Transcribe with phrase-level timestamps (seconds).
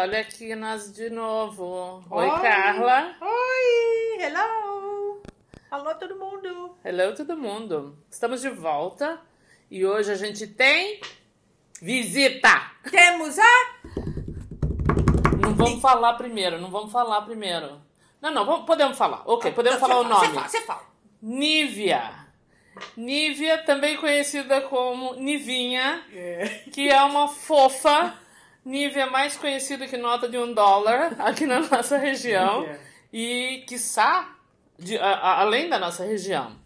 [0.00, 2.02] olha aqui nós de novo.
[2.10, 3.14] Oi, Oi, Carla.
[3.20, 5.22] Oi, hello.
[5.70, 6.74] Alô, todo mundo.
[6.84, 7.98] Hello, todo mundo.
[8.10, 9.20] Estamos de volta
[9.70, 11.00] e hoje a gente tem
[11.82, 12.72] visita.
[12.90, 13.74] Temos a.
[15.42, 17.80] Não vamos falar primeiro, não vamos falar primeiro.
[18.20, 19.22] Não, não, vamos, podemos falar.
[19.26, 20.26] Ok, podemos Não, falar o nome.
[20.26, 20.82] Você fala, você fala.
[21.22, 22.20] Nívia.
[22.96, 26.64] Nívia, também conhecida como Nivinha, É.
[26.72, 28.14] que é uma fofa.
[28.64, 32.60] Nívia mais conhecida que nota de um dólar aqui na nossa região.
[32.60, 32.80] Nívia.
[33.12, 34.36] E, quiçá,
[34.78, 36.56] de, a- a- além da nossa região.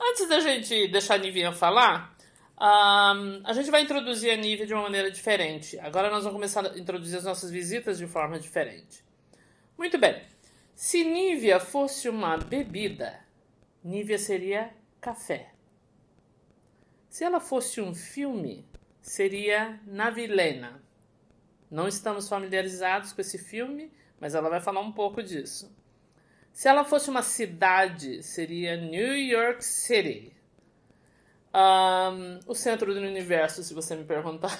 [0.00, 2.14] Antes da gente deixar a Nivinha falar,
[2.56, 5.78] ahn, a gente vai introduzir a Nívia de uma maneira diferente.
[5.80, 9.04] Agora nós vamos começar a introduzir as nossas visitas de forma diferente.
[9.76, 10.22] Muito bem.
[10.74, 13.18] Se Nívia fosse uma bebida,
[13.82, 15.50] Nívia seria café.
[17.08, 18.64] Se ela fosse um filme,
[19.00, 20.80] seria Navilena.
[21.70, 25.70] Não estamos familiarizados com esse filme, mas ela vai falar um pouco disso.
[26.52, 30.34] Se ela fosse uma cidade, seria New York City.
[31.52, 34.58] Ahn, o centro do universo, se você me perguntar.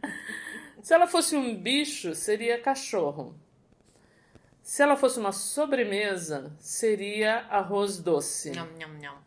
[0.82, 3.34] se ela fosse um bicho, seria cachorro.
[4.62, 8.50] Se ela fosse uma sobremesa, seria arroz doce.
[8.50, 9.18] Nham, nham, nham.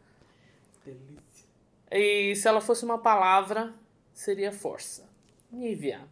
[0.86, 1.48] Delícia.
[1.92, 3.74] E se ela fosse uma palavra,
[4.14, 5.10] seria força.
[5.52, 6.08] Nívia,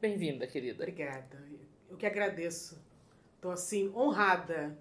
[0.00, 0.82] bem-vinda, querida.
[0.82, 1.42] Obrigada.
[1.88, 2.82] Eu que agradeço.
[3.40, 4.76] Tô assim, honrada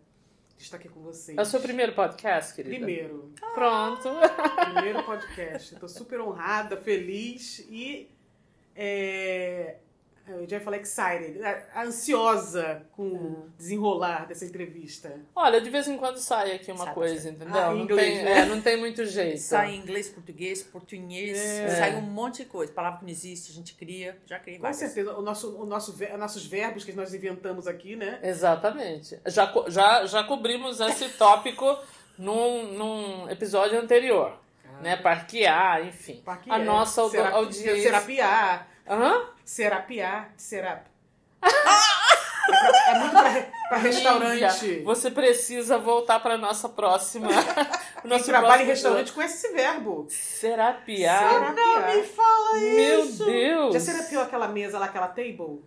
[0.57, 1.37] de estar aqui com vocês.
[1.37, 2.75] É o seu primeiro podcast, querida?
[2.75, 3.33] Primeiro.
[3.53, 4.09] Pronto.
[4.73, 5.75] Primeiro podcast.
[5.77, 8.09] Tô super honrada, feliz e.
[8.75, 9.77] É,
[10.27, 11.39] eu já ia falar excited,
[11.75, 15.19] ansiosa com o desenrolar dessa entrevista.
[15.35, 17.53] Olha, de vez em quando sai aqui uma Sai coisa, entendeu?
[17.55, 18.39] Ah, em não, inglês, tem, né?
[18.39, 19.39] é, não tem muito jeito.
[19.39, 21.69] Sai em inglês, português, portunhês, É.
[21.69, 22.71] sai um monte de coisa.
[22.73, 24.77] Palavra que não existe, a gente cria, já criei Com várias.
[24.79, 28.19] certeza, o nosso, o nosso, nossos verbos que nós inventamos aqui, né?
[28.23, 29.19] Exatamente.
[29.27, 31.77] Já, já, já cobrimos esse tópico
[32.17, 34.37] num, num episódio anterior.
[34.81, 34.97] Né?
[34.97, 36.21] Parquear, enfim.
[36.25, 37.81] Parquear, A nossa audi- audiência.
[37.81, 38.67] Serapiar.
[38.87, 39.25] Hã?
[39.43, 40.31] Serapiar.
[40.37, 40.85] Serap.
[41.41, 44.81] é, pra- é muito pra, pra restaurante.
[44.83, 47.29] Você precisa voltar para nossa próxima.
[48.03, 50.05] o nosso trabalha em restaurante conhece esse verbo.
[50.09, 51.29] Serapiar.
[51.29, 52.03] Serapiar.
[52.03, 53.73] fala Meu Deus!
[53.73, 55.63] Já serapiou aquela mesa lá, aquela table?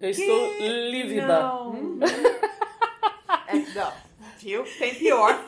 [0.00, 1.26] Eu estou lívida.
[1.26, 1.74] Não.
[3.46, 3.92] É, não.
[4.38, 4.64] Viu?
[4.78, 5.38] Tem pior.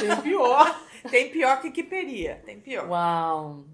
[0.00, 0.80] Tem pior.
[1.10, 2.42] Tem pior que quiperia.
[2.44, 2.88] Tem pior.
[2.88, 3.64] Uau!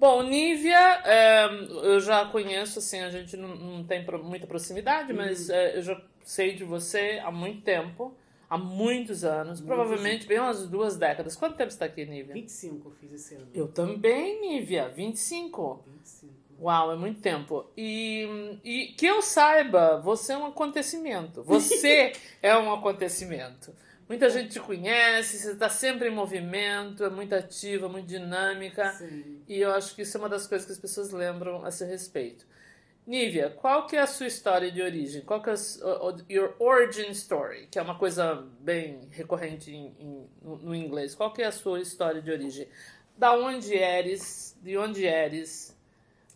[0.00, 1.44] Bom, Nívia, é,
[1.82, 6.02] eu já conheço, assim, a gente não, não tem muita proximidade, mas é, eu já
[6.24, 8.14] sei de você há muito tempo,
[8.48, 11.36] há muitos anos, provavelmente bem umas duas décadas.
[11.36, 12.32] Quanto tempo você está aqui, Nívia?
[12.32, 13.48] 25 eu fiz esse ano.
[13.52, 15.84] Eu também, Nívia, 25.
[15.86, 16.32] 25.
[16.62, 17.66] Uau, é muito tempo.
[17.76, 21.42] E, e que eu saiba, você é um acontecimento.
[21.42, 23.70] Você é um acontecimento.
[24.10, 28.90] Muita gente te conhece, você está sempre em movimento, é muito ativa, muito dinâmica.
[28.94, 29.40] Sim.
[29.48, 31.86] E eu acho que isso é uma das coisas que as pessoas lembram a seu
[31.86, 32.44] respeito.
[33.06, 35.22] Nívia, qual que é a sua história de origem?
[35.22, 35.56] Qual que é a
[36.28, 37.68] your origin story?
[37.70, 41.14] Que é uma coisa bem recorrente em- em- no, no inglês.
[41.14, 42.66] Qual que é a sua história de origem?
[43.16, 44.58] Da onde eres?
[44.60, 45.72] De onde eres?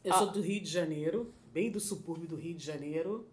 [0.05, 0.19] Eu Ah.
[0.19, 3.29] sou do Rio de Janeiro, bem do subúrbio do Rio de Janeiro,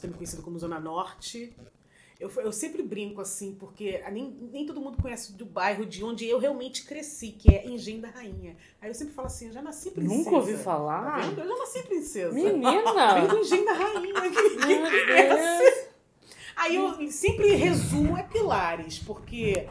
[0.00, 1.52] também conhecido como Zona Norte.
[2.20, 6.24] Eu, eu sempre brinco assim, porque nem, nem todo mundo conhece do bairro de onde
[6.26, 8.56] eu realmente cresci, que é Engenho da Rainha.
[8.80, 10.16] Aí eu sempre falo assim, eu já nasci princesa.
[10.18, 11.20] Nunca ouvi Tá falar?
[11.20, 11.40] vendo?
[11.40, 12.32] Eu já nasci princesa.
[12.32, 13.14] Menina!
[13.20, 14.20] Vem do Engenho da Rainha.
[14.30, 15.84] que- Meu Deus!
[16.56, 19.66] Aí eu sempre resumo é Pilares, porque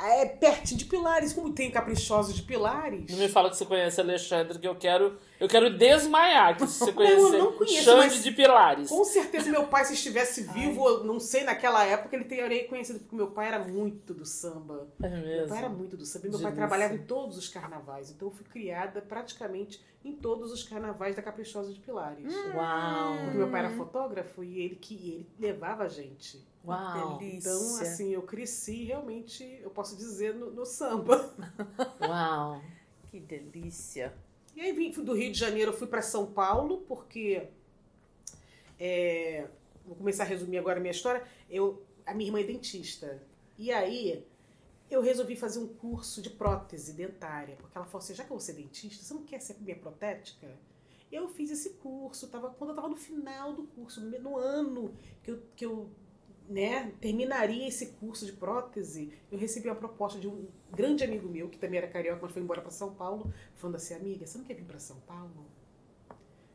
[0.00, 3.10] é, é pertinho de Pilares, como tem caprichosos de Pilares.
[3.10, 6.78] Não me fala que você conhece Alexandre, que eu quero, eu quero desmaiar que se
[6.78, 8.88] você eu conhecer não conheço, Xande de Pilares.
[8.88, 12.98] Com certeza meu pai, se estivesse vivo, eu não sei, naquela época, ele teria conhecido,
[12.98, 14.88] porque meu pai era muito do samba.
[15.02, 15.48] É Meu mesmo.
[15.48, 16.26] pai era muito do samba.
[16.26, 18.10] E meu pai trabalhava em todos os carnavais.
[18.10, 22.32] Então eu fui criada praticamente em todos os carnavais da Caprichosa de Pilares.
[22.54, 23.18] Uau!
[23.24, 26.42] Porque meu pai era fotógrafo e ele que ele levava a gente.
[26.66, 27.18] Uau!
[27.18, 27.50] Delícia.
[27.50, 31.34] Então, assim, eu cresci realmente, eu posso dizer, no, no samba.
[32.00, 32.60] Uau!
[33.10, 34.12] Que delícia.
[34.58, 37.46] E aí vim do Rio de Janeiro, fui para São Paulo, porque
[38.76, 39.46] é,
[39.86, 41.22] vou começar a resumir agora a minha história.
[41.48, 43.22] Eu, a minha irmã é dentista.
[43.56, 44.26] E aí
[44.90, 48.36] eu resolvi fazer um curso de prótese dentária, porque ela falou assim: já que eu
[48.36, 50.48] vou ser dentista, você não quer ser minha protética?
[51.12, 54.92] Eu fiz esse curso, tava, quando eu estava no final do curso, no, no ano
[55.22, 55.88] que eu, que eu
[56.48, 61.48] né, terminaria esse curso de prótese, eu recebi uma proposta de um grande amigo meu,
[61.48, 64.44] que também era carioca, mas foi embora para São Paulo, falando assim, amiga, você não
[64.44, 65.46] quer vir para São Paulo?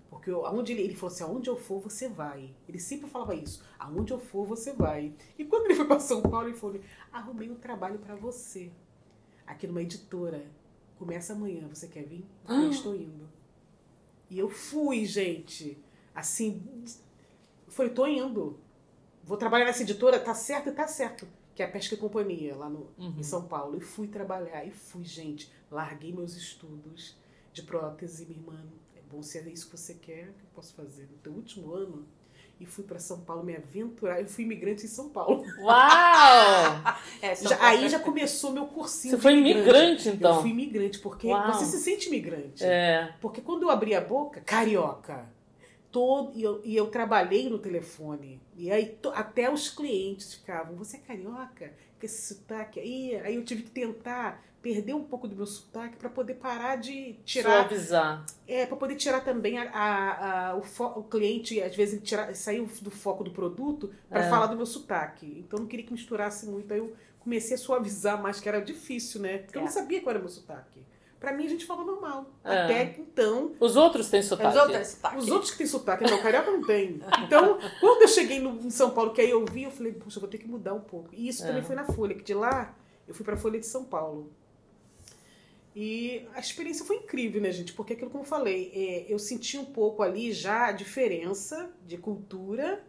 [0.09, 2.49] Porque eu- aonde ele, ele falou assim, aonde eu for, você vai.
[2.69, 5.13] Ele sempre falava isso, aonde eu for, você vai.
[5.37, 6.79] E quando ele foi para São Paulo, ele falou,
[7.11, 8.71] arrumei um trabalho para você,
[9.47, 10.45] aqui numa editora.
[10.99, 12.25] Começa amanhã, você quer vir?
[12.43, 13.27] Eu falei, estou indo.
[14.29, 15.77] E eu fui, gente.
[16.13, 16.61] Assim,
[17.67, 18.59] eu falei, tô indo.
[19.23, 21.27] Vou trabalhar nessa editora, tá certo e tá certo.
[21.55, 23.13] Que é a Pesca e Companhia, lá no, Uhum.
[23.17, 23.77] em São Paulo.
[23.77, 24.65] E fui trabalhar.
[24.65, 25.51] E fui, gente.
[25.71, 27.15] Larguei meus estudos
[27.53, 28.59] de prótese, minha irmã.
[28.95, 31.03] É bom se é isso que você quer, o que eu posso fazer?
[31.03, 32.05] No teu último ano.
[32.59, 34.19] E fui para São Paulo me aventurar.
[34.21, 35.43] Eu fui imigrante em São Paulo.
[35.59, 36.83] Uau!
[37.21, 37.77] É, São Já- Paulo.
[37.77, 39.15] aí já começou meu cursinho.
[39.15, 40.35] Você foi imigrante, então?
[40.35, 41.53] Eu fui imigrante, porque Uau.
[41.53, 42.63] você se sente imigrante.
[42.63, 43.13] É.
[43.21, 45.25] Porque quando eu abri a boca, carioca.
[45.93, 48.41] Todo, e, eu, e eu trabalhei no telefone.
[48.57, 51.71] E aí to- até os clientes ficavam, você é carioca?
[51.99, 53.15] Com esse sotaque aí.
[53.17, 57.13] Aí eu tive que tentar perder um pouco do meu sotaque para poder parar de
[57.23, 57.67] tirar.
[57.69, 58.25] Suavizar.
[58.47, 62.01] É, para poder tirar também a, a- a- o, fo- o cliente, às vezes, ele
[62.03, 64.29] tira, saiu do foco do produto para É.
[64.29, 65.27] falar do meu sotaque.
[65.45, 66.73] Então eu não queria que misturasse muito.
[66.73, 69.37] Aí eu comecei a suavizar mais, que era difícil, né?
[69.37, 69.65] Porque eu É.
[69.65, 70.81] não sabia qual era o meu sotaque.
[71.23, 72.25] Pra mim a gente fala normal.
[72.43, 72.63] É.
[72.63, 74.57] Até que então Os outros têm Os sotaque.
[74.57, 75.17] outros sotaque.
[75.19, 76.99] os outros que têm sotaque, não, carioca não tem.
[77.25, 80.17] Então, quando eu cheguei no, em São Paulo, que aí eu vi, eu falei, puxa,
[80.17, 81.07] eu vou ter que mudar um pouco.
[81.13, 81.47] E isso É.
[81.47, 82.75] também foi na Folha, que de lá
[83.07, 84.33] eu fui pra Folha de São Paulo.
[85.73, 87.71] E a experiência foi incrível, né, gente?
[87.71, 91.97] Porque aquilo como eu falei, é, eu senti um pouco ali já a diferença de
[91.97, 92.83] cultura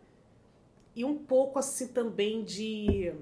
[0.96, 3.12] e um pouco assim também de.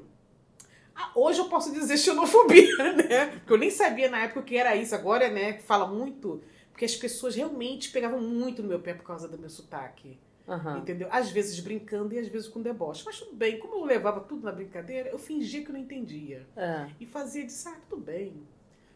[0.95, 3.27] Ah, hoje eu posso dizer xenofobia, né?
[3.27, 4.95] Porque eu nem sabia na época o que era isso.
[4.95, 6.43] Agora, né, fala muito.
[6.71, 10.19] Porque as pessoas realmente pegavam muito no meu pé por causa do meu sotaque.
[10.49, 10.79] Aham.
[10.79, 11.09] Entendeu?
[11.11, 13.03] Às vezes brincando e às vezes com deboche.
[13.05, 16.47] Mas tudo bem, como eu levava tudo na brincadeira, eu fingia que não entendia.
[16.57, 16.89] É.
[16.99, 18.43] E fazia de ah, tudo bem.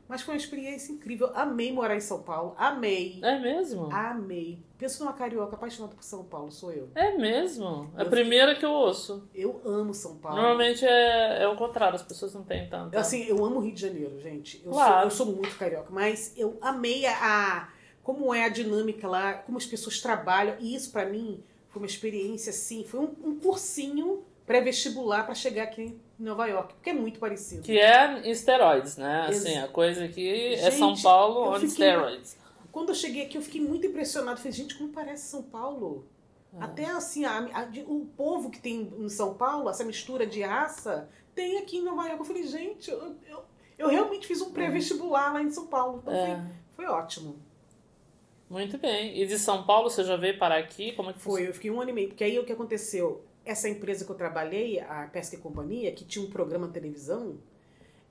[0.08, 1.31] Mas foi uma experiência incrível.
[1.35, 2.55] Amei morar em São Paulo.
[2.56, 3.19] Amei.
[3.23, 3.88] É mesmo?
[3.93, 4.58] Amei.
[4.79, 6.88] Penso numa carioca apaixonada por São Paulo, sou eu.
[6.94, 7.91] É mesmo.
[7.97, 9.29] É a primeira que eu ouço.
[9.35, 10.37] Eu amo São Paulo.
[10.37, 12.94] Normalmente é, é o contrário, as pessoas não têm tanto.
[12.94, 14.62] Eu, assim, eu amo o Rio de Janeiro, gente.
[14.64, 15.11] Eu, Claro.
[15.11, 17.69] sou, eu sou muito carioca, mas eu amei a,
[18.02, 20.56] como é a dinâmica lá, como as pessoas trabalham.
[20.61, 25.64] E isso pra mim foi uma experiência assim, foi um, um cursinho pré-vestibular pra chegar
[25.64, 27.63] aqui Nova York, porque é muito parecido.
[27.63, 29.27] Que é em esteroides, né?
[29.29, 32.37] Ex- Assim, a coisa aqui é São Paulo on steroids.
[32.73, 34.39] Quando eu cheguei aqui, eu fiquei muito impressionado.
[34.39, 36.07] Falei, gente, como parece São Paulo?
[36.59, 36.63] É.
[36.65, 41.09] Até assim, a- a- o povo que tem em São Paulo, essa mistura de raça,
[41.35, 42.19] tem aqui em Nova York.
[42.19, 43.43] Eu falei, gente, eu, eu,
[43.79, 46.01] eu realmente fiz um pré-vestibular lá em São Paulo.
[46.03, 46.43] Então É.
[46.75, 47.37] foi, foi ótimo.
[48.49, 49.21] Muito bem.
[49.21, 50.93] E de São Paulo você já veio parar aqui?
[50.93, 52.09] Como é que Foi, eu fiquei um ano e meio.
[52.09, 53.25] Porque aí o que aconteceu?
[53.47, 57.39] Essa empresa que eu trabalhei, a Pesca e Companhia, que tinha um programa na televisão.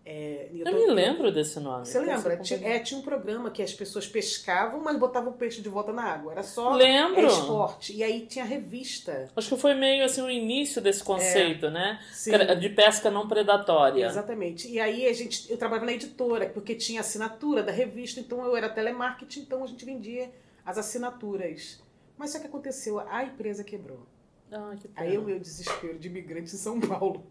[0.07, 1.83] é, Eu tô- me lembro desse nome.
[1.85, 2.37] Você lembra?
[2.37, 5.91] Tinha, é, tinha um programa que as pessoas pescavam, mas botavam o peixe de volta
[5.91, 6.31] na água.
[6.33, 7.21] Era só Lembro.
[7.21, 7.91] é esporte.
[7.91, 9.27] E aí tinha revista.
[9.35, 11.99] Acho que foi meio assim o início desse conceito, né?
[12.13, 12.31] Sim.
[12.59, 14.05] De pesca não predatória.
[14.05, 14.67] Exatamente.
[14.69, 18.55] E aí a gente, eu trabalhava na editora, porque tinha assinatura da revista, então eu
[18.55, 20.29] era telemarketing, então a gente vendia
[20.63, 21.81] as assinaturas.
[22.15, 24.05] Mas só que aconteceu, a empresa quebrou.
[24.51, 25.07] Ah, que pena.
[25.07, 27.25] Aí o meu desespero de imigrante em São Paulo.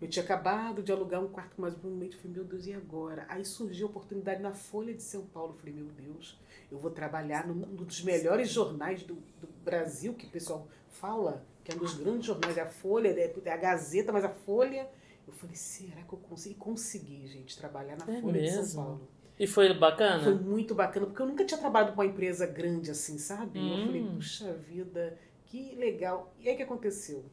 [0.00, 2.72] Eu tinha acabado de alugar um quarto com mais um mês, falei, meu Deus, e
[2.72, 3.26] agora?
[3.28, 5.52] Aí surgiu a oportunidade na Folha de São Paulo.
[5.52, 6.38] Eu falei, meu Deus,
[6.72, 11.44] eu vou trabalhar num, num dos melhores jornais do, do Brasil, que o pessoal fala,
[11.62, 14.88] que é um dos grandes jornais, é a Folha, é a Gazeta, mas a Folha.
[15.26, 16.54] Eu falei, será que eu consigo?
[16.54, 18.82] E consegui, gente, trabalhar na É Folha de São mesmo?
[18.82, 19.08] Paulo.
[19.38, 20.22] E foi bacana?
[20.22, 23.58] Foi muito bacana, porque eu nunca tinha trabalhado com uma empresa grande assim, sabe?
[23.58, 23.78] Hum.
[23.78, 25.18] Eu falei, puxa vida,
[25.50, 26.32] que legal.
[26.40, 27.24] E aí o que aconteceu?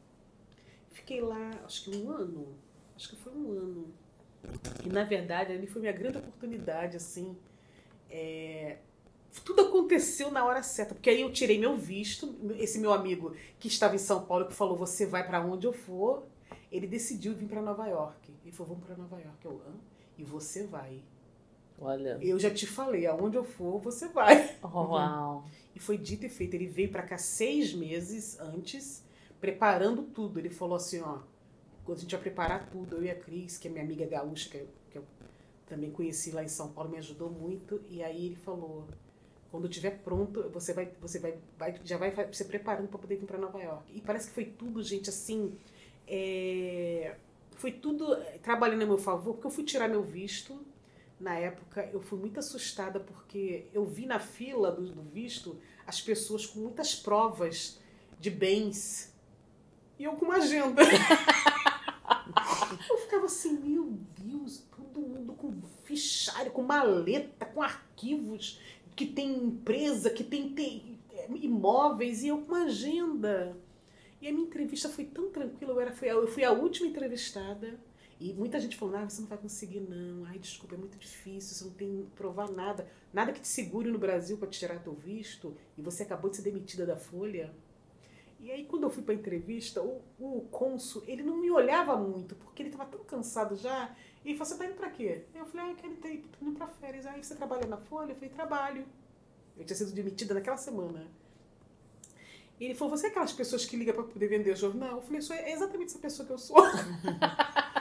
[0.90, 2.48] Fiquei lá, acho que um ano.
[2.96, 3.94] Acho que foi um ano.
[4.84, 7.36] E na verdade, ali foi minha grande oportunidade, assim.
[8.10, 8.78] É,
[9.44, 12.34] Tudo aconteceu na hora certa, porque aí eu tirei meu visto.
[12.58, 15.72] Esse meu amigo que estava em São Paulo, que falou: Você vai para onde eu
[15.72, 16.26] for,
[16.72, 18.32] ele decidiu vir para Nova York.
[18.44, 19.44] Ele falou: Vamos para Nova York.
[19.44, 19.74] Eu, Hã?
[20.18, 21.02] E você vai.
[21.80, 22.18] Olha.
[22.20, 24.56] Eu já te falei, aonde eu for, você vai.
[24.64, 25.44] Uau.
[25.78, 26.54] E foi dito e feito.
[26.54, 29.04] Ele veio pra cá seis meses antes,
[29.40, 30.40] preparando tudo.
[30.40, 31.20] Ele falou assim, ó,
[31.84, 34.50] quando a gente vai preparar tudo, eu e a Cris, que é minha amiga gaúcha,
[34.50, 35.04] que eu, que eu
[35.68, 37.80] também conheci lá em São Paulo, me ajudou muito.
[37.88, 38.88] E aí ele falou,
[39.52, 43.26] quando estiver pronto, você vai, você vai, vai já vai se preparando para poder vir
[43.26, 43.84] para Nova York.
[43.94, 45.56] E parece que foi tudo, gente, assim,
[46.08, 47.14] é,
[47.52, 50.60] foi tudo eh, trabalhando a meu favor, porque eu fui tirar meu visto.
[51.18, 56.00] Na época, eu fui muito assustada porque eu vi na fila do, do visto as
[56.00, 57.80] pessoas com muitas provas
[58.20, 59.12] de bens
[59.98, 60.82] e eu com uma agenda.
[62.88, 65.52] eu ficava assim, meu Deus, todo mundo com
[65.84, 68.60] fichário, com maleta, com arquivos,
[68.94, 73.56] que tem empresa, que tem, tem, é, imóveis e eu com uma agenda.
[74.20, 77.80] E a minha entrevista foi tão tranquila, eu, era, fui, eu fui a última entrevistada.
[78.20, 80.24] E muita gente falou, ah, você não vai conseguir não.
[80.24, 82.88] Ai, desculpa, é muito difícil, você não tem que provar nada.
[83.12, 85.56] Nada que te segure no Brasil para te tirar teu visto.
[85.76, 87.54] E você acabou de ser demitida da Folha.
[88.40, 92.34] E aí, quando eu fui para entrevista, o, o cônsul, ele não me olhava muito,
[92.36, 93.94] porque ele estava tão cansado já.
[94.24, 95.24] E ele falou, você tá indo para quê?
[95.34, 97.06] Eu falei, ah, eu quero ir tô indo para férias.
[97.06, 98.10] Aí, você trabalha na Folha?
[98.12, 98.84] Eu falei, trabalho.
[99.56, 101.06] Eu tinha sido demitida naquela semana.
[102.58, 104.96] E ele falou, você é aquelas pessoas que ligam para poder vender jornal?
[104.96, 106.56] Eu falei, sou é exatamente essa pessoa que eu sou.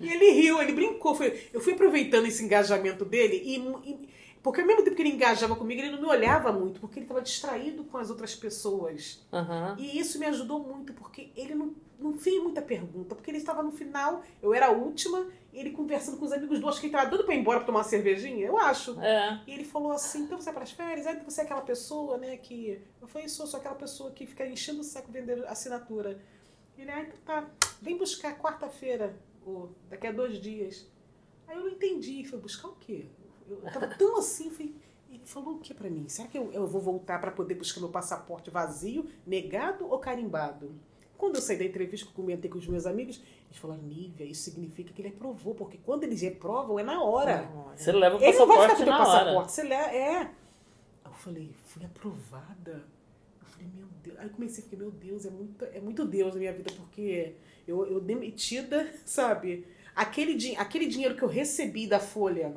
[0.00, 1.14] e ele riu, ele brincou.
[1.14, 3.56] Foi- Eu fui aproveitando esse engajamento dele e,
[3.90, 4.08] e-
[4.42, 7.04] porque ao mesmo tempo que ele engajava comigo, ele não me olhava muito, porque ele
[7.06, 9.26] estava distraído com as outras pessoas.
[9.32, 9.74] Aham.
[9.78, 13.60] E isso me ajudou muito, porque ele não, não fez muita pergunta, porque ele estava
[13.60, 16.86] no final, eu era a última, e ele conversando com os amigos do, acho que
[16.86, 19.00] ele estava doido para ir embora para tomar uma cervejinha, eu acho.
[19.00, 19.40] É.
[19.48, 21.06] E ele falou assim, então você vai para as férias?
[21.08, 22.80] Aí você é aquela pessoa, né, que...
[23.02, 26.20] Eu falei, sou, sou aquela pessoa que fica enchendo o saco vendendo assinatura.
[26.78, 27.48] Ele, ah, então tá,
[27.82, 30.86] vem buscar quarta-feira, ou daqui a dois dias.
[31.46, 33.06] Aí eu não entendi, falei, buscar o quê?
[33.48, 34.74] Eu eu tava tão assim, falei...
[35.08, 36.08] Ele falou o que pra mim?
[36.08, 40.74] Será que eu, eu vou voltar para poder buscar meu passaporte vazio, negado ou carimbado?
[41.16, 44.24] Quando eu saí da entrevista que eu comentei com os meus amigos, eles falaram, Nívia,
[44.24, 47.48] isso significa que ele aprovou, porque quando eles reprovam é na hora.
[47.74, 49.04] Você leva o Ele não vai ficar passaporte com o hora.
[49.04, 49.52] passaporte.
[49.52, 50.18] Você lê, é.
[50.20, 50.30] Aí
[51.06, 52.84] eu falei, fui aprovada.
[53.40, 54.18] Eu falei, meu Deus.
[54.18, 56.70] Aí eu comecei a ficar, meu Deus, é muito, é muito Deus na minha vida,
[56.76, 59.66] porque eu, eu demitida, sabe?
[59.94, 62.54] Aquele, din- aquele dinheiro que eu recebi da Folha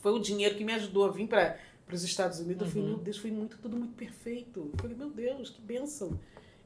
[0.00, 1.58] foi o dinheiro que me ajudou a vir para
[1.92, 2.66] os Estados Unidos.
[2.66, 2.94] Eu falei, Uhum.
[2.96, 4.70] meu Deus, foi muito, tudo muito perfeito.
[4.72, 6.18] Eu falei, meu Deus, que bênção.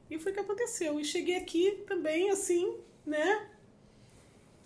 [0.09, 0.99] E foi o que aconteceu.
[0.99, 2.75] E cheguei aqui também, assim,
[3.05, 3.47] né?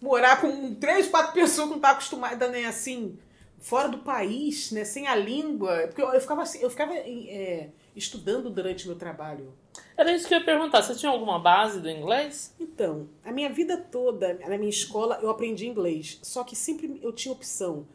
[0.01, 3.17] Morar com três, quatro pessoas que não tá acostumada, né, assim,
[3.59, 5.87] fora do país, né, sem a língua.
[5.87, 9.53] Porque eu, eu ficava assim, eu ficava é, estudando durante o meu trabalho.
[9.95, 10.81] Era isso que eu ia perguntar.
[10.81, 12.53] Você tinha alguma base do inglês?
[12.59, 16.19] Então, a minha vida toda, na minha escola, eu aprendi inglês.
[16.21, 17.87] Só que sempre eu tinha opção.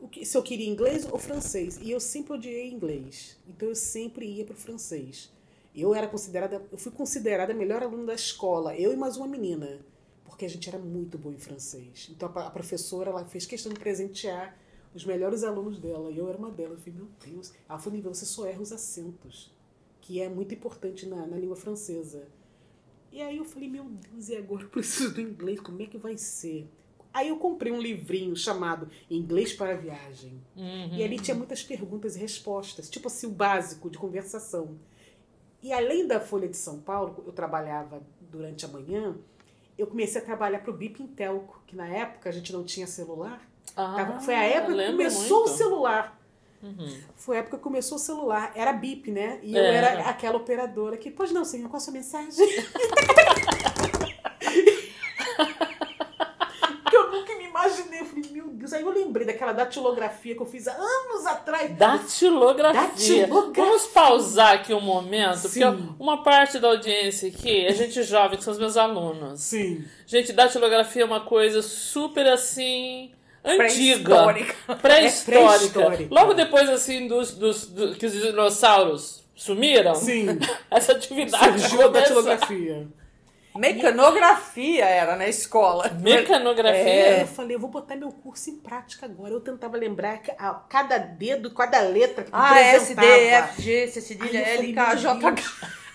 [0.00, 1.78] O se eu queria inglês ou francês.
[1.80, 3.38] E eu sempre odiei inglês.
[3.48, 5.30] Então eu sempre ia pro francês.
[5.74, 9.28] Eu era considerada, eu fui considerada a melhor aluna da escola, eu e mais uma
[9.28, 9.78] menina,
[10.24, 12.08] porque a gente era muito boa em francês.
[12.10, 14.56] Então a professora ela fez questão de presentear
[14.98, 16.78] os melhores alunos dela, e eu era uma delas.
[16.78, 17.52] Eu falei, meu Deus.
[17.68, 19.54] Ela falou, Nível, você só erra os acentos,
[20.00, 22.26] que é muito importante na, na língua francesa.
[23.10, 25.96] E aí eu falei, meu Deus, e agora eu preciso do inglês, como é que
[25.96, 26.68] vai ser?
[27.12, 30.42] Aí eu comprei um livrinho chamado Inglês para a Viagem.
[30.54, 30.96] Uhum.
[30.96, 34.78] E ali tinha muitas perguntas e respostas, tipo assim, o básico de conversação.
[35.62, 39.16] E além da Folha de São Paulo, eu trabalhava durante a manhã,
[39.76, 42.86] eu comecei a trabalhar para o Bip Intelco, que na época a gente não tinha
[42.86, 43.48] celular.
[43.76, 45.52] Ah, Tava- foi a época que começou muito.
[45.52, 46.18] o celular.
[46.62, 46.96] Uhum.
[47.14, 48.50] Foi a época que começou o celular.
[48.54, 49.38] Era Bip, né?
[49.42, 49.74] E eu É.
[49.76, 52.30] era aquela operadora que, pois não, senhor, qual a sua mensagem?
[56.90, 58.00] que eu nunca me imaginei.
[58.00, 58.72] Eu falei, meu Deus.
[58.72, 61.70] Aí eu lembrei daquela datilografia que eu fiz há anos atrás.
[61.76, 62.82] Datilografia.
[62.88, 63.64] Datilografia.
[63.64, 65.60] Vamos pausar aqui um momento, Sim.
[65.60, 69.40] porque uma parte da audiência aqui é gente jovem, que são os meus alunos.
[69.40, 69.84] Sim.
[70.06, 73.12] Gente, datilografia é uma coisa super assim.
[73.48, 74.24] Antiga.
[74.24, 74.76] Pré-histórica.
[74.76, 75.80] Pré-histórica.
[76.04, 76.08] É.
[76.10, 80.26] Logo depois, assim, dos, dos, do- que os dinossauros sumiram, Sim.
[80.70, 82.86] essa atividade Surgiu a datilografia.
[83.56, 85.90] Mecanografia era na escola.
[86.00, 86.78] Mecanografia.
[86.80, 89.32] É, eu falei, eu vou botar meu curso em prática agora.
[89.32, 93.48] Eu tentava lembrar que a- cada dedo, cada letra que Ah, S, D, representava.
[93.52, 95.32] F, G, C, cedilha, L, K, J.
[95.32, 95.42] K.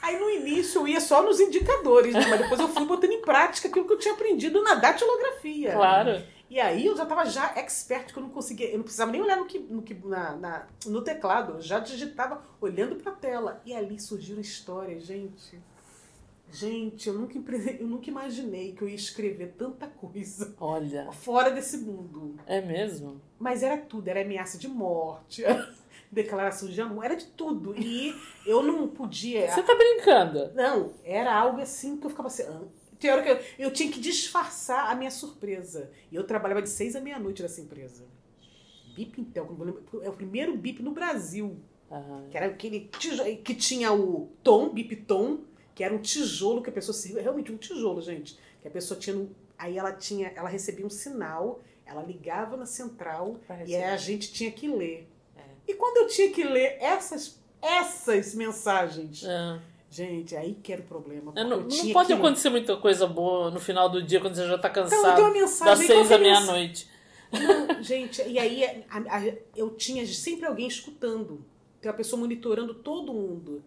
[0.02, 2.26] Aí no início eu ia só nos indicadores, né?
[2.30, 5.72] Mas depois eu fui botando em prática aquilo que eu tinha aprendido na datilografia.
[5.72, 6.22] Claro.
[6.50, 9.22] E aí eu já tava já expert, que eu não conseguia, eu não precisava nem
[9.22, 13.62] olhar no, que, no, que, na, na- no teclado, eu já digitava olhando pra tela.
[13.66, 15.60] E ali surgiram histórias, gente.
[16.52, 17.36] Gente, eu nunca,
[17.80, 22.36] eu nunca imaginei que eu ia escrever tanta coisa Olha, fora desse mundo.
[22.46, 23.20] é mesmo?
[23.40, 25.44] Mas era tudo, era ameaça de morte,
[26.12, 27.74] declaração de amor, era de tudo.
[27.76, 28.14] E
[28.46, 29.50] eu não podia.
[29.50, 30.54] Você tá brincando?
[30.54, 32.44] Não, era algo assim que eu ficava assim.
[33.10, 33.14] Ah.
[33.14, 35.92] Hora que eu, eu tinha que disfarçar a minha surpresa.
[36.12, 38.06] E eu trabalhava de seis à meia-noite nessa empresa.
[38.96, 39.48] Bip Intel,
[40.04, 41.58] é o primeiro bip no Brasil.
[41.90, 45.40] Ah, Que era aquele tijolo, que tinha o tom, bip tom,
[45.76, 48.38] que era um tijolo que a pessoa se realmente um tijolo, gente.
[48.62, 49.28] Que a pessoa tinha.
[49.58, 54.32] aí ela tinha, ela recebia um sinal, ela ligava na central e aí a gente
[54.32, 55.08] tinha que ler.
[55.36, 55.42] É.
[55.68, 59.60] E quando eu tinha que ler essas, essas mensagens, é.
[59.94, 61.32] Gente, aí que era o problema.
[61.36, 64.36] É, Não, eu não pode que- acontecer muita coisa boa no final do dia quando
[64.36, 65.16] você já tá Então, eu cansado.
[65.16, 65.66] tenho uma mensagem.
[65.76, 66.88] das seis à meia-noite.
[67.82, 71.44] Gente, e aí a- a- eu tinha sempre alguém escutando.
[71.82, 73.62] tem uma pessoa monitorando todo mundo.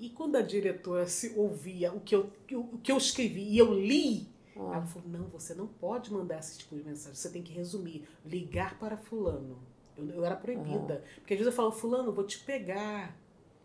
[0.00, 3.72] E quando a diretora se ouvia o que eu, o que eu escrevi e eu
[3.72, 4.72] li, Ah.
[4.76, 8.08] ela falou: não, você não pode mandar esse tipo de mensagem, você tem que resumir,
[8.26, 9.56] ligar para fulano.
[9.96, 11.04] Eu, eu era proibida.
[11.16, 13.14] Porque às vezes eu falo, fulano, vou te pegar.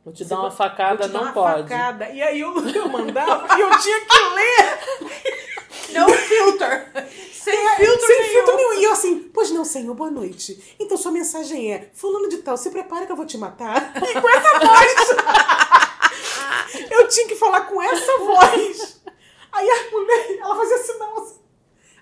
[0.05, 1.63] Vou te dar uma facada, não uma pode.
[1.63, 2.07] facada.
[2.09, 4.79] E aí eu, eu mandava e eu tinha que ler
[5.99, 6.91] No filter.
[7.33, 8.33] Sem filtro sem nenhum.
[8.33, 8.73] filtro nenhum.
[8.73, 10.75] E eu assim, pois não, senhor, boa noite.
[10.79, 13.93] Então sua mensagem é, fulano de tal, se prepara que eu vou te matar.
[13.97, 14.95] E com essa voz.
[16.91, 19.01] eu tinha que falar com essa voz.
[19.51, 21.39] Aí a mulher, ela fazia sinal assim.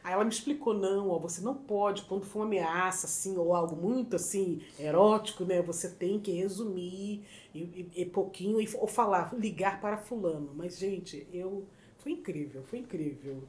[0.04, 3.56] Aí ela me explicou, não, ó, você não pode, quando for uma ameaça, assim, ou
[3.56, 7.24] algo muito, assim, erótico, né, você tem que resumir
[7.56, 10.52] e, e- e pouquinho, e, ou falar, ligar para fulano.
[10.56, 11.64] Mas, gente, eu...
[12.00, 13.44] Foi incrível, foi incrível.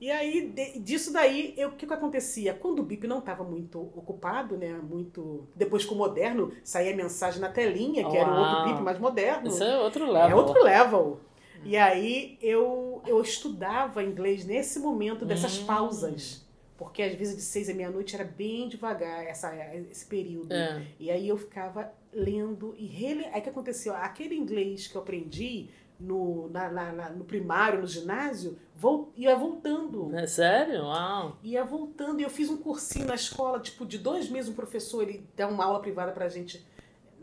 [0.00, 2.54] E aí, de- disso daí, o que, que acontecia?
[2.54, 5.44] Quando o BIP não estava muito ocupado, né, muito...
[5.56, 8.64] Depois com o moderno, saía mensagem na telinha, que era o outro Uau.
[8.64, 9.48] BIP mais moderno.
[9.48, 10.30] Isso é outro level.
[10.30, 11.20] É outro level.
[11.64, 15.66] E aí eu, eu estudava inglês nesse momento dessas Hum.
[15.66, 16.44] pausas.
[16.76, 19.54] Porque às vezes de seis à meia-noite era bem devagar essa,
[19.90, 20.52] esse período.
[20.52, 20.82] É.
[20.98, 23.24] E aí eu ficava lendo e rele...
[23.32, 23.94] Aí o que aconteceu?
[23.94, 25.68] Aquele inglês que eu aprendi
[26.00, 29.12] no, na, na- na- no primário, no ginásio, vol...
[29.16, 30.14] ia voltando.
[30.16, 30.82] É sério?
[30.82, 31.38] Uau.
[31.44, 32.18] Ia voltando.
[32.20, 35.46] E eu fiz um cursinho na escola, tipo, de dois meses, um professor, ele dá
[35.46, 36.66] uma aula privada pra gente,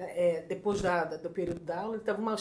[0.04, 2.36] é, depois da, da- do período da aula, ele tava uma,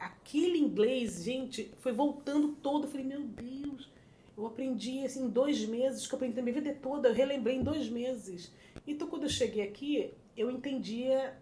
[0.00, 2.84] aquele inglês, gente, foi voltando todo.
[2.86, 3.90] Eu falei, meu Deus,
[4.36, 7.56] eu aprendi assim, em dois meses, que eu aprendi a minha vida toda, eu relembrei
[7.56, 8.52] em dois meses.
[8.86, 11.36] Então, quando eu cheguei aqui, eu entendia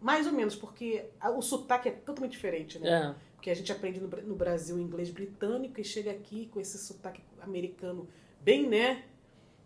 [0.00, 2.88] mais ou menos, porque a- o sotaque é totalmente diferente, né?
[2.90, 3.14] É.
[3.34, 7.20] Porque a gente aprende no, no Brasil inglês britânico e chega aqui com esse sotaque
[7.40, 8.08] americano
[8.42, 9.04] bem, né?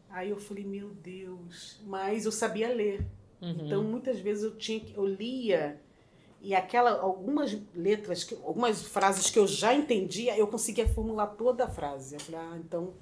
[0.09, 1.81] Aí eu falei, meu Deus.
[1.87, 3.05] Mas eu sabia ler.
[3.43, 3.67] Uhum.
[3.67, 5.81] Então, muitas vezes eu tinha eu lia
[6.43, 11.65] e aquela algumas letras, que- algumas frases que eu já entendia, eu conseguia formular toda
[11.65, 12.15] a frase.
[12.15, 12.93] Eu falei, ah, então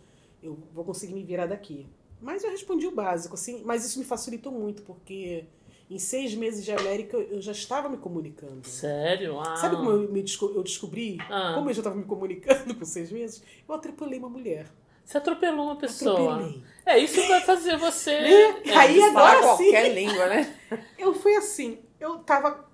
[0.42, 1.86] eu vou conseguir me virar daqui.
[2.20, 5.44] Mas eu respondi o básico, assim, mas isso me facilitou muito, porque
[5.88, 8.66] em seis meses de América eu já estava me comunicando.
[8.66, 9.34] Sério?
[9.34, 9.56] Uau.
[9.56, 11.16] Sabe como eu, me desco- eu descobri?
[11.30, 11.52] Ah.
[11.54, 13.42] Como eu já estava me comunicando com seis meses?
[13.68, 14.66] Eu atropelei uma mulher.
[15.08, 16.34] Você atropelou uma pessoa.
[16.34, 16.62] Atropelei.
[16.84, 18.10] É, isso vai fazer você.
[18.20, 18.62] Né?
[18.66, 19.70] é, Aí Falar agora sim.
[19.70, 20.54] qualquer língua, né?
[20.98, 22.68] Eu fui assim, eu tava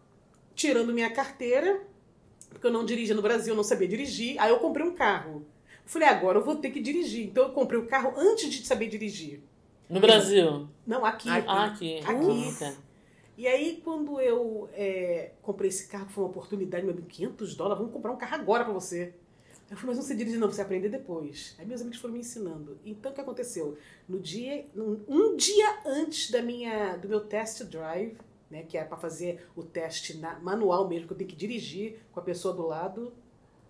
[0.53, 1.81] tirando minha carteira,
[2.49, 4.37] porque eu não dirigia no Brasil, eu não sabia dirigir.
[4.41, 5.47] Aí eu comprei um carro.
[5.85, 7.29] Eu falei, agora eu vou ter que dirigir.
[7.29, 9.41] Então eu comprei o carro antes de saber dirigir.
[9.89, 10.69] No Brasil.
[10.85, 11.29] Não, aqui.
[11.29, 12.01] Ah, aqui.
[12.01, 12.49] Aqui.
[12.49, 12.75] Ufa.
[13.39, 17.79] E aí, quando eu é, comprei esse carro, foi uma oportunidade, meu amigo, 500 dólares,
[17.79, 19.15] vamos comprar um carro agora pra você.
[19.71, 21.55] Eu falei, mas não sei dirigir não, você vai aprender depois.
[21.59, 22.79] Aí meus amigos foram me ensinando.
[22.85, 23.77] Então, o que aconteceu?
[24.09, 28.17] No dia, um dia antes da minha, do meu test drive,
[28.51, 31.97] né, que é pra fazer o teste na- manual mesmo, que eu tenho que dirigir
[32.13, 33.13] com a pessoa do lado,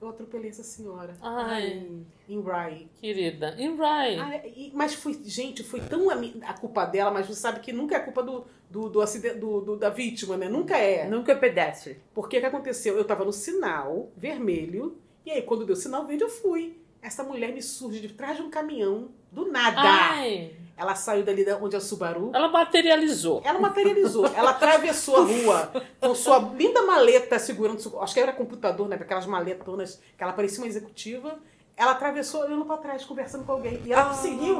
[0.02, 1.16] eu atropelei essa senhora.
[1.22, 1.88] Ai,
[2.28, 2.88] Em Rye.
[3.00, 3.54] querida.
[3.56, 4.22] E Ryan?
[4.24, 7.72] Ah, e- mas foi, gente, foi tão a, a culpa dela, mas você sabe que
[7.72, 10.48] nunca é culpa do, do, do acidente do, do- da vítima, né?
[10.48, 11.08] Nunca é.
[11.08, 11.98] Nunca é pedestre.
[12.12, 12.98] Porque o que aconteceu?
[12.98, 16.78] Eu tava no sinal vermelho, e aí quando deu sinal verde eu fui.
[17.02, 19.78] Essa mulher me surge de trás de um caminhão, do nada.
[19.82, 22.30] Ai, Ela saiu dali da- onde é o Subaru.
[22.34, 23.42] ela materializou.
[23.44, 24.26] Ela materializou.
[24.26, 27.78] Ela atravessou a rua com sua linda maleta segurando.
[28.00, 28.96] Acho que era computador, né?
[28.96, 31.38] Aquelas maletonas que ela parecia uma executiva.
[31.76, 33.80] Ela atravessou olhando pra trás, conversando com alguém.
[33.84, 34.56] E ela seguiu.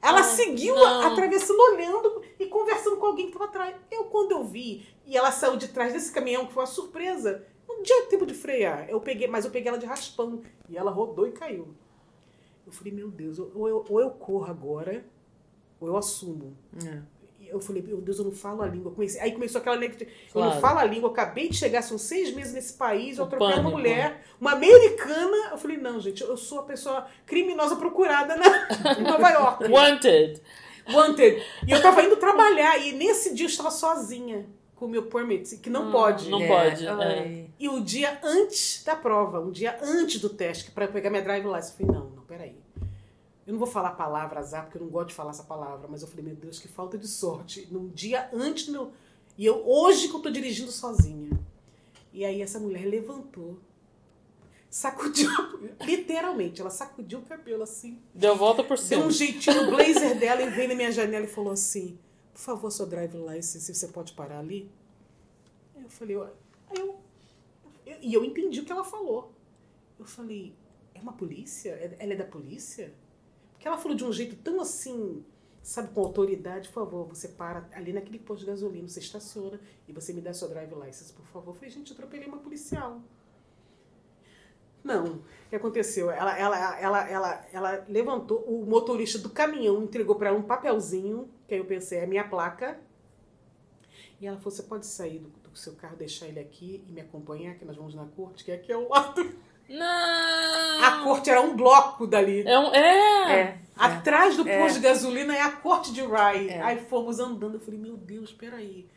[0.00, 1.12] Ela Ah, seguiu não.
[1.12, 3.74] atravessando, olhando e conversando com alguém que estava atrás.
[3.90, 7.44] Eu, quando eu vi, e ela saiu de trás desse caminhão, que foi uma surpresa,
[7.76, 8.86] não tinha tempo de frear.
[8.88, 10.40] Eu peguei, mas eu peguei ela de raspão.
[10.68, 11.68] E ela rodou e caiu.
[12.66, 15.04] Eu falei, meu Deus, ou eu, ou eu corro agora,
[15.80, 16.56] ou eu assumo.
[16.86, 16.98] É.
[17.46, 18.92] Eu falei, meu Deus, eu não falo a língua.
[18.92, 19.76] Comecei- aí começou aquela.
[19.84, 19.90] Eu
[20.32, 20.54] Claro.
[20.54, 23.26] não falo a língua, eu acabei de chegar, são seis meses nesse país, eu O
[23.26, 25.50] atropelo uma mulher, uma americana.
[25.50, 28.46] Eu falei, não, gente, eu sou a pessoa criminosa procurada na,
[28.98, 29.64] em Nova York.
[29.70, 30.40] Wanted.
[30.90, 31.42] Wanted.
[31.66, 34.46] E eu tava indo trabalhar, e nesse dia eu estava sozinha
[34.88, 36.28] meu permit, que não Hum, pode.
[36.30, 37.50] Não É, pode, ai.
[37.58, 41.44] E o dia antes da prova, um dia antes do teste, para pegar minha drive
[41.46, 42.56] license, eu falei, não, não, peraí.
[43.46, 45.88] Eu não vou falar a palavra azar, porque eu não gosto de falar essa palavra,
[45.90, 47.66] mas eu falei, meu Deus, que falta de sorte.
[47.70, 48.92] Num dia antes do meu.
[49.36, 51.30] E eu, hoje que eu tô dirigindo sozinha.
[52.12, 53.58] E aí essa mulher levantou,
[54.70, 55.30] sacudiu,
[55.84, 59.04] literalmente, ela sacudiu o cabelo assim, Deu volta por deu cima.
[59.06, 61.98] um jeitinho no blazer dela e veio na minha janela e falou assim:
[62.32, 64.70] Por favor, sua drive license, você pode parar ali?
[65.76, 66.98] Eu falei: aí eu,
[67.86, 69.32] eu- E eu entendi o que ela falou.
[69.98, 70.54] Eu falei:
[70.94, 71.70] É uma polícia?
[71.70, 72.92] É- Ela é da polícia?
[73.52, 75.24] Porque ela falou de um jeito tão assim.
[75.62, 79.92] sabe, com autoridade, por favor, você para ali naquele posto de gasolina, você estaciona e
[79.92, 81.50] você me dá sua drive license, por favor.
[81.52, 83.00] Eu falei, gente, eu atropelei uma policial.
[84.82, 85.04] Não.
[85.18, 86.10] O que aconteceu?
[86.10, 91.28] Ela, ela, ela, ela, ela levantou, o motorista do caminhão entregou para ela um papelzinho,
[91.52, 92.80] que aí eu pensei, é a minha placa.
[94.18, 97.02] E ela falou: você pode sair do, do seu carro, deixar ele aqui e me
[97.02, 99.22] acompanhar, que nós vamos na corte, que é aqui ao lado.
[99.68, 100.82] Não!
[100.82, 102.42] A corte era um bloco dali.
[102.46, 103.40] É, um, é.
[103.40, 103.58] É.
[103.76, 104.62] Atrás do É.
[104.62, 106.48] posto de gasolina é a corte de Rye.
[106.48, 106.62] É.
[106.62, 107.54] Aí fomos andando.
[107.54, 108.88] Eu falei, meu Deus, peraí.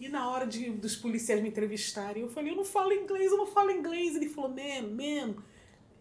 [0.00, 3.36] E na hora de, dos policiais me entrevistarem, eu falei, eu não falo inglês, eu
[3.38, 4.16] não falo inglês.
[4.16, 5.36] Ele falou, ma'am, ma'am,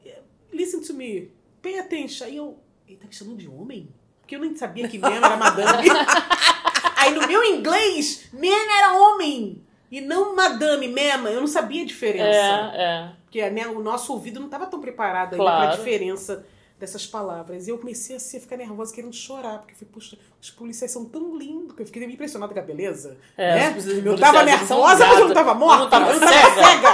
[0.05, 2.25] eh, listen to me, pay attention.
[2.25, 3.89] Aí eu, ele tá me chamando de homem?
[4.23, 5.87] Porque eu nem sabia que ma'am era madame.
[6.97, 9.61] Aí no meu inglês, man era homem.
[9.91, 11.29] E não madame, ma'am.
[11.29, 12.25] Eu não sabia a diferença.
[12.25, 13.09] É, é.
[13.25, 15.61] Porque né, o nosso ouvido não estava tão preparado ainda Claro.
[15.61, 16.45] para a diferença
[16.79, 17.67] dessas palavras.
[17.67, 20.91] E eu comecei assim, a ficar nervosa, querendo chorar, porque eu falei, puxa, os policiais
[20.91, 23.17] são tão lindos, que eu fiquei impressionada com a beleza.
[23.37, 23.75] É, né?
[24.05, 25.75] Eu tava nervosa, mas eu não tava morta.
[25.75, 26.91] Eu não tava eu não tava cega.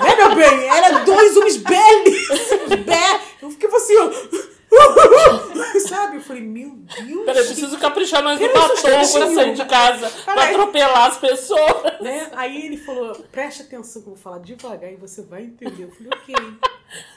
[0.00, 0.68] né, meu bem?
[0.68, 3.20] Era dois homens belíssimos, bé.
[3.40, 4.51] Eu fiquei assim, ó.
[5.88, 6.16] Sabe?
[6.16, 7.24] Eu falei, meu Deus.
[7.24, 10.54] Peraí, preciso caprichar mais no batom pra sair de casa, pra Peraí.
[10.54, 12.00] atropelar as pessoas.
[12.00, 12.30] né?
[12.32, 15.84] Aí ele falou, preste atenção que eu vou falar devagar e você vai entender.
[15.84, 16.34] Eu falei, ok.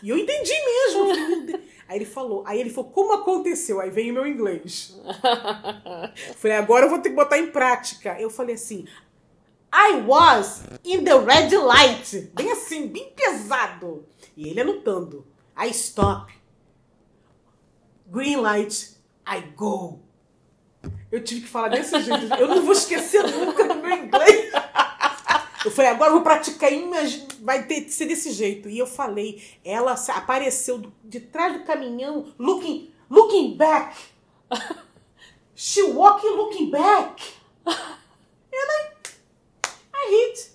[0.02, 1.10] E eu entendi mesmo.
[1.10, 1.64] Eu falei.
[1.88, 3.80] Aí ele falou, aí ele falou, como aconteceu?
[3.80, 4.98] Aí vem o meu inglês.
[6.28, 8.20] Eu falei, agora eu vou ter que botar em prática.
[8.20, 8.86] Eu falei assim,
[9.74, 12.32] I was in the red light.
[12.34, 14.06] Bem assim, bem pesado.
[14.36, 15.26] E ele anotando.
[15.58, 16.34] I stop.
[18.08, 18.96] Green light,
[19.28, 20.00] I go.
[21.12, 22.34] Eu tive que falar desse jeito.
[22.36, 24.52] Eu não vou esquecer nunca do meu inglês.
[25.64, 28.70] Eu falei, agora eu vou praticar, imagi- vai ter que ser desse jeito.
[28.70, 33.98] E eu falei, ela apareceu de trás do caminhão, looking, looking back.
[35.56, 37.24] She walking looking back.
[37.66, 37.74] And
[38.54, 38.92] I,
[39.96, 40.52] I hit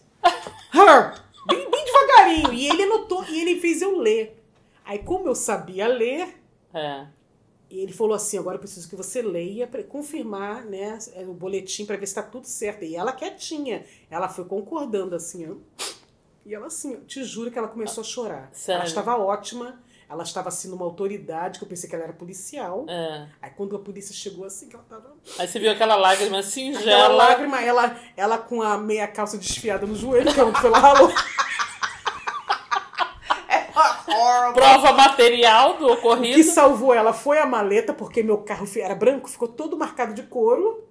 [0.75, 1.15] her.
[1.49, 2.53] Bem, bem devagarinho.
[2.53, 4.41] E ele anotou, e ele fez eu ler.
[4.85, 6.41] Aí, como eu sabia ler,
[6.73, 7.07] É.
[7.71, 11.87] e ele falou assim: agora eu preciso que você leia para confirmar né, o boletim
[11.87, 12.85] para ver se está tudo certo.
[12.85, 15.55] E ela quietinha, ela foi concordando assim, ó.
[16.45, 18.51] E ela assim, eu te juro que ela começou a chorar.
[18.53, 18.81] Sério?
[18.81, 22.87] Ela estava ótima, ela estava assim numa autoridade, que eu pensei que ela era policial.
[22.89, 23.29] é.
[23.41, 25.13] Aí quando a polícia chegou assim, que ela tava.
[25.39, 27.09] Aí você viu aquela lágrima Aquela singela.
[27.15, 30.79] lágrima, ela, ela com a meia calça desfiada no joelho, que é onde foi lá
[30.81, 31.13] ralou.
[34.55, 36.37] Prova material do O ocorrido.
[36.37, 40.23] que salvou ela foi a maleta, porque meu carro era branco, ficou todo marcado de
[40.25, 40.85] couro.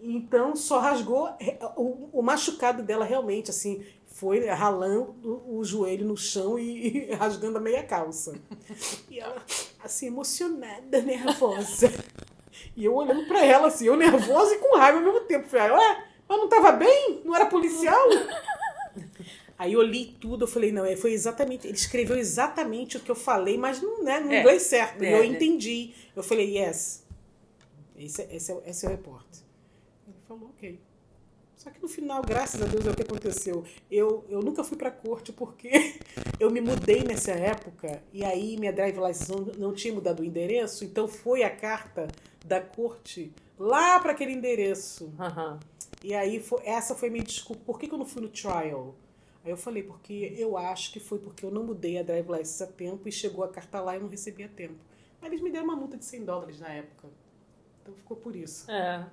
[0.00, 6.06] Então só rasgou é, o, o machucado dela realmente, assim, foi ralando o, o joelho
[6.06, 8.34] no chão e, e rasgando a meia calça.
[9.08, 9.36] E ela,
[9.82, 11.92] assim, emocionada, nervosa.
[12.76, 15.48] E eu olhando pra ela, assim, eu nervosa e com raiva ao mesmo tempo.
[15.48, 17.22] Falei, ué, mas não tava bem?
[17.24, 18.08] Não era policial?
[19.62, 23.10] Aí eu li tudo, eu falei, não, é, foi exatamente, ele escreveu exatamente o que
[23.10, 24.40] eu falei, mas não, né, no É.
[24.40, 25.00] inglês certo.
[25.02, 25.26] É, eu é.
[25.26, 25.92] entendi.
[26.16, 27.04] Eu falei, yes.
[27.96, 29.40] Esse, é- esse, é, o- esse é o repórter.
[30.08, 30.80] Ele falou, ok.
[31.56, 33.62] Só que no final, graças a Deus, é o que aconteceu.
[33.88, 35.70] Eu, eu nunca fui pra corte porque
[36.40, 40.84] eu me mudei nessa época e aí minha drive license não, tinha mudado o endereço,
[40.84, 42.08] então foi a carta
[42.44, 45.12] da corte lá para aquele endereço.
[45.20, 45.60] Aham.
[46.02, 47.62] E aí, fo- essa foi minha desculpa.
[47.64, 48.96] Por que, que eu não fui no trial?
[49.44, 52.62] Aí eu falei, porque eu acho que foi porque eu não mudei a drive license
[52.62, 54.74] a tempo e chegou a carta lá e eu não recebi a tempo.
[55.20, 57.08] Aí eles me deram uma multa de 100 dólares na época.
[57.82, 58.70] Então ficou por isso.
[58.70, 59.04] É.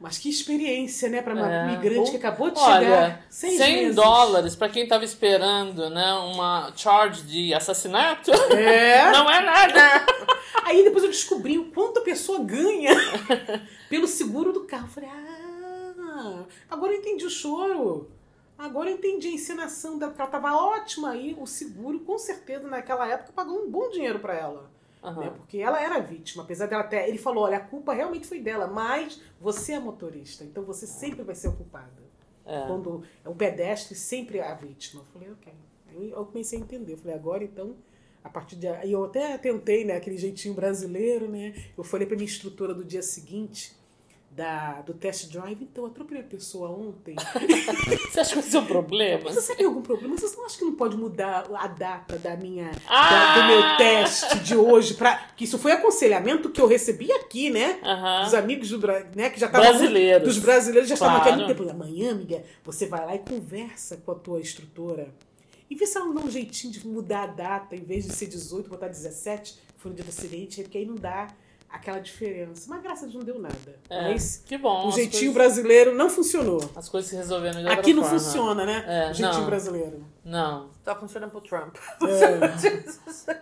[0.00, 1.68] Mas que experiência, né, para uma É.
[1.68, 3.26] imigrante que acabou de Olha, chegar.
[3.30, 3.96] Seis 100 meses.
[3.96, 9.10] dólares pra quem tava esperando, né, uma charge de assassinato, É.
[9.12, 10.06] não é nada.
[10.64, 12.90] Aí depois eu descobri o quanto a pessoa ganha
[13.88, 14.86] pelo seguro do carro.
[14.86, 18.10] Eu falei, ah, agora eu entendi o choro.
[18.58, 21.36] Agora eu entendi a encenação dela, porque ela tava ótima aí.
[21.38, 24.62] O seguro, com certeza, naquela época, pagou um bom dinheiro para ela.
[24.62, 24.68] né?
[25.02, 25.30] Aham.
[25.36, 27.08] Porque ela era vítima, apesar dela até.
[27.08, 31.22] Ele falou: olha, a culpa realmente foi dela, mas você é motorista, então você sempre
[31.22, 32.06] vai ser o culpado.
[32.44, 32.66] É.
[32.66, 35.02] Quando é o pedestre, sempre é a vítima.
[35.02, 35.52] Eu falei, ok.
[35.88, 36.92] Aí eu comecei a entender.
[36.92, 37.74] Eu falei, agora então,
[38.22, 38.68] a partir de.
[38.68, 41.54] Aí eu até tentei, né, aquele jeitinho brasileiro, né?
[41.76, 43.75] Eu falei pra minha instrutora do dia seguinte.
[44.36, 47.16] Da, do test drive, então, eu atropelei a pessoa ontem.
[48.12, 49.32] Você acha que esse é o problema?
[49.32, 50.14] Você sabe algum problema?
[50.18, 53.10] Você não acha que não pode mudar a data da minha, Ah!
[53.10, 54.92] da- do meu teste de hoje?
[54.92, 57.80] Pra, que isso foi aconselhamento que eu recebi aqui, né?
[57.82, 58.24] Aham.
[58.24, 58.78] Dos amigos do,
[59.14, 59.68] né, que já estavam.
[59.70, 60.28] Brasileiros.
[60.28, 61.46] Dos brasileiros já estavam aqui há Claro.
[61.46, 61.70] muito tempo.
[61.70, 65.08] Amanhã, amiga, você vai lá e conversa com a tua instrutora.
[65.70, 68.12] E vê se ela não dá um jeitinho de mudar a data, em vez de
[68.12, 71.28] ser 18, botar 17, foi no dia do acidente, porque aí não dá.
[71.76, 72.66] Aquela diferença.
[72.68, 73.78] Mas graças a Deus não deu nada.
[73.88, 74.88] É, Mas que bom.
[74.88, 76.60] o jeitinho coisas- brasileiro não funcionou.
[76.74, 78.18] As coisas se resolveram de outra Aqui não forma.
[78.18, 78.84] funciona, né?
[78.86, 79.46] É, o jeitinho não.
[79.46, 80.04] brasileiro.
[80.24, 80.70] Não.
[80.84, 81.76] Tá funcionando pro Trump.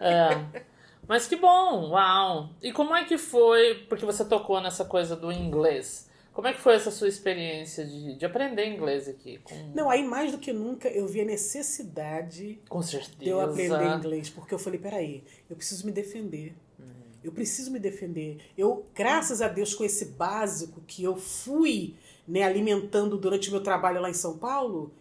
[0.00, 0.62] É.
[1.06, 2.50] Mas que bom, uau.
[2.62, 6.60] E como é que foi, porque você tocou nessa coisa do inglês, como é que
[6.60, 9.38] foi essa sua experiência de, de aprender inglês aqui?
[9.44, 13.18] Com, Não, aí mais do que nunca eu vi a necessidade com certeza.
[13.18, 16.56] de eu aprender inglês, porque eu falei, peraí, eu preciso me defender.
[17.24, 18.38] Eu preciso me defender.
[18.56, 21.94] Eu, graças a Deus, com esse básico que eu fui
[22.28, 24.92] né, alimentando durante meu trabalho lá em São Paulo,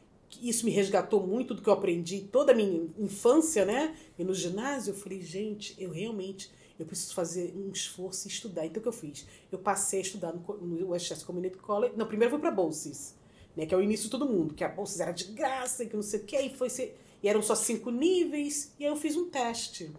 [0.41, 3.95] isso me resgatou muito do que eu aprendi toda a minha infância, né?
[4.17, 8.65] E no ginásio, eu falei, gente, eu realmente eu preciso fazer um esforço e estudar.
[8.65, 9.27] Então, o que eu fiz?
[9.51, 11.93] Eu passei a estudar no, no Westchester Community College.
[11.95, 13.15] Não, primeiro eu fui para Bolses,
[13.55, 13.65] né?
[13.65, 15.95] Que é o início de todo mundo, que a Bolses era de graça, e que
[15.95, 18.95] não sei o que, e foi ser, e eram só cinco níveis, e aí eu
[18.95, 19.91] fiz um teste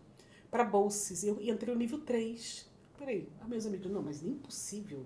[0.54, 2.64] para Bolses, e eu entrei no nível 3.
[2.96, 5.04] Peraí, ah, meus amigos, não, mas nem impossível.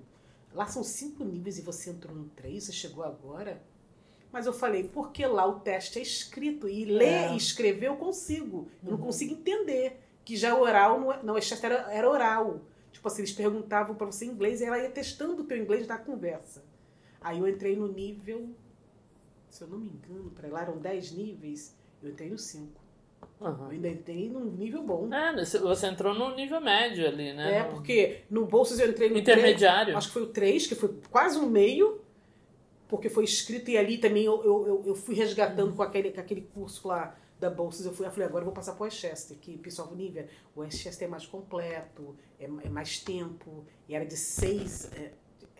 [0.52, 3.62] Lá são cinco níveis e você entrou no 3, você chegou agora?
[4.30, 7.32] Mas eu falei, porque lá o teste é escrito e ler É.
[7.32, 8.68] e escrever eu consigo.
[8.84, 12.60] Eu não consigo entender que já oral não, é- não exceto era, era oral.
[12.92, 15.96] Tipo assim, eles perguntavam pra você inglês e ela ia testando o teu inglês da
[15.96, 16.62] conversa.
[17.22, 18.50] Aí eu entrei no nível,
[19.48, 22.86] se eu não me engano, para lá eram 10 níveis, eu entrei no 5.
[23.40, 23.68] Eu Aham.
[23.70, 25.12] ainda entrei num nível bom.
[25.14, 27.58] É, você- você entrou no nível médio ali, né?
[27.58, 29.84] É, No- porque no Bolsas eu entrei no Intermediário.
[29.92, 32.00] três, acho que foi o 3, que foi quase no meio,
[32.88, 36.40] porque foi escrito, e ali também eu, eu, eu, fui resgatando com, aquele, com aquele
[36.40, 39.56] curso lá da Bolsas, eu, fui, eu falei, agora eu vou passar pro Westchester, que
[39.58, 44.90] pessoal nível, o Westchester é mais completo, é, é mais tempo, e era de 6
[44.96, 45.12] é,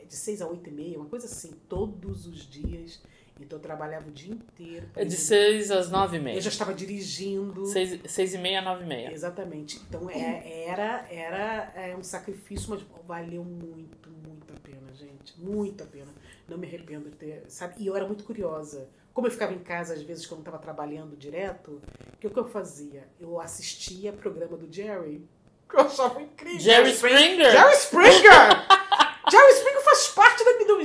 [0.05, 3.03] de seis a 8 e meia, uma coisa assim, todos os dias.
[3.41, 4.89] Então eu trabalhava o dia inteiro.
[4.97, 6.37] É de ir- 6 às 9 e meia.
[6.37, 7.67] Eu já estava dirigindo.
[7.67, 9.13] 6, 6 e meia 9 e meia.
[9.13, 9.81] Exatamente.
[9.89, 15.39] Então é, era, era é, um sacrifício, mas valeu muito, muito a pena, gente.
[15.41, 16.13] Muito a pena.
[16.49, 17.75] Não me arrependo de ter, sabe?
[17.79, 18.89] E eu era muito curiosa.
[19.13, 21.83] Como eu ficava em casa, às vezes, quando eu estava trabalhando direto,
[22.15, 23.09] o que, que eu fazia?
[23.19, 25.27] Eu assistia programa do Jerry,
[25.69, 26.61] que eu achava incrível.
[26.61, 27.51] Jerry Springer!
[27.51, 28.67] Jerry Springer!
[29.31, 29.78] Jerry Springer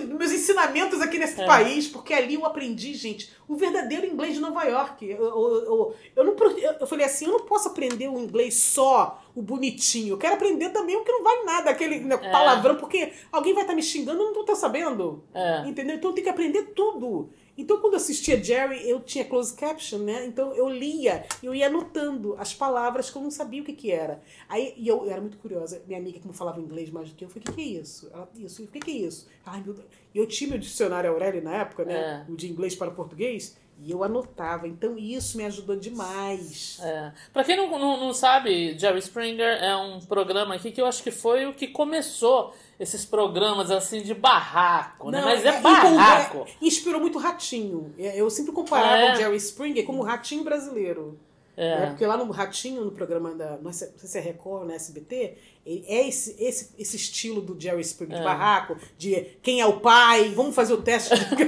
[0.07, 1.45] dos meus ensinamentos aqui nesse É.
[1.45, 5.05] país, porque ali eu aprendi, gente, o verdadeiro inglês de Nova York.
[5.09, 6.35] Eu, eu, eu, eu não,
[6.79, 10.13] eu, falei assim, eu não posso aprender o inglês só, o bonitinho.
[10.13, 12.31] Eu quero aprender também o que não vale nada, aquele né, É.
[12.31, 15.23] palavrão, porque alguém vai estar me xingando e eu não estou sabendo.
[15.33, 15.63] É.
[15.67, 15.95] Entendeu?
[15.95, 17.29] Então eu tenho que aprender tudo.
[17.57, 20.25] Então, quando eu assistia Jerry, eu tinha closed caption, né?
[20.25, 23.91] Então eu lia, eu ia anotando as palavras que eu não sabia o que, que
[23.91, 24.21] era.
[24.49, 25.81] Aí e eu, eu era muito curiosa.
[25.87, 27.61] Minha amiga, que não falava inglês mais do que eu, eu falei: o que, que
[27.61, 28.09] é isso?
[28.11, 29.27] Ela, isso, o que, que é isso?
[29.45, 29.87] Ai, meu Deus.
[30.13, 32.25] E eu tinha meu dicionário Aurélio na época, né?
[32.27, 32.31] É.
[32.31, 34.67] O de inglês para português, e eu anotava.
[34.67, 36.79] Então isso me ajudou demais.
[36.81, 37.11] É.
[37.31, 41.03] Pra quem não, não, não sabe, Jerry Springer é um programa aqui que eu acho
[41.03, 45.21] que foi o que começou esses programas assim de barraco, né?
[45.23, 46.45] Mas é, e barraco.
[46.47, 47.93] é, inspirou muito Ratinho.
[47.97, 49.13] É, Eu sempre comparava É.
[49.13, 51.17] o Jerry Springer como o Ratinho brasileiro.
[51.55, 51.81] É.
[51.81, 51.86] né?
[51.91, 53.57] Porque lá no Ratinho, no programa da.
[53.62, 57.81] Não sei se é Record, no SBT, ele- é esse, esse, esse estilo do Jerry
[57.81, 58.25] Springer, de É.
[58.25, 61.45] barraco, de quem é o pai, vamos fazer o teste de, de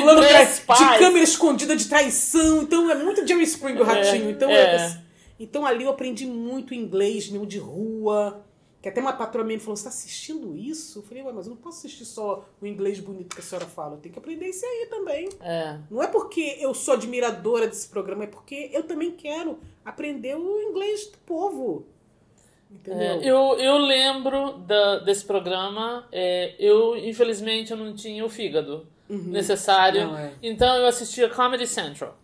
[0.00, 0.98] fulano três de pais.
[0.98, 2.62] câmera escondida de traição.
[2.62, 4.30] Então é muito Jerry Springer o É, Ratinho.
[4.30, 4.76] Então, é.
[4.76, 4.98] é-
[5.40, 8.44] então ali eu aprendi muito inglês, mesmo de rua.
[8.82, 10.98] Que até uma patroa minha me falou: Você tá assistindo isso?
[10.98, 13.64] Eu falei: Ué, mas eu não posso assistir só o inglês bonito que a senhora
[13.66, 13.94] fala.
[13.94, 15.28] Eu tenho que aprender isso aí também.
[15.40, 15.78] É.
[15.88, 20.60] Não é porque eu sou admiradora desse programa, é porque eu também quero aprender o
[20.62, 21.86] inglês do povo.
[22.70, 23.00] Entendeu?
[23.00, 26.08] É, eu, eu lembro da- desse programa.
[26.10, 30.06] é, eu, infelizmente, eu não tinha o fígado necessário.
[30.06, 30.32] Não, é.
[30.42, 32.16] Então eu assistia Comedy Central.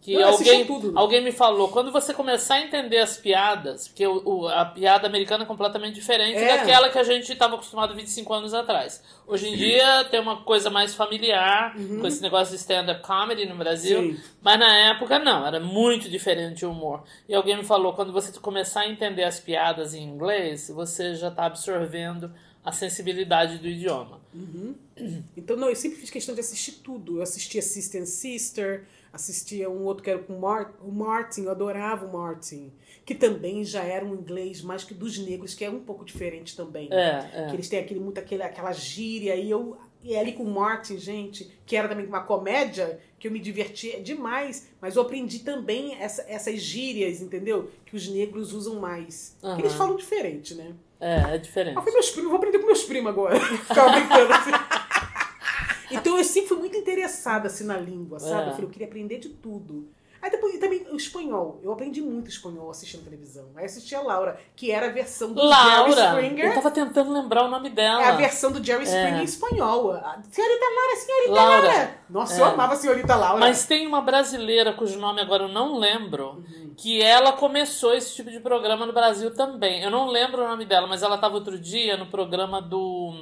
[0.00, 0.92] Que Não, alguém, tudo.
[0.98, 5.06] alguém me falou, quando você começar a entender as piadas, porque o, o- a piada
[5.06, 6.58] americana é completamente diferente É.
[6.58, 9.02] daquela que a gente estava acostumado 25 anos atrás.
[9.26, 13.56] Hoje em dia tem uma coisa mais familiar com esse negócio de stand-up comedy no
[13.56, 14.14] Brasil, Uhum.
[14.14, 14.20] Sim.
[14.42, 17.02] mas na época não, era muito diferente o humor.
[17.28, 21.28] E alguém me falou, quando você começar a entender as piadas em inglês, você já
[21.28, 22.30] está absorvendo
[22.62, 24.20] a sensibilidade do idioma.
[25.36, 27.18] Então, não, eu sempre fiz questão de assistir tudo.
[27.18, 31.42] Eu assistia Sister and Sister, assistia um outro que era com o Mar- o Martin,
[31.44, 32.72] eu adorava o Martin.
[33.06, 36.56] Que também já era um inglês mais que dos negros, que é um pouco diferente
[36.56, 36.88] também.
[36.90, 37.46] É, é.
[37.48, 39.36] Que eles têm aquele, muito aquele, aquela gíria.
[39.36, 43.32] E eu e ali com o Martin, gente, que era também uma comédia, que eu
[43.32, 47.70] me divertia demais, mas eu aprendi também essa- essas gírias, entendeu?
[47.86, 49.34] Que os negros usam mais.
[49.40, 50.72] Que Eles falam diferente, né?
[51.00, 51.76] É, é diferente.
[51.78, 53.38] Ah, meus primos, vou aprender com meus primos agora.
[53.66, 54.50] Ficava brincando assim.
[56.14, 58.44] Então eu sempre fui muito interessada assim na língua, sabe?
[58.44, 58.48] É.
[58.48, 59.88] Eu falei, eu queria aprender de tudo.
[60.22, 61.60] Aí depois também o espanhol.
[61.62, 63.44] Eu aprendi muito espanhol assistindo televisão.
[63.56, 66.06] Aí assisti a Laura, que era a versão do Jerry Laura.
[66.12, 66.46] Springer.
[66.46, 68.02] Eu tava tentando lembrar o nome dela.
[68.02, 69.20] É a versão do Jerry Springer É.
[69.20, 69.92] em espanhol.
[69.92, 71.68] A senhorita Laura, senhorita Laura.
[71.68, 71.98] Laura.
[72.08, 72.48] Nossa, eu É.
[72.50, 73.38] amava a senhorita Laura.
[73.40, 76.42] Mas tem uma brasileira cujo nome agora eu não lembro,
[76.76, 79.82] que ela começou esse tipo de programa no Brasil também.
[79.82, 83.12] Eu não lembro o nome dela, mas ela tava outro dia no programa do.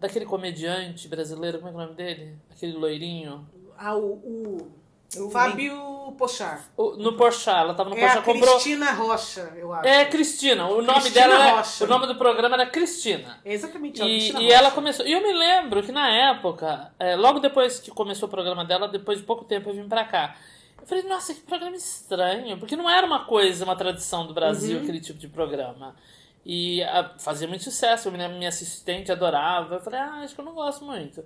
[0.00, 2.36] Daquele comediante brasileiro, como é que é o nome dele?
[2.50, 3.46] Aquele loirinho.
[3.78, 4.70] Ah, o, o
[5.16, 6.64] Eu Fábio Pochar.
[6.76, 8.52] O- no Porchat, ela tava no É a Porchat, comprou.
[8.54, 9.86] Cristina Rocha, eu acho.
[9.88, 11.84] É Cristina, o nome Cristina dela era, Rocha.
[11.84, 13.40] o nome do programa era Cristina.
[13.44, 14.56] É exatamente ela, E, Cristina e Rocha.
[14.56, 15.06] ela começou.
[15.06, 18.86] E eu me lembro que na época, é, logo depois que começou o programa dela,
[18.88, 20.36] depois de pouco tempo eu vim pra cá.
[20.80, 24.76] Eu falei, nossa, que programa estranho, porque não era uma coisa, uma tradição do Brasil,
[24.76, 24.82] Uhum.
[24.82, 25.96] aquele tipo de programa.
[26.44, 29.76] E ah, fazia muito sucesso, lembro, minha assistente adorava.
[29.76, 31.24] Eu falei, ah, acho que eu não gosto muito.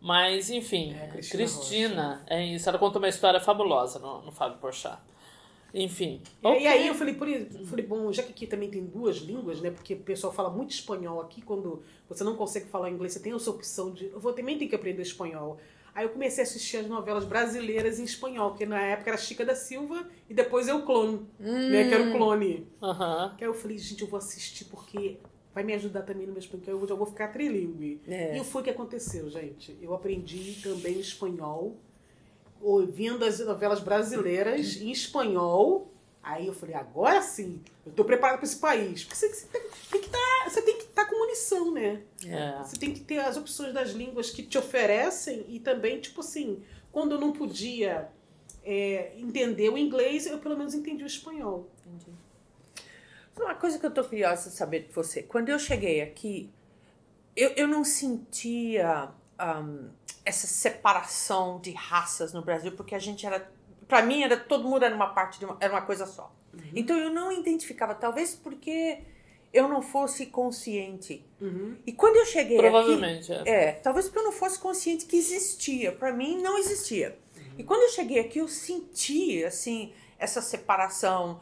[0.00, 2.68] Mas, enfim, É, Cristina Cristina, é isso.
[2.68, 4.98] Ela contou uma história fabulosa no, no Fábio Porchat.
[5.72, 6.20] Enfim.
[6.42, 6.62] E, ok.
[6.62, 9.60] e aí eu falei, por isso, falei, bom, já que aqui também tem duas línguas,
[9.60, 9.70] né?
[9.70, 13.32] Porque o pessoal fala muito espanhol aqui, quando você não consegue falar inglês, você tem
[13.32, 14.06] essa opção de.
[14.06, 15.58] Eu vou também ter que aprender espanhol.
[15.94, 19.44] Aí eu comecei a assistir as novelas brasileiras em espanhol, porque na época era Chica
[19.44, 21.88] da Silva e depois eu clone, né?
[21.88, 22.68] Que era o clone.
[22.82, 23.34] Aham.
[23.36, 25.18] Que aí eu falei, gente, eu vou assistir porque
[25.54, 28.00] vai me ajudar também no meu espanhol, eu já vou ficar trilingue.
[28.06, 28.38] É.
[28.38, 29.76] E foi o que aconteceu, gente.
[29.82, 31.76] Eu aprendi também espanhol,
[32.60, 35.92] ouvindo as novelas brasileiras em espanhol.
[36.22, 39.04] Aí eu falei, agora sim, eu tô preparado para esse país.
[39.04, 39.46] Porque você, você
[39.90, 42.02] tem, que tá, você tem que estar com munição, né?
[42.26, 42.58] É.
[42.62, 46.62] Você tem que ter as opções das línguas que te oferecem e também, tipo assim,
[46.92, 48.10] quando eu não podia
[48.62, 51.68] é, entender o inglês, eu pelo menos entendi o espanhol.
[53.36, 55.22] Uma coisa que eu tô curiosa de saber de você.
[55.22, 56.50] Quando eu cheguei aqui,
[57.34, 59.88] eu, eu não sentia ahm,
[60.24, 63.50] essa separação de raças no Brasil, porque a gente era.
[63.90, 66.32] Pra mim, era, todo mundo era uma parte de uma, era uma coisa só.
[66.74, 69.00] Então eu não identificava, talvez porque
[69.52, 71.24] eu não fosse consciente.
[71.40, 71.76] Uhum.
[71.84, 73.48] E quando eu cheguei Provavelmente, aqui.
[73.48, 73.64] é.
[73.64, 75.92] É, talvez porque eu não fosse consciente que existia.
[75.92, 77.18] Pra mim, não existia.
[77.58, 81.40] E quando eu cheguei aqui, eu senti, assim, essa separação.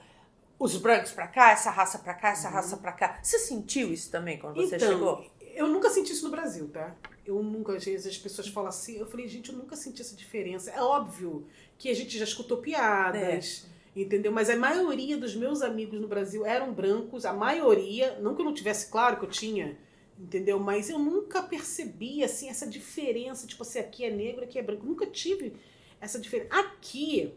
[0.58, 3.20] Os brancos pra cá, essa raça pra cá, essa raça pra cá.
[3.22, 5.24] Você sentiu isso também quando você então, chegou?
[5.54, 6.96] eu nunca senti isso no Brasil, tá?
[7.28, 10.16] Eu nunca, às vezes as pessoas falam assim, eu falei, gente, eu nunca senti essa
[10.16, 10.70] diferença.
[10.70, 14.32] É óbvio que a gente já escutou piadas, entendeu?
[14.32, 18.46] Mas a maioria dos meus amigos no Brasil eram brancos, a maioria, não que eu
[18.46, 19.76] não tivesse claro que eu tinha,
[20.18, 20.58] entendeu?
[20.58, 24.86] Mas eu nunca percebi, assim, essa diferença, tipo assim, aqui é negro, aqui é branco.
[24.86, 25.52] Nunca tive
[26.00, 26.48] essa diferença.
[26.58, 27.34] Aqui,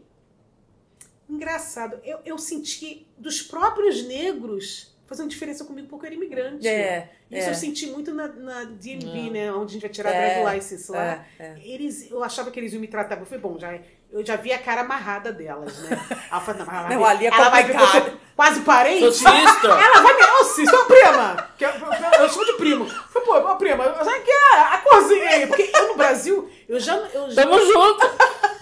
[1.28, 6.66] engraçado, eu, eu senti dos próprios negros fazendo diferença comigo porque eu era imigrante.
[6.66, 7.50] É, Isso é.
[7.50, 9.30] eu senti muito na, na DMV, É.
[9.30, 9.52] né?
[9.52, 11.24] Onde a gente vai tirar É, a drive license lá.
[11.38, 11.54] É, é.
[11.64, 13.18] Eles, eu achava que eles iam me tratar.
[13.18, 13.78] Eu falei, bom, já,
[14.10, 15.90] eu já vi a cara amarrada delas, né?
[16.32, 19.12] Eu falei, não, ela vai Não, ali é ela vai ver sou quase parente.
[19.12, 19.28] Sou.
[19.30, 20.22] Ela vai me.
[20.22, 21.48] Ô, ô, prima!
[21.56, 22.84] Que eu, eu, eu chamo de primo.
[22.84, 25.46] Eu falei, pô, ô, prima, sabe que é a corzinha aí?
[25.46, 26.96] Porque eu no Brasil, eu já.
[26.96, 28.06] Eu já Tamo junto!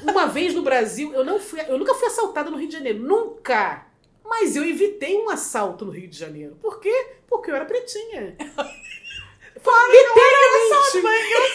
[0.02, 2.98] uma vez no Brasil, eu não fui, eu nunca fui assaltada no Rio de Janeiro,
[3.00, 3.86] nunca.
[4.30, 6.56] Mas eu evitei um assalto no Rio de Janeiro.
[6.62, 7.08] Por quê?
[7.28, 8.36] Porque eu era pretinha.
[9.60, 11.50] Foi literalmente.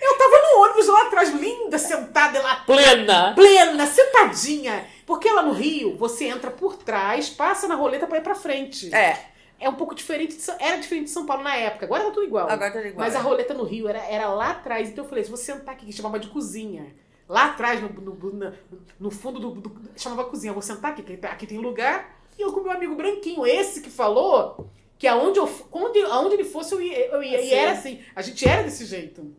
[0.00, 3.32] Eu tava no ônibus lá atrás, linda, sentada lá, Plena!
[3.34, 4.84] plena, sentadinha.
[5.06, 8.92] Porque lá no Rio, você entra por trás, passa na roleta pra ir pra frente.
[8.92, 9.16] É,
[9.60, 12.26] É um pouco diferente, de era diferente de São Paulo na época, agora tá tudo
[12.26, 12.50] igual.
[12.50, 12.94] agora tá igual.
[13.06, 14.88] Mas a roleta no Rio era, era lá atrás.
[14.88, 16.92] Então eu falei, se você sentar aqui, que chamava de cozinha.
[17.32, 18.52] Lá atrás, no, no,
[19.00, 20.52] no fundo do, do- Chamava cozinha.
[20.52, 22.20] Vou sentar aqui, que aqui tem lugar.
[22.38, 24.68] E eu com meu amigo branquinho, esse que falou
[24.98, 27.06] que aonde, eu, onde, aonde ele fosse, eu ia.
[27.06, 27.40] Eu ia.
[27.40, 27.54] E Assim.
[27.54, 28.00] era assim.
[28.14, 29.34] A gente era desse jeito.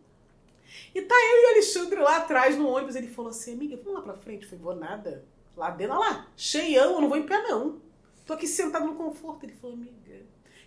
[0.95, 2.95] E tá eu e o Alexandre lá atrás no ônibus.
[2.95, 4.43] Ele falou assim, amiga, vamos lá pra frente.
[4.43, 5.23] Eu falei, vou nada.
[5.55, 7.79] Lá dentro, olha lá, cheião, eu não vou em pé, não.
[8.25, 9.43] Tô aqui sentado no conforto.
[9.45, 9.91] Ele falou, amiga,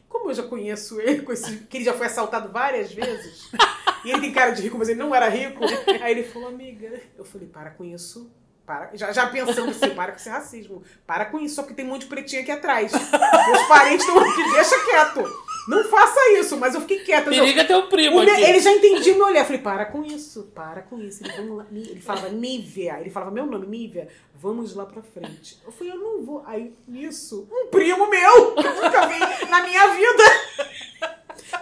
[0.09, 3.51] como eu já conheço ele, com esse, que ele já foi assaltado várias vezes,
[4.05, 5.65] e ele tem cara de rico, mas ele não era rico,
[6.01, 8.31] aí ele falou, amiga, eu falei, para com isso.
[8.65, 10.83] Para, já, já pensando assim, para com esse racismo.
[11.07, 12.91] Para com isso, só porque tem um monte de pretinho aqui atrás.
[12.91, 15.47] Meus parentes estão aqui, deixa quieto.
[15.69, 17.29] Não faça isso, mas eu fiquei quieta.
[17.31, 18.43] Eu- Periga teu primo me- aqui.
[18.43, 19.41] ele já entendia meu olhar.
[19.41, 21.25] Eu falei, para com isso, para com isso.
[21.25, 21.67] Ele, vamos lá.
[21.73, 23.01] Ele falava Nívia.
[23.01, 24.09] Ele falava meu nome, Nívia.
[24.35, 25.59] Vamos lá pra frente.
[25.64, 26.43] Eu falei, eu não vou.
[26.47, 30.25] Aí, nisso, um primo meu, que eu nunca vi na minha vida,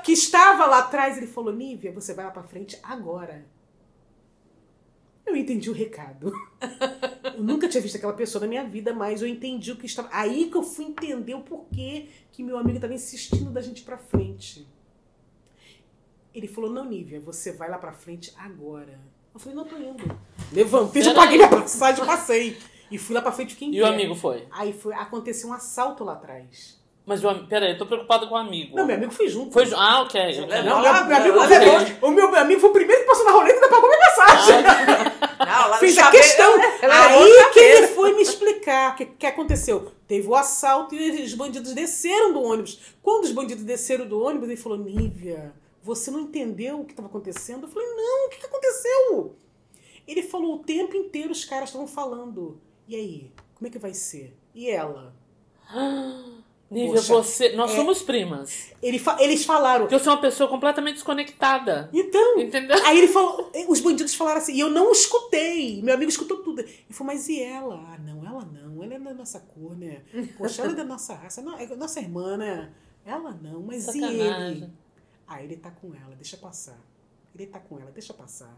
[0.02, 3.46] que estava lá atrás, ele falou, Nívia, você vai lá pra frente agora.
[5.26, 6.32] Eu entendi o recado.
[7.36, 10.08] Eu nunca tinha visto aquela pessoa na minha vida, mas eu entendi o que estava.
[10.12, 13.84] Aí que eu fui entender o porquê que meu amigo estava insistindo da gente ir
[13.84, 14.68] pra frente.
[16.32, 19.00] Ele falou: Não, Nívia, você vai lá pra frente agora.
[19.32, 20.16] Eu falei: Não, tô indo.
[20.52, 22.56] Levantei, já paguei minha passagem, passei.
[22.90, 24.46] E fui lá pra frente fiquei em E o amigo foi?
[24.52, 26.80] Aí foi, aconteceu um assalto lá atrás.
[27.07, 27.34] Mas o.
[27.46, 28.74] Peraí, eu tô preocupado com o amigo.
[28.76, 29.52] Não, meu amigo foi junto.
[29.52, 29.66] Foi.
[29.66, 30.18] ju- Ah, ok.
[30.20, 31.92] É, Não, Lá- meu, amigo lá depois.
[32.02, 34.62] O meu amigo foi o primeiro que passou na roleta e ainda pagou minha passagem.
[35.38, 36.57] Não, lá no Fiz a questão.
[36.57, 39.92] o Aí que ele foi me explicar o que, que aconteceu.
[40.09, 42.80] Teve o assalto e os bandidos desceram do ônibus.
[43.02, 45.52] Quando os bandidos desceram do ônibus, ele falou: Nívia,
[45.82, 47.66] você não entendeu o que estava acontecendo?
[47.66, 49.36] Eu falei: Não, o que, que aconteceu?
[50.09, 52.59] Ele falou: O tempo inteiro os caras estavam falando.
[52.88, 53.30] E aí?
[53.55, 54.34] Como é que vai ser?
[54.55, 55.14] E ela?
[56.70, 57.50] Nívia, Poxa, você.
[57.54, 58.70] Nós é- somos primas.
[58.82, 59.82] Ele fa- eles falaram.
[59.82, 61.88] Porque eu sou uma pessoa completamente desconectada.
[61.92, 62.76] Então, Entendeu?
[62.84, 65.80] Aí ele falou, os bandidos falaram assim, e eu não escutei.
[65.82, 66.60] Meu amigo escutou tudo.
[66.62, 67.74] Ele falou, mas e ela?
[67.76, 68.82] Ah, não, ela não.
[68.82, 70.02] Ela é da nossa cor, né?
[70.38, 71.42] Poxa, ela é da nossa raça.
[71.42, 72.72] Não, é nossa irmã, né?
[73.04, 74.16] Ela não, mas e ele?
[74.18, 74.72] Sacanagem.
[75.26, 76.78] Ah, ele tá com ela, deixa passar.
[77.34, 78.56] Ele tá com ela, deixa passar.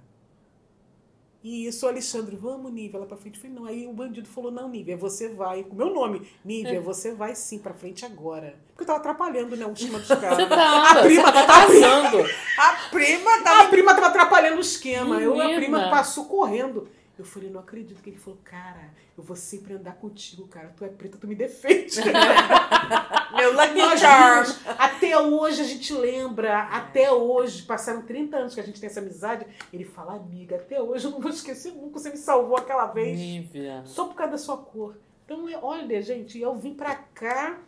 [1.47, 3.37] E isso, Alexandre, vamos, Nívia, lá pra frente.
[3.37, 3.67] Eu falei, não.
[3.67, 5.63] Aí o bandido falou, não, Nívia, você vai.
[5.63, 6.29] Com o meu nome.
[6.45, 8.59] Nívia, você vai sim pra frente agora.
[8.71, 10.39] Porque eu tava atrapalhando, né, o esquema dos caras.
[10.39, 10.91] Você tá.
[10.91, 12.31] A prima, tá a prima, atrasando.
[12.59, 13.69] A prima a tava.
[13.69, 15.21] prima tava atrapalhando o esquema.
[15.23, 16.89] Eu, a prima passou correndo.
[17.19, 20.73] Eu falei, não acredito que ele falou, cara, eu vou sempre andar contigo, cara.
[20.77, 21.97] Tu é preta, tu me defende.
[23.35, 24.47] Meu Lucky Charm.
[24.79, 29.01] Até hoje a gente lembra, até hoje, passaram 30 anos que a gente tem essa
[29.01, 29.47] amizade.
[29.73, 33.19] Ele fala, amiga, até hoje eu não vou esquecer nunca, você me salvou aquela vez.
[33.19, 33.83] Nívia.
[33.87, 34.97] Só por causa da sua cor.
[35.25, 37.59] Então, é- olha, gente, eu vim pra cá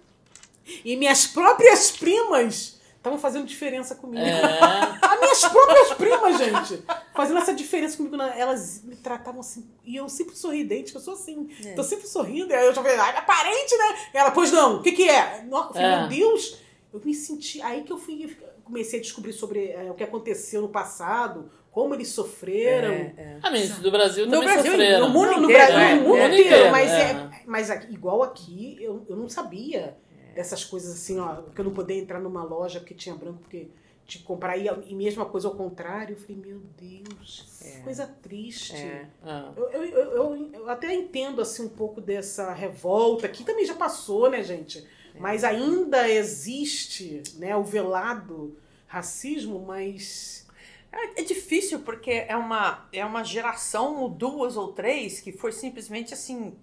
[0.85, 4.23] e minhas próprias primas estavam fazendo diferença comigo.
[4.23, 4.41] É.
[5.03, 6.83] As minhas próprias primas, gente,
[7.15, 8.17] fazendo essa diferença comigo.
[8.21, 9.69] Elas me tratavam assim.
[9.85, 11.49] E eu sempre sorridente, que eu sou assim.
[11.65, 11.73] É.
[11.73, 12.53] Tô sempre sorrindo.
[12.55, 13.97] Aí eu já falei, ai, minha parente, né?
[14.15, 15.43] Ela, pois não, o que que é?
[15.49, 15.99] No- eu falei, É.
[16.01, 16.59] meu Deus,
[16.93, 17.61] eu me senti.
[17.63, 21.95] Aí que eu fui, comecei a descobrir sobre é, o que aconteceu no passado, como
[21.95, 22.93] eles sofreram.
[22.93, 23.39] É, é.
[23.43, 25.01] Ah, mas do Brasil No também Brasil, sofreram.
[25.09, 27.01] no mundo No, no inteiro, Brasil, é, no mundo é, inteiro, mas, é.
[27.11, 29.97] é, mas aqui- igual aqui, eu, eu não sabia
[30.39, 33.67] dessas coisas assim, ó, que eu não podia entrar numa loja porque tinha branco, porque
[34.07, 36.15] te comprar e, e mesma coisa ao contrário.
[36.15, 37.81] Eu falei, meu Deus, É.
[37.81, 38.77] coisa triste.
[38.77, 39.09] É.
[39.25, 39.53] Ah.
[39.57, 44.31] Eu, eu, eu, eu- até entendo assim um pouco dessa revolta, que também já passou,
[44.31, 44.87] né, gente?
[45.19, 50.47] Mas ainda existe né, o velado racismo, mas.
[50.93, 55.51] É, é difícil porque é uma, é uma geração, ou duas ou três, que foi
[55.51, 56.55] simplesmente assim,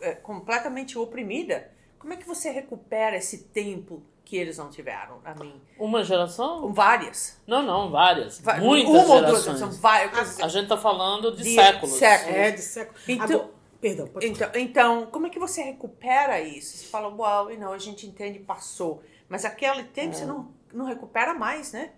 [0.00, 1.74] é, completamente oprimida.
[2.06, 5.18] Como é que você recupera esse tempo que eles não tiveram?
[5.24, 6.60] A mim, Uma geração?
[6.60, 7.36] com várias.
[7.48, 8.38] Não, não, várias.
[8.38, 9.76] Va- Muitas uma ou duas, gerações.
[9.78, 10.38] várias.
[10.38, 11.96] A gente tá falando de, De séculos.
[11.96, 12.36] séculos.
[12.36, 12.96] É, de século.
[13.08, 13.50] Então- Agora-
[13.80, 16.76] perdão, pode Então, então, como é que você recupera isso?
[16.76, 19.02] Você fala, uau, e não, a gente entende, passou.
[19.28, 21.90] Mas aquele tempo você não, não recupera mais, né?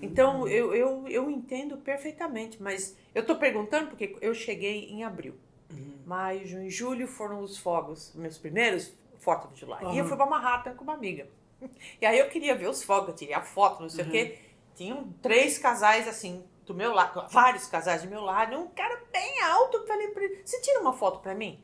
[0.00, 5.34] Então, eu, eu, eu entendo perfeitamente, mas eu tô perguntando porque eu cheguei em abril.
[6.06, 9.94] Maio, junho e julho foram os fogos, meus primeiros, Foto de July.
[9.94, 11.28] E eu fui pra Manhattan com uma amiga.
[12.00, 14.38] E aí eu queria ver os fogos, eu tirei a foto, não sei o quê.
[14.74, 19.02] Tinham três casais assim, do meu lado, vários casais do meu lado, e um cara
[19.12, 19.76] bem alto.
[19.76, 21.62] Eu falei pra ele: Você tira uma foto pra mim?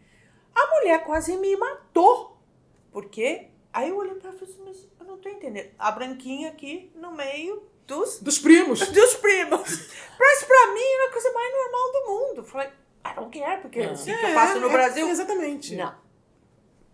[0.55, 2.37] A mulher quase me matou.
[2.93, 3.49] Porque.
[3.73, 5.71] Aí eu olhei pra ela e falei assim: Mas eu não tô entendendo.
[5.79, 8.81] A branquinha aqui no meio dos, Dos primos.
[8.91, 9.91] dos primos.
[10.19, 12.37] Mas pra mim era a coisa mais normal do mundo.
[12.39, 15.09] Eu falei: I don't care, porque é assim que eu faço no é, Brasil.
[15.09, 15.75] Exatamente.
[15.75, 16.06] Não.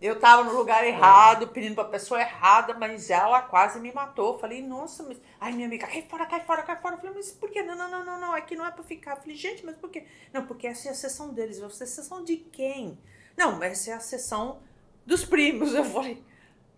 [0.03, 4.37] Eu tava no lugar errado, pedindo pra pessoa errada, mas ela quase me matou.
[4.37, 5.17] Falei, nossa, mas.
[5.39, 6.97] Ai, minha amiga, cai fora, cai fora, cai fora.
[6.97, 7.63] Falei, mas por quê?
[7.63, 9.15] Não, não, não, não, não, aqui não é pra ficar.
[9.15, 10.03] Falei, gente, mas por quê?
[10.33, 11.57] Não, porque essa é a sessão deles.
[11.57, 12.97] Eu falei, sessão de quem?
[13.37, 14.59] Não, essa é a sessão
[15.05, 15.73] dos primos.
[15.75, 16.21] Eu falei,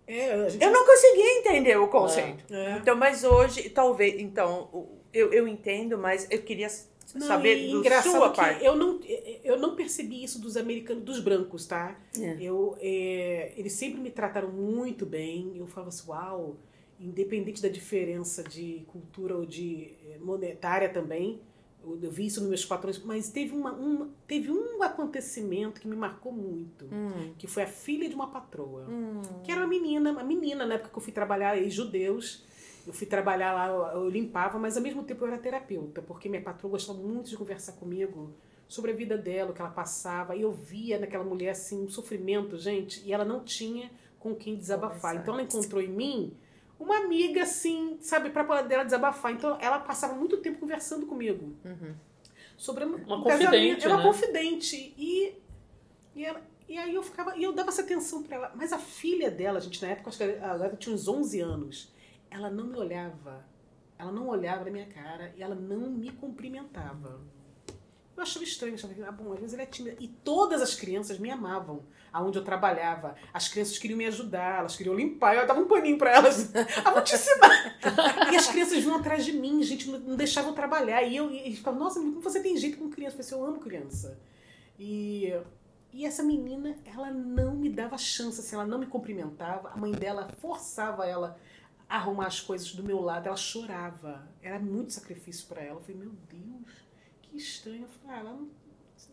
[0.07, 2.45] É, a gente- eu não conseguia entender o conceito.
[2.53, 2.73] É.
[2.78, 6.69] Então, mas hoje, talvez, então, eu, eu entendo, mas eu queria
[7.13, 8.65] Não, saber e do engraçado sua que parte.
[8.65, 8.99] Eu não,
[9.43, 11.99] eu não percebi isso dos americanos, dos brancos, tá?
[12.19, 12.37] É.
[12.41, 15.53] Eu, é, eles sempre me trataram muito bem.
[15.55, 16.57] Eu falava assim, uau,
[16.99, 21.41] independente da diferença de cultura ou de eh, monetária também,
[21.83, 25.87] eu, eu vi isso nos meus patrões, mas teve, uma, uma- teve um acontecimento que
[25.87, 28.87] me marcou muito, Hum, que foi a filha de uma patroa.
[28.89, 32.44] hum, Que era uma menina, uma menina, na época que eu fui trabalhar, ex-judeus.
[32.86, 36.41] Eu fui trabalhar lá, eu, limpava, mas ao mesmo tempo eu era terapeuta, porque minha
[36.41, 38.31] patroa gostava muito de conversar comigo
[38.67, 40.36] sobre a vida dela, o que ela passava.
[40.36, 44.55] E eu via naquela mulher, assim, um sofrimento, gente, e ela não tinha com quem
[44.55, 45.15] desabafar.
[45.15, 46.33] Então ela encontrou em mim
[46.79, 49.31] uma amiga, assim, sabe, pra poder dela desabafar.
[49.31, 51.93] Então ela passava muito tempo conversando comigo uhum.
[52.57, 54.03] sobre Uma confidente, uma né?
[54.03, 54.93] confidente.
[54.97, 55.36] E,
[56.15, 58.51] e, ela- e aí eu ficava, e eu dava essa atenção pra ela.
[58.55, 61.91] Mas a filha dela, gente, na época, acho que ela ela tinha uns 11 anos,
[62.36, 63.45] ela não me olhava.
[63.97, 67.21] Ela não olhava na minha cara e ela não me cumprimentava.
[68.15, 69.97] Eu achava estranho, achava que, ah, bom, às vezes ele é tímido.
[69.99, 73.15] E todas as crianças me amavam, aonde eu trabalhava.
[73.33, 76.51] As crianças queriam me ajudar, elas queriam limpar, eu dava um paninho pra elas.
[76.83, 77.77] Ah, vou te ensinar.
[78.31, 81.03] e as crianças vinham atrás de mim, gente, não, deixavam eu trabalhar.
[81.03, 83.17] E eu e falavam, nossa, como você tem jeito com criança?
[83.17, 84.17] Eu assim, eu amo criança.
[84.79, 85.33] E,
[85.91, 89.69] e essa menina, ela não me dava chance, assim, ela não me cumprimentava.
[89.69, 91.38] A mãe dela forçava ela
[91.88, 94.27] arrumar as coisas do meu lado, ela chorava.
[94.41, 95.77] Era muito sacrifício pra ela.
[95.77, 96.86] Eu falei, meu Deus
[97.21, 97.83] que estranho.
[97.83, 98.49] Eu falei, ah, ela não,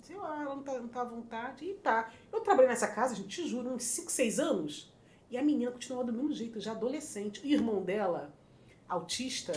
[0.02, 1.64] sei lá, ela não tá, não tá à vontade.
[1.64, 2.12] E tá.
[2.32, 4.92] Eu trabalhei nessa casa, gente, te juro, uns 5, 6 anos.
[5.30, 7.40] E a menina continuava do mesmo jeito, já adolescente.
[7.40, 8.32] O irmão dela,
[8.88, 9.52] autista,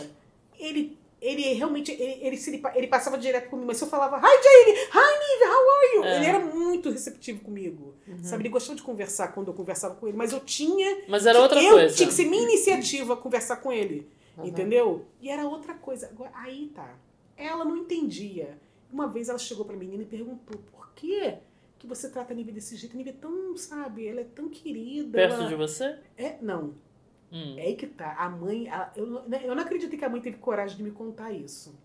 [0.58, 4.42] ele ele realmente, ele, ele, ele, ele passava direto comigo, mas se eu falava, hi
[4.42, 6.04] Jane, hi Nive, how are you?
[6.04, 6.16] É.
[6.16, 8.22] Ele era muito receptivo comigo, uhum.
[8.22, 8.42] sabe?
[8.42, 11.04] Ele gostava de conversar quando eu conversava com ele, mas eu tinha...
[11.08, 11.94] Mas era outra eu coisa.
[11.94, 14.46] tinha que ser minha iniciativa conversar com ele, uhum.
[14.46, 15.04] entendeu?
[15.20, 16.06] E era outra coisa.
[16.06, 16.94] Agora, aí tá,
[17.36, 18.58] ela não entendia.
[18.92, 21.34] Uma vez ela chegou pra menina e perguntou: por que
[21.78, 22.94] que você trata a Nívia desse jeito?
[22.94, 25.18] A Nívia é tão, sabe, ela é tão querida.
[25.18, 25.48] Perto ela...
[25.48, 25.98] de você?
[26.16, 26.74] É, não.
[27.32, 27.58] Hum.
[27.58, 28.14] É aí que tá.
[28.14, 29.06] A mãe, eu,
[29.42, 31.78] eu não acredito que a mãe teve coragem de me contar isso.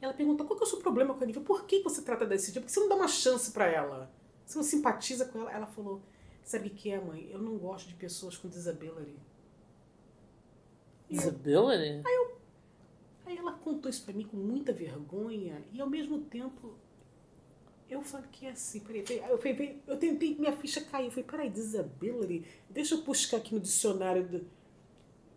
[0.00, 1.42] Ela perguntou: qual que é o seu problema com a Nívia?
[1.42, 2.60] Por que você trata desse jeito?
[2.60, 4.10] Por que você não dá uma chance para ela?
[4.44, 5.52] Você não simpatiza com ela?
[5.52, 6.02] Ela falou:
[6.44, 7.28] sabe o que é, mãe?
[7.30, 9.16] Eu não gosto de pessoas com disability.
[11.08, 12.02] Disability?
[12.04, 12.36] Aí eu
[13.26, 16.74] Aí ela contou isso para mim com muita vergonha e ao mesmo tempo
[17.88, 21.06] eu falei que é assim, peraí, peraí, eu, falei, eu tentei, minha ficha caiu.
[21.06, 22.46] Eu falei, peraí, disability?
[22.68, 24.26] Deixa eu buscar aqui no dicionário.
[24.26, 24.36] Do...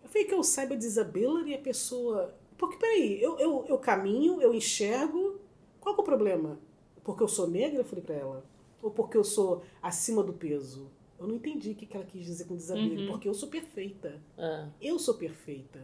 [0.03, 2.35] Eu falei que eu saiba disability é a pessoa.
[2.57, 5.39] Porque, peraí, eu, eu, eu caminho, eu enxergo.
[5.79, 6.59] Qual é o problema?
[7.03, 7.79] Porque eu sou negra?
[7.79, 8.45] Eu falei pra ela.
[8.81, 10.89] Ou porque eu sou acima do peso?
[11.19, 13.11] Eu não entendi o que ela quis dizer com disability, uhum.
[13.11, 14.21] porque eu sou perfeita.
[14.37, 14.67] É.
[14.81, 15.79] Eu sou perfeita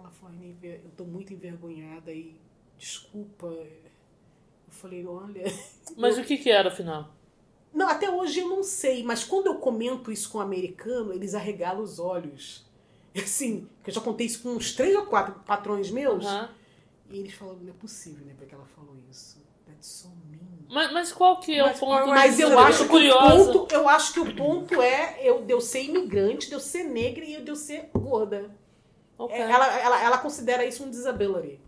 [0.00, 2.36] ela falou, eu tô muito envergonhada e
[2.76, 3.48] desculpa.
[4.70, 5.44] Eu falei, olha.
[5.96, 6.22] Mas eu...
[6.22, 7.10] o que, que era afinal?
[7.72, 11.36] Não, até hoje eu não sei, mas quando eu comento isso com um americano, eles
[11.36, 12.66] arregalam os olhos.
[13.14, 16.24] Assim, que eu já contei isso com uns três ou quatro patrões meus.
[16.24, 16.48] Uhum.
[17.10, 18.34] E eles falaram, não é possível, né?
[18.36, 19.40] Porque ela falou isso.
[19.66, 20.40] That's so mean.
[20.68, 22.06] Mas, mas qual que é mas, o ponto?
[22.08, 25.60] Mas eu acho, que o ponto, eu acho que o ponto é eu, de eu
[25.60, 28.50] ser imigrante, de eu ser negra e de eu ser gorda.
[29.18, 29.38] Okay.
[29.38, 31.60] Ela, ela, ela considera isso um disability.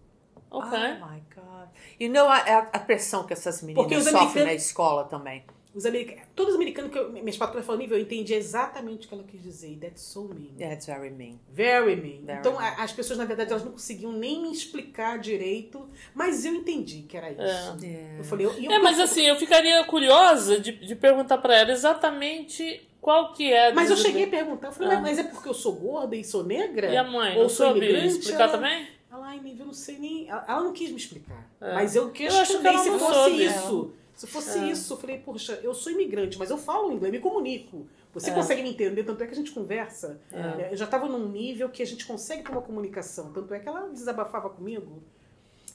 [0.50, 0.70] Ok.
[0.70, 1.51] Oh my God.
[1.98, 5.44] E não a, a, pressão que essas meninas sofrem na escola também.
[5.74, 9.08] Os americanos, todos os americanos que eu, minhas patrões falam nível, eu entendi exatamente o
[9.08, 9.78] que ela quis dizer.
[9.80, 10.54] That's so mean.
[10.58, 11.40] That's very mean.
[11.50, 12.26] Very mean.
[12.26, 12.74] Very então, mean.
[12.76, 17.16] as pessoas, na verdade, elas não conseguiam nem me explicar direito, mas eu entendi que
[17.16, 17.84] era isso.
[17.86, 18.18] É.
[18.18, 21.72] Eu falei, eu, eu, é, mas assim, eu ficaria curiosa de, de perguntar para ela
[21.72, 23.72] exatamente qual que é?
[23.72, 25.00] Mas eu cheguei a perguntar, eu falei, ah.
[25.00, 26.86] mas é porque eu sou gorda e sou negra?
[26.86, 27.36] E a mãe?
[27.36, 28.18] Ou sou imigrante?
[28.18, 28.86] explicar ela, também?
[29.32, 30.28] Ela, ai, eu não sei nem.
[30.28, 31.48] Ela, não quis me explicar.
[31.60, 31.74] É.
[31.74, 33.44] Mas eu questionei se fosse soube.
[33.44, 33.92] isso.
[34.14, 34.70] Se fosse é.
[34.70, 37.86] isso, eu falei, poxa, eu sou imigrante, mas eu falo inglês, me comunico.
[38.12, 38.34] Você é.
[38.34, 40.20] consegue me entender, tanto é que a gente conversa.
[40.30, 40.72] É.
[40.72, 43.32] Eu já estava num nível que a gente consegue ter uma comunicação.
[43.32, 45.02] Tanto é que ela desabafava comigo.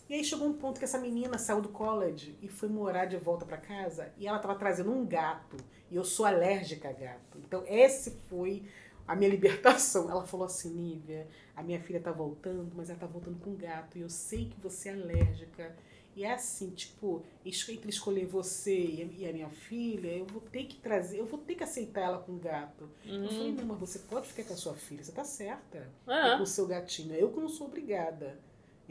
[0.09, 3.17] E aí chegou um ponto que essa menina saiu do college e foi morar de
[3.17, 5.57] volta para casa e ela estava trazendo um gato.
[5.91, 7.37] E eu sou alérgica a gato.
[7.45, 8.63] Então, esse foi
[9.07, 10.11] a minha libertação.
[10.11, 13.97] Ela falou assim: Nívia, a minha filha tá voltando, mas ela tá voltando com gato.
[13.97, 15.75] E eu sei que você é alérgica.
[16.15, 20.77] E é assim, tipo, entre escolher você e a minha filha, eu vou ter que
[20.77, 22.89] trazer, eu vou ter que aceitar ela com gato.
[23.05, 23.23] Uhum.
[23.23, 25.87] Eu falei, não, mas você pode ficar com a sua filha, você tá certa.
[26.07, 26.35] É.
[26.35, 27.13] Com o seu gatinho.
[27.13, 28.35] Eu que não sou obrigada.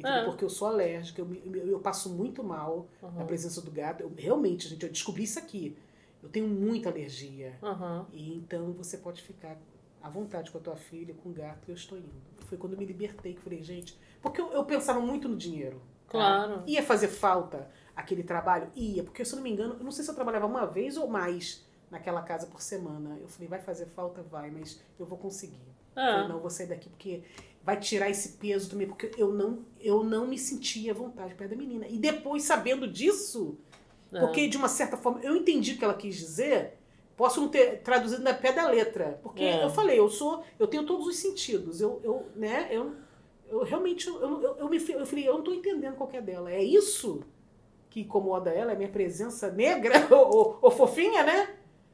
[0.05, 0.25] É.
[0.25, 3.11] Porque eu sou alérgica, eu, eu, eu passo muito mal uhum.
[3.11, 4.03] na presença do gato.
[4.03, 5.77] Eu, realmente, gente, eu descobri isso aqui.
[6.23, 7.59] Eu tenho muita alergia.
[7.61, 8.07] Uhum.
[8.13, 9.59] E então você pode ficar
[10.07, 12.11] à vontade com a tua filha, com o gato, eu estou indo.
[12.47, 13.99] Foi quando eu me libertei que falei, gente.
[14.23, 15.81] Porque eu, eu pensava muito no dinheiro.
[16.07, 16.13] Tá?
[16.13, 16.59] Claro.
[16.59, 16.65] Tá?
[16.67, 18.71] Ia fazer falta aquele trabalho?
[18.75, 20.97] Ia, porque se eu não me engano, eu não sei se eu trabalhava uma vez
[20.97, 23.19] ou mais naquela casa por semana.
[23.21, 24.23] Eu falei, vai fazer falta?
[24.23, 25.61] Vai, mas eu vou conseguir.
[25.97, 26.01] É.
[26.01, 27.23] Falei, não, vou sair daqui porque
[27.63, 31.51] vai tirar esse peso também, porque eu não, eu não me sentia à vontade perto
[31.51, 31.87] da menina.
[31.89, 33.59] E depois, sabendo disso,
[34.13, 34.21] é.
[34.21, 36.79] Porque, de uma certa forma, eu entendi o que ela quis dizer.
[37.17, 39.19] Posso não ter traduzido na pé da letra.
[39.23, 39.65] Porque é.
[39.65, 40.45] eu falei, eu sou.
[40.59, 41.81] Eu tenho todos os sentidos.
[41.81, 42.93] Eu, eu né, eu,
[43.49, 44.07] eu realmente.
[44.07, 46.53] Eu, eu, eu, me, eu falei, eu não estou entendendo qual é dela.
[46.53, 47.23] É isso
[47.89, 48.73] que incomoda ela?
[48.73, 51.49] É minha presença negra ou, ou, ou fofinha, né?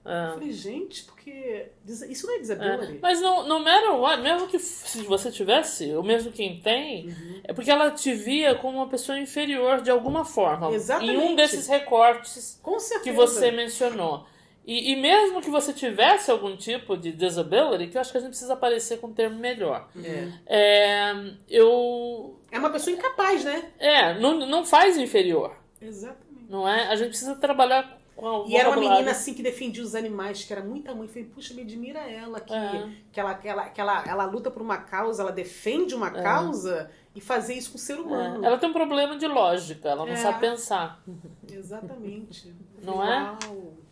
[0.05, 0.31] É.
[0.31, 2.97] Eu falei, gente, porque isso não é disability.
[2.97, 2.99] É.
[3.01, 7.41] Mas no, no matter what, mesmo que se você tivesse, ou mesmo quem tem, uhum.
[7.45, 10.73] é porque ela te via como uma pessoa inferior de alguma forma.
[10.73, 11.15] Exatamente.
[11.15, 12.61] Em um desses recortes
[13.05, 14.27] que você mencionou.
[14.65, 18.21] E, e, mesmo que você tivesse algum tipo de disability, que eu acho que a
[18.21, 19.89] gente precisa aparecer com um termo melhor.
[19.97, 20.33] Uhum.
[20.47, 22.39] É, eu.
[22.51, 23.71] É uma pessoa incapaz, né?
[23.79, 25.57] É, não, não faz inferior.
[25.81, 26.47] Exatamente.
[26.49, 26.87] Não é?
[26.89, 30.53] A gente precisa trabalhar com E era uma menina assim que defendia os animais, que
[30.53, 31.09] era muita mãe.
[31.09, 32.89] Falei, puxa, me admira ela, que, É.
[33.11, 36.23] que, ela, que, ela, que ela, ela luta por uma causa, ela defende uma É.
[36.23, 38.45] causa e fazer isso com o ser humano.
[38.45, 40.17] É, Ela tem um problema de lógica, ela não É.
[40.17, 41.03] sabe pensar.
[41.51, 42.55] Exatamente.
[42.83, 43.37] Não é?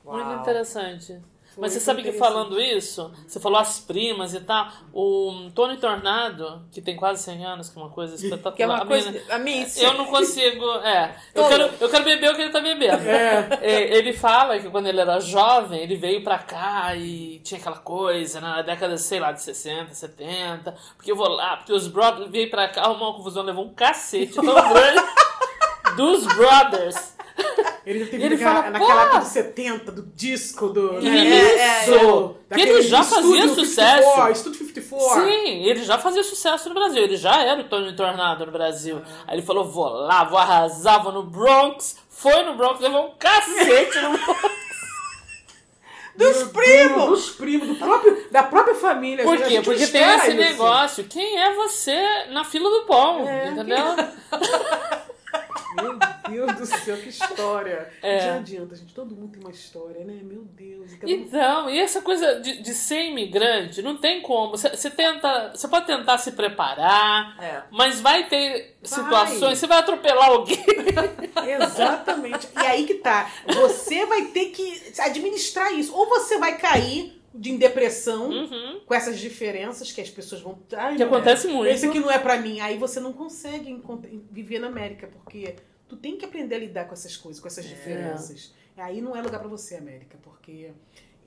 [0.04, 0.16] Uau.
[0.16, 1.20] Muito interessante.
[1.54, 5.78] Foi Mas você sabe que falando isso, você falou as primas e tal, o Tony
[5.78, 8.54] Tornado, que tem quase 100 anos, que é uma coisa espetacular.
[8.54, 9.22] Que é uma A coisa.
[9.28, 10.64] A mim, Eu não consigo.
[10.76, 11.12] É.
[11.34, 13.02] Eu quero, eu quero beber o que ele tá bebendo.
[13.60, 17.78] É, Ele fala que quando ele era jovem, ele veio pra cá e tinha aquela
[17.78, 20.76] coisa, né, na década, sei lá, de 60, 70.
[20.96, 23.74] Porque eu vou lá, porque os brothers veio pra cá, arrumou uma confusão, levou um
[23.74, 25.02] cacete tão grande
[25.96, 27.16] dos brothers.
[27.86, 31.00] Ele teve Ele naquela, fala, naquela época de 70, do disco, do.
[31.00, 31.80] né?
[31.80, 31.90] Isso!
[31.92, 33.96] do- Que ele daquele já fazia sucesso.
[34.08, 35.24] 54, Estúdio 54.
[35.24, 37.02] Sim, ele já fazia sucesso no Brasil.
[37.02, 39.00] Ele já era o Tony Tornado no Brasil.
[39.26, 41.96] Aí ele falou: vou lá, vou arrasar, vou no Bronx.
[42.10, 44.40] Foi no Bronx, levou um cacete no Bronx.
[46.16, 47.06] Dos primos!
[47.08, 49.24] Dos primos, do próprio, da própria família.
[49.24, 49.62] Por quê?
[49.62, 50.36] Porque tem esse isso.
[50.36, 51.04] negócio.
[51.04, 53.26] Quem é você na fila do pão?
[53.26, 53.78] É, entendeu?
[55.76, 55.98] Meu
[56.28, 57.90] Deus do céu, que história.
[58.02, 58.20] É.
[58.20, 58.92] Já adianta, gente.
[58.94, 60.20] Todo mundo tem uma história, né?
[60.22, 60.92] Meu Deus.
[61.04, 64.50] E Então, e essa coisa de, de ser imigrante, não tem como.
[64.52, 65.50] Você você tenta.
[65.54, 67.62] Você pode tentar se preparar, É.
[67.70, 68.88] mas vai ter Vai.
[68.88, 69.58] situações.
[69.58, 70.58] Você vai atropelar alguém.
[71.46, 72.48] Exatamente.
[72.54, 73.30] E aí que tá.
[73.46, 75.94] Você vai ter que administrar isso.
[75.94, 78.80] Ou você vai cair de depressão Uhum.
[78.84, 80.58] com essas diferenças que as pessoas vão.
[80.76, 81.70] Ai, Que não, acontece muito.
[81.72, 82.60] Esse aqui não é pra mim.
[82.60, 83.80] Aí você não consegue
[84.30, 85.54] viver na América, porque
[85.88, 88.52] tu tem que aprender a lidar com essas coisas, com essas diferenças.
[88.76, 90.70] Aí não é lugar pra você, América, porque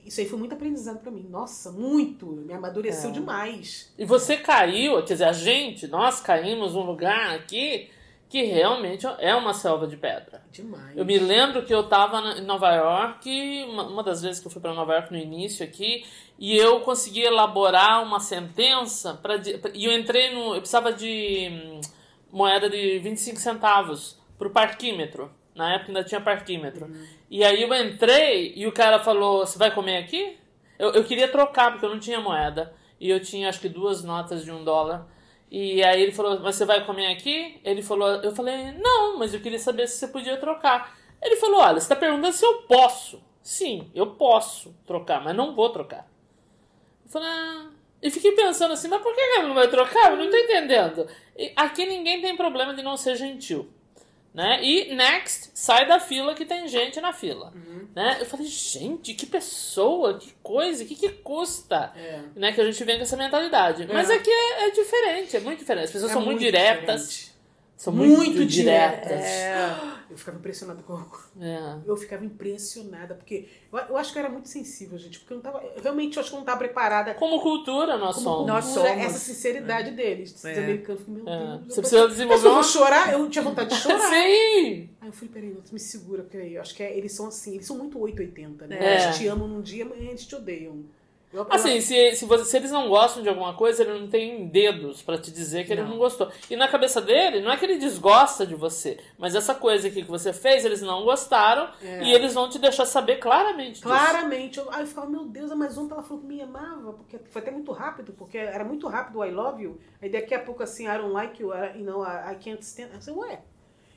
[0.04, 1.26] isso aí foi muito aprendizado pra mim.
[1.30, 2.26] Nossa, muito.
[2.26, 3.12] Me amadureceu É.
[3.12, 3.92] demais.
[3.96, 7.88] E você caiu, quer dizer, a gente, nós caímos num lugar aqui
[8.34, 10.42] que realmente é uma selva de pedra.
[10.50, 10.96] Demais.
[10.96, 14.50] Eu me lembro que eu tava na- em Nova York, uma, das vezes que eu
[14.50, 16.04] fui para Nova York no início aqui,
[16.36, 19.36] e eu consegui elaborar uma sentença para
[19.72, 21.80] e eu entrei no, eu precisava de hum,
[22.32, 25.30] moeda de 25 centavos pro parquímetro.
[25.54, 26.90] Na época ainda tinha parquímetro.
[27.30, 30.36] E aí eu entrei e o cara falou: "Você vai comer aqui?"
[30.76, 34.02] Eu, eu queria trocar porque eu não tinha moeda e eu tinha acho que duas
[34.02, 35.06] notas de um dólar.
[35.56, 37.60] E aí ele falou, mas você vai comer aqui?
[37.62, 40.98] Ele falou, eu falei, não, mas eu queria saber se você podia trocar.
[41.22, 43.22] Ele falou, olha, você está perguntando se eu posso.
[43.40, 46.10] Sim, eu posso trocar, mas não vou trocar.
[47.04, 47.70] Eu falei, ah.
[48.02, 50.10] E fiquei pensando assim, mas por que ele não vai trocar?
[50.10, 51.06] Eu não tô entendendo.
[51.38, 53.72] E aqui ninguém tem problema de não ser gentil.
[54.34, 54.58] Né?
[54.64, 57.52] E next, sai da fila que tem gente na fila.
[57.94, 58.16] Né?
[58.20, 61.92] Eu falei, gente, que pessoa, que coisa, que que custa?
[61.96, 62.20] É.
[62.34, 63.86] né, que a gente vem com essa mentalidade.
[63.92, 64.14] Mas É.
[64.14, 65.84] aqui é, é diferente, é muito diferente.
[65.84, 67.08] As pessoas É são muito, muito diretas.
[67.08, 67.34] diferente.
[67.76, 69.10] São muito, Muito diretas.
[69.24, 69.76] É.
[70.10, 71.02] Eu ficava impressionada com.
[71.40, 71.78] É.
[71.86, 75.36] Eu ficava impressionada, porque eu, eu acho que eu era muito sensível, gente, porque eu
[75.36, 75.62] não tava.
[75.82, 78.46] Realmente eu acho que eu não tava preparada Como cultura, nós como somos.
[78.46, 79.04] Nós cultura, somos.
[79.04, 80.58] essa sinceridade deles, É.
[80.58, 81.00] americanos.
[81.00, 81.58] Eu falei, Meu É.
[81.58, 83.98] Deus, Você eu precisa desenvolver Mas eu vou uma- chorar, eu tinha vontade de chorar.
[84.12, 84.88] Sim!
[85.00, 86.54] Aí eu falei, peraí, não, tu me segura, peraí.
[86.54, 88.78] Eu acho que é- eles são assim, eles são muito 880, né?
[88.78, 89.04] É.
[89.04, 90.84] Eles te amam num dia, mas eles te odeiam.
[91.34, 94.06] Eu, eu- Assim, se, se, você- se eles não gostam de alguma coisa, ele não
[94.08, 95.90] tem dedos pra te dizer que ele Não.
[95.90, 96.30] não gostou.
[96.48, 100.02] E na cabeça dele, não é que ele desgosta de você, mas essa coisa aqui
[100.02, 102.04] que você fez, eles não gostaram É.
[102.04, 103.82] e eles vão te deixar saber claramente disso.
[103.82, 104.58] Claramente.
[104.58, 107.18] Eu, aí eu ficava, meu Deus, a mais ontem ela falou que me amava, porque
[107.28, 109.78] foi até muito rápido, porque era muito rápido o I love you.
[110.00, 112.62] Aí daqui a pouco assim, I don't like you, I, you know, I, I can't
[112.62, 112.90] stand.
[112.94, 113.42] Eu falei, ué.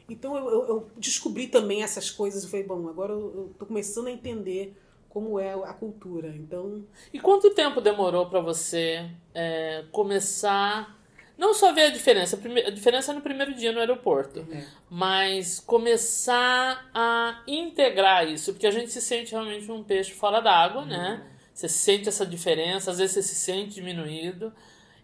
[0.09, 2.43] Então eu, eu, descobri também essas coisas.
[2.43, 4.73] Eu falei, bom, agora eu, eu tô começando a entender
[5.10, 6.30] como é a cultura.
[6.30, 6.84] Então,
[7.14, 10.95] E quanto tempo demorou pra você é, começar,
[11.38, 14.64] não só ver a diferença, a diferença é no primeiro dia no aeroporto, É.
[14.89, 20.86] mas começar a integrar isso, porque a gente se sente realmente um peixe fora d'água,
[20.86, 21.24] né?
[21.53, 24.53] Você sente essa diferença, às vezes você se sente diminuído.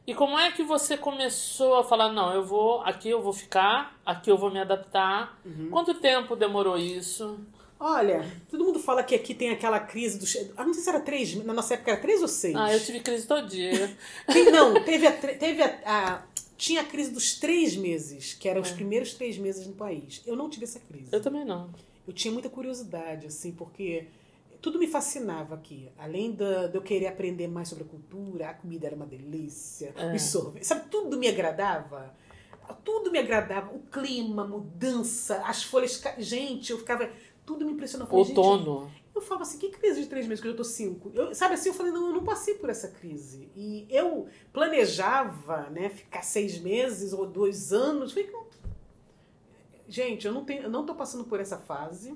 [0.06, 3.98] E como é que você começou a falar, não, eu vou, aqui eu vou ficar,
[4.06, 5.40] aqui eu vou me adaptar?
[5.72, 7.40] Quanto tempo demorou isso?
[7.84, 10.36] Olha, todo mundo fala que aqui tem aquela crise dos.
[10.58, 12.56] Ah, não sei se era três, na nossa época era três ou seis.
[12.56, 13.96] Ah, eu tive crise todo dia.
[14.52, 16.24] Não, teve a, teve a, a-
[16.58, 20.22] Tinha a crise dos três meses, que eram os primeiros três meses no país.
[20.26, 21.10] Eu não tive essa crise.
[21.12, 21.70] Eu também não.
[22.08, 24.08] eu tinha muita curiosidade, assim, porque
[24.62, 25.90] tudo me fascinava aqui.
[25.98, 29.94] Além da- de eu querer aprender mais sobre a cultura, a comida era uma delícia,
[29.98, 30.14] É.
[30.16, 32.16] os sorvetes, sabe, tudo me agradava.
[32.86, 33.76] Tudo me agradava.
[33.76, 36.02] O clima, a mudança, as folhas.
[36.18, 37.10] Gente, eu ficava.
[37.46, 38.10] Tudo me impressionava.
[38.16, 38.92] Eu falei, Outono.
[39.14, 41.12] eu falava assim, que crise de três meses que eu já tô cinco?
[41.14, 43.50] Eu, sabe assim, eu falei, não, eu não passei por essa crise.
[43.56, 48.14] E eu planejava, né, ficar seis meses ou dois anos.
[48.14, 48.44] Falei, "Não,
[49.88, 52.16] gente, eu não, tenho, eu não tô passando por essa fase.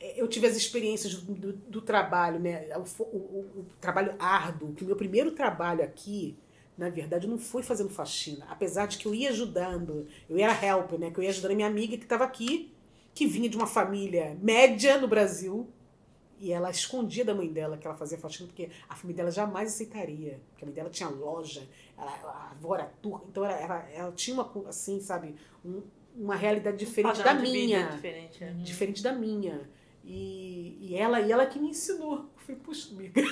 [0.00, 2.68] É, Eu tive as experiências do, do- do trabalho, né?
[2.76, 6.36] O, o- o- trabalho árduo, que o meu primeiro trabalho aqui,
[6.76, 8.46] na verdade, não foi fazendo faxina.
[8.48, 11.10] Apesar de que eu ia ajudando, eu era helper, né?
[11.10, 12.72] Que eu ia ajudando a minha amiga que estava aqui,
[13.16, 15.68] que vinha de uma família média no Brasil.
[16.38, 19.72] E ela escondia da mãe dela que ela fazia faxina, porque a família dela jamais
[19.72, 20.38] aceitaria.
[20.50, 24.12] Porque a mãe dela tinha loja, ela, a avó era turca, então ela, ela, ela
[24.12, 25.82] tinha uma, assim, sabe, um-
[26.14, 28.50] uma realidade diferente da de vida minha Diferente, é.
[28.52, 29.68] diferente da minha.
[30.04, 32.26] E, e ela e ela que me ensinou.
[32.48, 33.22] Eu falei, puxa, amiga,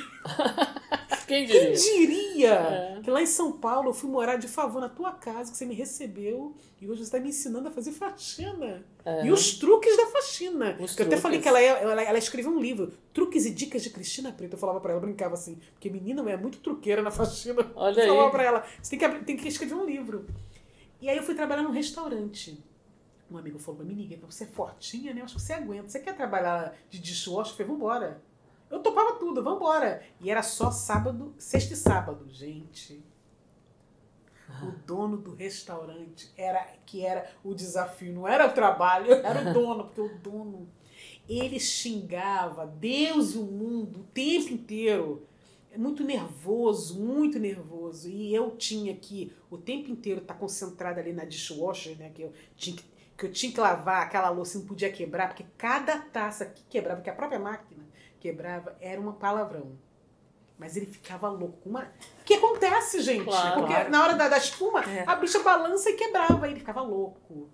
[1.27, 1.77] Quem quem diria?
[1.77, 3.01] diria É.
[3.03, 5.65] que lá em São Paulo eu fui morar de favor na tua casa, que você
[5.65, 8.85] me recebeu, e hoje você está me ensinando a fazer faxina.
[9.05, 9.27] É.
[9.27, 10.77] E os truques da faxina.
[10.81, 13.91] Os eu até falei que ela, ela, ela escreveu um livro, Truques e Dicas de
[13.91, 14.55] Cristina Preta.
[14.55, 17.71] Eu falava pra ela, brincava assim, porque menina é muito truqueira na faxina.
[17.77, 20.27] Olha eu falava pra ela, você tem que, tem que escrever um livro.
[21.01, 22.63] E aí eu fui trabalhar num restaurante.
[23.31, 25.21] Um amigo falou pra mim, Niguel, você é fortinha, né?
[25.21, 25.89] Eu acho que você aguenta.
[25.89, 27.53] Você quer trabalhar de dishwasher?
[27.53, 28.23] Eu falei, vambora.
[28.71, 30.03] Eu topava tudo, vambora.
[30.21, 32.27] E era só sábado, sexta e sábado.
[32.31, 33.03] Gente,
[34.63, 38.13] o dono do restaurante era que era o desafio.
[38.13, 40.69] Não era o trabalho, era o dono, porque o dono,
[41.29, 45.27] ele xingava Deus e o mundo o tempo inteiro.
[45.73, 48.09] É muito nervoso, muito nervoso.
[48.09, 52.11] E eu tinha que o tempo inteiro estar concentrada ali na dishwasher, né?
[52.15, 52.85] Que eu tinha que,
[53.19, 57.03] que eu tinha que lavar aquela louça, não podia quebrar, porque cada taça que quebrava,
[57.03, 57.85] que a própria máquina
[58.29, 59.73] quebrava, era um palavrão.
[60.59, 61.69] Mas ele ficava louco.
[61.69, 61.83] Uma...
[62.21, 63.25] O que acontece, gente?
[63.25, 63.61] Claro.
[63.61, 63.91] porque Claro.
[63.91, 65.05] na hora da, da espuma, É.
[65.07, 66.49] a bicha balança e quebrava.
[66.49, 67.51] Ele ficava louco.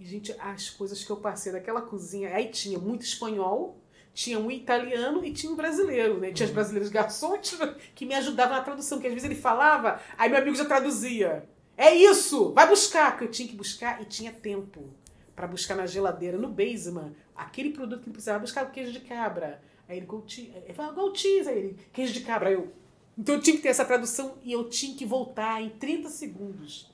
[0.00, 2.34] E, gente, as coisas que eu passei daquela cozinha.
[2.34, 3.76] Aí tinha muito espanhol,
[4.14, 6.32] tinha um italiano e tinha um brasileiro, né?
[6.32, 7.58] Tinha os brasileiros garçons
[7.94, 11.46] que me ajudavam na tradução, que às vezes ele falava, aí meu amigo já traduzia.
[11.76, 12.52] É isso!
[12.54, 13.10] Vai buscar!
[13.10, 14.88] Porque eu tinha que buscar e tinha tempo
[15.34, 19.00] para buscar na geladeira, no basement, aquele produto que ele precisava buscar, o queijo de
[19.00, 19.60] cabra.
[19.88, 20.52] Aí ele, cheese.
[20.54, 20.74] Ele
[21.14, 21.48] cheese.
[21.48, 22.48] Aí ele, queijo de cabra.
[22.48, 22.72] Aí eu,
[23.16, 26.92] então eu tinha que ter essa tradução e eu tinha que voltar em 30 segundos.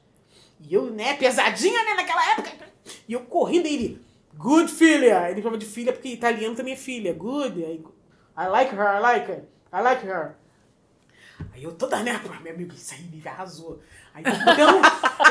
[0.61, 2.51] E eu, né, pesadinha, né, naquela época.
[3.09, 4.01] E eu correndo, aí ele,
[4.37, 5.31] good filha.
[5.31, 7.13] Ele falava de filha porque italiano também é filha.
[7.13, 7.65] Good.
[7.65, 7.85] Aí,
[8.39, 10.37] I like her, I like her, I like her.
[11.53, 13.81] Aí eu toda, né, pô, meu amigo, isso aí me arrasou.
[14.15, 14.81] Aí, então,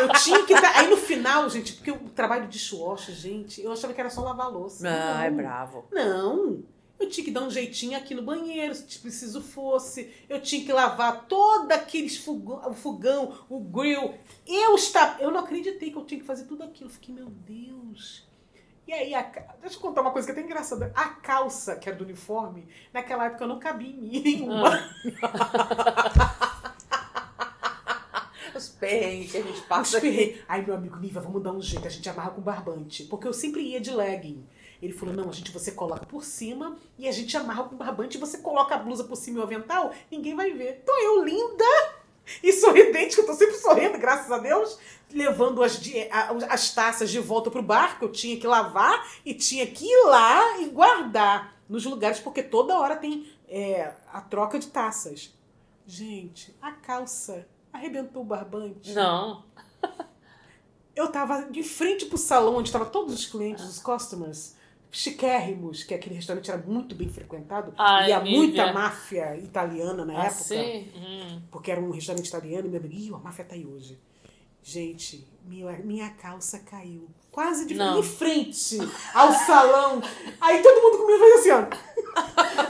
[0.02, 3.94] eu tinha que Aí no final, gente, porque o trabalho de dishwasher, gente, eu achava
[3.94, 4.88] que era só lavar a louça.
[4.88, 5.38] Ah, é Não.
[5.38, 5.86] bravo.
[5.92, 6.64] Não.
[7.02, 10.14] Eu tinha que dar um jeitinho aqui no banheiro, se preciso fosse.
[10.30, 14.14] Eu tinha que lavar todo aqueles fogão, o fogão, o grill.
[14.46, 16.90] Eu estava, eu não acreditei que eu tinha que fazer tudo aquilo.
[16.90, 18.30] Eu fiquei, meu Deus.
[18.88, 19.22] E aí, a
[19.60, 20.92] deixa eu contar uma coisa que é até engraçada.
[20.94, 24.80] A calça, que era do uniforme, naquela época eu não cabia em mim nenhuma.
[28.54, 30.08] Os perrengues que a gente passa aqui.
[30.08, 30.44] esperei.
[30.48, 33.06] Aí meu amigo, Niva, vamos dar um jeito, a gente amarra com barbante.
[33.06, 34.46] Porque eu sempre ia de legging.
[34.82, 38.18] Ele falou, não, a gente, você coloca por cima e a gente amarra com barbante
[38.18, 40.80] e você coloca a blusa por cima e o avental, ninguém vai ver.
[40.82, 41.66] Então eu, linda
[42.42, 44.80] e sorridente, que eu tô sempre sorrindo, graças a Deus,
[45.12, 45.80] levando as,
[46.50, 50.06] as taças de volta pro bar, que eu tinha que lavar e tinha que ir
[50.06, 55.34] lá e guardar nos lugares, porque toda hora tem é, a troca de taças.
[55.86, 58.94] Gente, a calça arrebentou o barbante.
[58.94, 59.44] Não.
[60.96, 64.56] Eu tava de frente pro salão onde estavam todos os clientes, os customers,
[64.92, 67.74] chiquérrimos, que aquele restaurante era muito bem frequentado.
[67.78, 70.28] Ai, e há muita máfia italiana na época.
[70.28, 70.92] Assim?
[70.96, 71.42] Hum.
[71.50, 73.98] Porque era um restaurante italiano e meu amigo, Ih, a máfia tá aí hoje.
[74.62, 77.10] Gente, minha, minha calça caiu.
[77.32, 78.00] Quase de Não.
[78.00, 78.78] em frente
[79.14, 80.04] ao salão.
[80.40, 81.66] Aí todo mundo comigo fez assim, ó.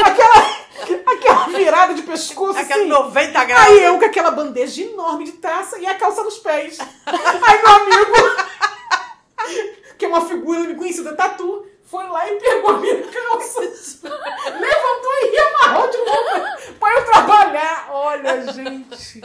[0.05, 2.89] Aquela, aquela virada de pescoço Aquela assim.
[2.89, 3.67] 90 graus.
[3.67, 6.77] Aí eu com aquela bandeja enorme de taça e a calça nos pés.
[7.05, 8.13] Aí meu amigo,
[9.97, 15.37] que é uma figura conhecida, tatu, foi lá e pegou a minha calça, levantou e
[15.37, 17.89] amarrou de novo pra eu trabalhar.
[17.91, 19.21] Olha, gente.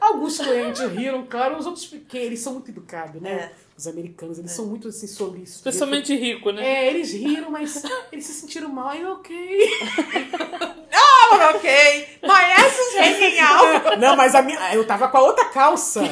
[0.00, 3.30] Alguns clientes riram, claro, os outros, porque eles são muito educados, né?
[3.30, 3.52] É.
[3.76, 5.56] Os americanos, eles são muito assim, solícitos.
[5.56, 6.66] Especialmente rico, né?
[6.66, 8.94] É, eles riram, mas eles se sentiram mal.
[8.94, 9.70] E ok.
[10.94, 12.18] Oh, ok.
[12.22, 13.98] My ass is hanging out.
[13.98, 16.02] Não, mas a minha, eu tava com a outra calça.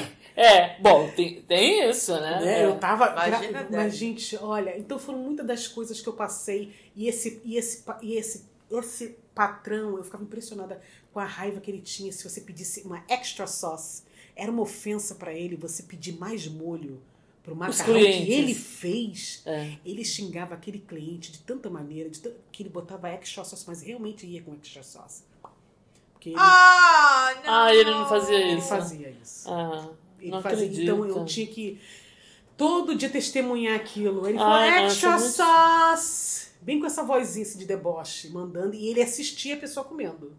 [0.41, 2.41] É, bom, tem, tem isso, né?
[2.41, 2.61] né?
[2.61, 2.65] É.
[2.65, 3.07] Eu tava.
[3.11, 3.83] Imagina, gra-.
[3.83, 6.73] Mas, gente, olha, então foram muitas das coisas que eu passei.
[6.95, 10.81] E esse, e esse, e esse, esse patrão, eu ficava impressionada
[11.13, 14.05] com a raiva que ele tinha se você pedisse uma extra sauce.
[14.37, 17.01] Era uma ofensa pra ele você pedir mais molho
[17.43, 19.43] pro macarrão que ele fez.
[19.45, 19.73] É.
[19.85, 22.21] Ele xingava aquele cliente de tanta maneira, de
[22.53, 25.25] que ele botava extra sauce, mas realmente ia com extra sauce.
[26.13, 27.55] Porque ele, Ah, não.
[27.55, 28.69] Ah, ele não fazia ele isso.
[28.69, 29.51] fazia isso.
[29.51, 29.89] Ah,
[30.21, 30.83] Ele não fazia, acredito.
[30.83, 31.81] então eu tinha que.
[32.57, 34.27] todo dia testemunhar aquilo.
[34.29, 36.49] Ele falou, Ai, extra nossa, muito- sauce!
[36.61, 38.75] Bem com essa vozinha assim, de deboche, mandando.
[38.75, 40.33] E ele assistia a pessoa comendo.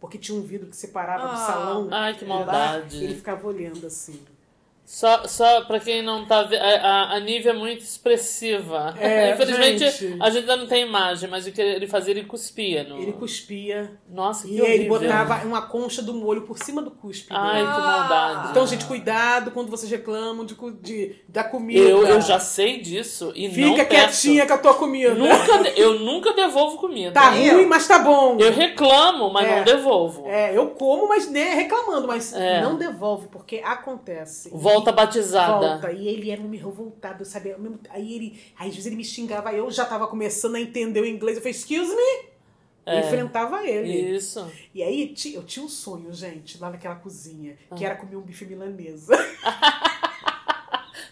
[0.00, 1.36] Porque tinha um vidro que separava do Ah.
[1.36, 1.88] salão.
[1.90, 3.02] Ai, que do maldade.
[3.04, 4.20] Ele ficava olhando assim.
[4.90, 8.94] Só, só pra quem não tá vendo, a, a Nívia é muito expressiva.
[8.98, 10.16] É, Infelizmente, gente.
[10.18, 12.84] a gente ainda não tem imagem, mas o que ele fazia, ele cuspia.
[12.84, 12.96] No...
[12.96, 13.92] Ele cuspia.
[14.08, 15.10] Nossa, que E aí ele horrível.
[15.10, 17.26] botava uma concha do molho por cima do cuspe.
[17.28, 17.74] Ai, dele.
[17.74, 18.50] que maldade.
[18.50, 21.80] Então, gente, cuidado quando vocês reclamam de, de, da comida.
[21.86, 24.22] Eu, eu já sei disso e não Fica peço.
[24.22, 25.12] quietinha com a tua comida.
[25.14, 27.12] Nunca, eu nunca devolvo comida.
[27.12, 27.56] Tá Eu.
[27.56, 28.38] ruim, mas tá bom.
[28.40, 29.56] Eu reclamo, mas É.
[29.58, 30.26] não devolvo.
[30.26, 32.62] É, eu como, mas né, reclamando, mas É.
[32.62, 34.48] não devolve, porque acontece.
[34.50, 35.68] Volta batizada.
[35.68, 35.92] Volta.
[35.92, 37.54] E ele era um revoltado, sabe?
[37.90, 41.06] Aí ele, aí, às vezes ele me xingava, eu já tava começando a entender o
[41.06, 41.36] inglês.
[41.36, 42.28] Eu falei, excuse me?
[42.86, 43.00] É.
[43.00, 44.16] Enfrentava ele.
[44.16, 44.50] Isso.
[44.74, 47.88] E aí eu tinha um sonho, gente, lá naquela cozinha, que Ah.
[47.88, 49.14] era comer um bife milanesa.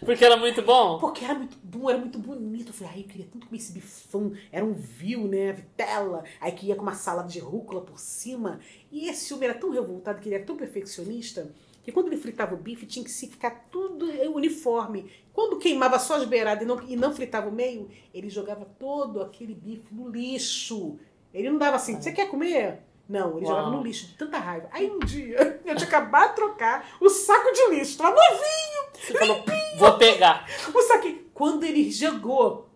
[0.03, 0.99] Porque era muito bom?
[0.99, 2.69] Porque era muito bom, era muito bonito.
[2.69, 4.31] Eu falei, ai, eu queria tanto comer esse bifão.
[4.51, 5.51] Era um vil, né?
[5.53, 6.23] Vitela.
[6.39, 8.59] Aí que ia com uma salada de rúcula por cima.
[8.91, 11.51] E esse homem era tão revoltado, que ele era tão perfeccionista,
[11.87, 15.09] que quando ele fritava o bife, tinha que se ficar tudo uniforme.
[15.31, 19.21] Quando queimava só as beiradas e não, e não fritava o meio, ele jogava todo
[19.21, 20.99] aquele bife no lixo.
[21.33, 22.79] Ele não dava assim, você quer comer?
[23.07, 23.55] Não, ele Uau.
[23.55, 24.67] jogava no lixo, de tanta raiva.
[24.73, 27.97] Aí um dia, eu tinha acabado de trocar o saco de lixo.
[27.97, 29.45] Tava novinho, Você falou,
[29.79, 30.45] vou pegar.
[30.73, 31.21] o saquinho.
[31.33, 32.67] Quando ele jogou,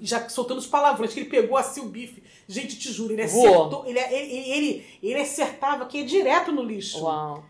[0.00, 2.22] já soltando os palavrões, que ele pegou assim o bife.
[2.48, 3.84] Gente, te juro, ele acertou.
[3.86, 7.04] Ele, ele, ele, ele acertava que ia direto no lixo.
[7.04, 7.44] Uau.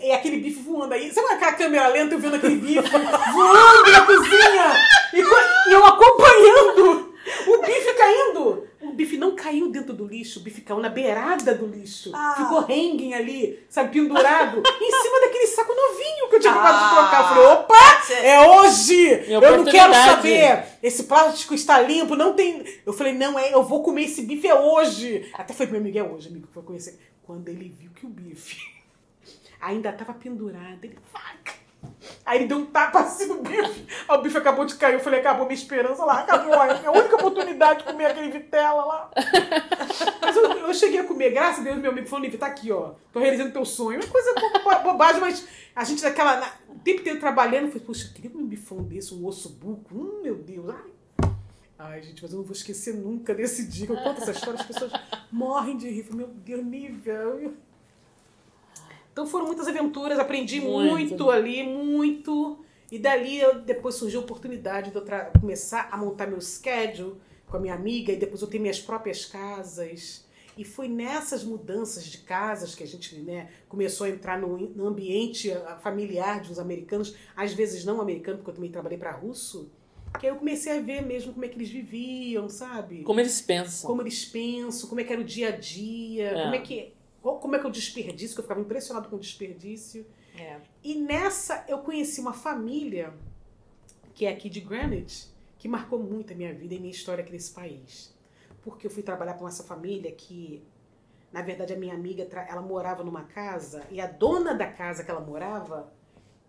[0.00, 1.10] É aquele bife voando aí.
[1.12, 2.88] Sabe aquela câmera lenta eu vendo aquele bife
[3.32, 4.74] voando na cozinha?
[5.14, 7.12] E, e eu acompanhando
[7.48, 8.66] o bife caindo.
[8.82, 12.10] O bife não caiu dentro do lixo, o bife caiu na beirada do lixo.
[12.12, 12.34] Ah.
[12.36, 16.84] Ficou hanging ali, sabe, pendurado, em cima daquele saco novinho que eu tinha acabado de
[16.84, 16.88] Ah.
[16.90, 17.20] trocar.
[17.22, 18.02] Eu falei, opa!
[18.22, 19.24] É hoje!
[19.28, 20.64] Minha Eu não quero saber!
[20.82, 22.62] Esse plástico está limpo, não tem.
[22.84, 25.30] Eu falei, não, é, eu vou comer esse bife é hoje.
[25.32, 26.98] Até foi pro meu amigo, é hoje, amigo, que foi conhecer.
[27.22, 28.58] Quando ele viu que o bife
[29.62, 31.62] ainda estava pendurado, ele, fuck!
[32.24, 33.86] Aí ele deu um tapa assim no bife.
[34.08, 34.94] Aí o bife acabou de cair.
[34.94, 36.54] Eu falei, acabou minha esperança lá, acabou.
[36.54, 39.10] É a única oportunidade de comer aquele vitela lá.
[40.20, 42.70] Mas eu, eu cheguei a comer, graças a Deus, meu amigo falou, Nívia, tá aqui,
[42.70, 42.92] ó.
[43.12, 43.98] Tô realizando teu sonho.
[44.00, 45.44] É coisa bo- bobagem, mas
[45.74, 46.36] a gente daquela.
[46.38, 49.48] na- o tempo inteiro trabalhando, eu falei, poxa, eu queria um bifão desse, um osso
[49.50, 49.92] buco.
[49.94, 50.70] Hum, meu Deus.
[50.70, 51.30] Ai.
[51.78, 54.66] Ai, gente, mas eu não vou esquecer nunca desse dia eu conto essa história, as
[54.66, 54.92] pessoas
[55.32, 56.06] morrem de rir.
[56.14, 57.52] Meu Deus, Nívia.
[59.12, 60.90] Então foram muitas aventuras, aprendi Muito.
[60.90, 62.58] muito, ali, muito.
[62.90, 65.04] E dali eu, depois surgiu a oportunidade de eu
[65.40, 69.24] começar a montar meu schedule com a minha amiga e depois eu ter minhas próprias
[69.24, 70.26] casas.
[70.56, 75.50] E foi nessas mudanças de casas que a gente né, começou a entrar no, ambiente
[75.50, 79.70] ah, familiar de uns americanos, às vezes não americano, porque eu também trabalhei para russo,
[80.20, 83.02] que aí eu comecei a ver mesmo como é que eles viviam, sabe?
[83.02, 83.88] Como eles pensam.
[83.88, 86.42] como eles pensam, como é que era o dia a dia, É.
[86.42, 86.92] como é que
[87.22, 90.04] como é que o desperdício, que eu ficava impressionado com o desperdício.
[90.36, 90.60] É.
[90.82, 93.14] E nessa eu conheci uma família
[94.14, 97.32] que é aqui de Greenwich, que marcou muito a minha vida e minha história aqui
[97.32, 98.14] nesse país.
[98.62, 100.62] Porque eu fui trabalhar com essa família que,
[101.32, 105.10] na verdade, a minha amiga, ela morava numa casa e a dona da casa que
[105.10, 105.92] ela morava,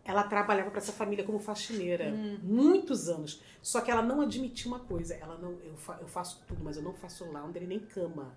[0.05, 2.11] ela trabalhava para essa família como faxineira.
[2.43, 3.41] Muitos anos.
[3.61, 5.13] Só que ela não admitia uma coisa.
[5.15, 8.35] Ela não, eu, fa- eu faço tudo, mas eu não faço laundry nem cama.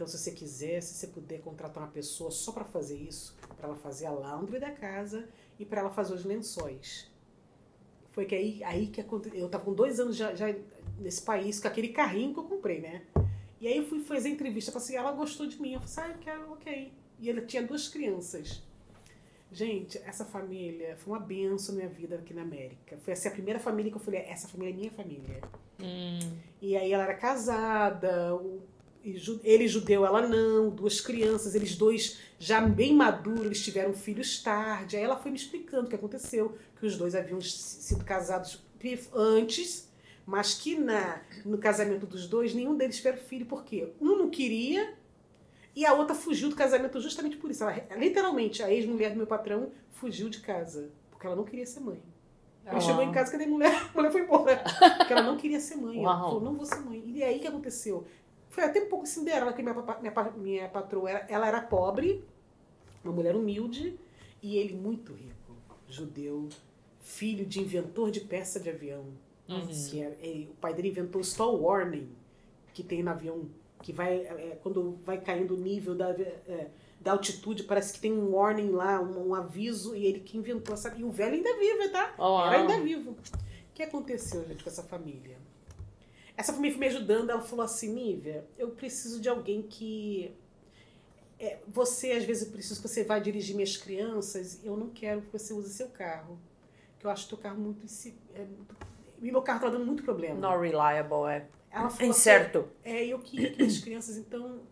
[0.00, 3.68] Então, se você quiser, se você puder contratar uma pessoa só para fazer isso, para
[3.68, 5.28] ela fazer a laundry da casa
[5.58, 7.06] e para ela fazer os lençóis.
[8.08, 9.38] Foi que aí, aí que aconteceu.
[9.38, 10.46] Eu tava com dois anos já, já
[10.98, 13.02] nesse país, com aquele carrinho que eu comprei, né?
[13.60, 15.74] E aí eu fui fazer entrevista para assim, ela gostou de mim.
[15.74, 16.92] Eu falei, ah, eu quero, ok.
[17.18, 18.62] E ela tinha duas crianças.
[19.52, 22.96] Gente, essa família foi uma benção na minha vida aqui na América.
[23.02, 25.42] Foi assim, a primeira família que eu falei, essa família é minha família.
[25.78, 28.62] Hum, E aí ela era casada, o-
[29.02, 34.96] ele judeu, ela não, duas crianças, eles dois já bem maduros, eles tiveram filhos tarde.
[34.96, 38.62] Aí ela foi me explicando o que aconteceu, que os dois haviam sido casados
[39.14, 39.88] antes,
[40.26, 43.88] mas que na, no casamento dos dois, nenhum deles tiveram filho, por quê?
[44.00, 44.94] Um não queria
[45.74, 47.64] e a outra fugiu do casamento justamente por isso.
[47.64, 51.80] Ela, literalmente, a ex-mulher do meu patrão fugiu de casa, porque ela não queria ser
[51.80, 52.02] mãe.
[52.64, 52.80] Ela Uau.
[52.86, 53.72] chegou em casa, cadê a mulher?
[53.92, 54.62] A mulher foi embora.
[54.98, 55.98] Porque ela não queria ser mãe.
[55.98, 56.24] Ela Uau.
[56.24, 57.02] falou, não vou ser mãe.
[57.06, 58.06] E aí o que aconteceu?
[58.60, 62.22] Foi até um pouco Cinderela, que minha, minha, minha patroa, era, ela era pobre,
[63.02, 63.98] uma mulher humilde,
[64.42, 65.56] e ele muito rico,
[65.88, 66.46] judeu,
[66.98, 69.06] filho de inventor de peça de avião.
[69.48, 69.66] Uhum.
[69.66, 72.10] Que é- é- o pai dele inventou o stall warning,
[72.74, 73.48] que tem no avião,
[73.82, 76.68] que vai, é, quando vai caindo o nível da, é,
[77.00, 80.74] da altitude, parece que tem um warning lá, um, um aviso, e ele que inventou
[80.74, 80.94] essa.
[80.98, 82.14] E o velho ainda é vivo, tá?
[82.18, 83.12] Oh, Era ainda vivo.
[83.12, 83.16] O
[83.72, 85.38] que aconteceu, gente, com essa família?
[86.40, 90.34] Essa família foi me ajudando, ela falou assim, Nívia, eu preciso de alguém que.
[91.38, 95.20] é, você, às vezes, eu preciso que você vá dirigir minhas crianças, eu não quero
[95.20, 96.40] que você use seu carro.
[96.98, 97.84] Que eu acho teu carro muito.
[98.34, 98.46] É,
[99.20, 100.40] meu carro tá dando muito problema.
[100.40, 101.46] Not reliable, é.
[101.70, 102.58] Ela falou Incerto.
[102.58, 104.62] Assim, é, eu queria que as crianças, então.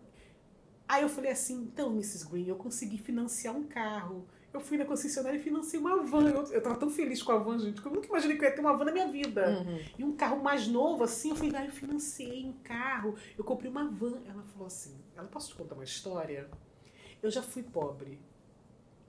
[0.89, 2.27] Aí eu falei assim, então, Mrs.
[2.27, 4.27] Green, eu consegui financiar um carro.
[4.53, 6.30] Eu fui na concessionária e financei uma van.
[6.30, 8.49] Eu, eu tava tão feliz com a van, gente, que eu nunca imaginei que eu
[8.49, 9.46] ia ter uma van na minha vida.
[9.46, 9.80] Uhum.
[9.99, 13.70] E um carro mais novo, assim, eu falei, ah, eu financei um carro, eu comprei
[13.70, 14.18] uma van.
[14.26, 16.49] Ela falou assim, ela posso te contar uma história?
[17.22, 18.18] Eu já fui pobre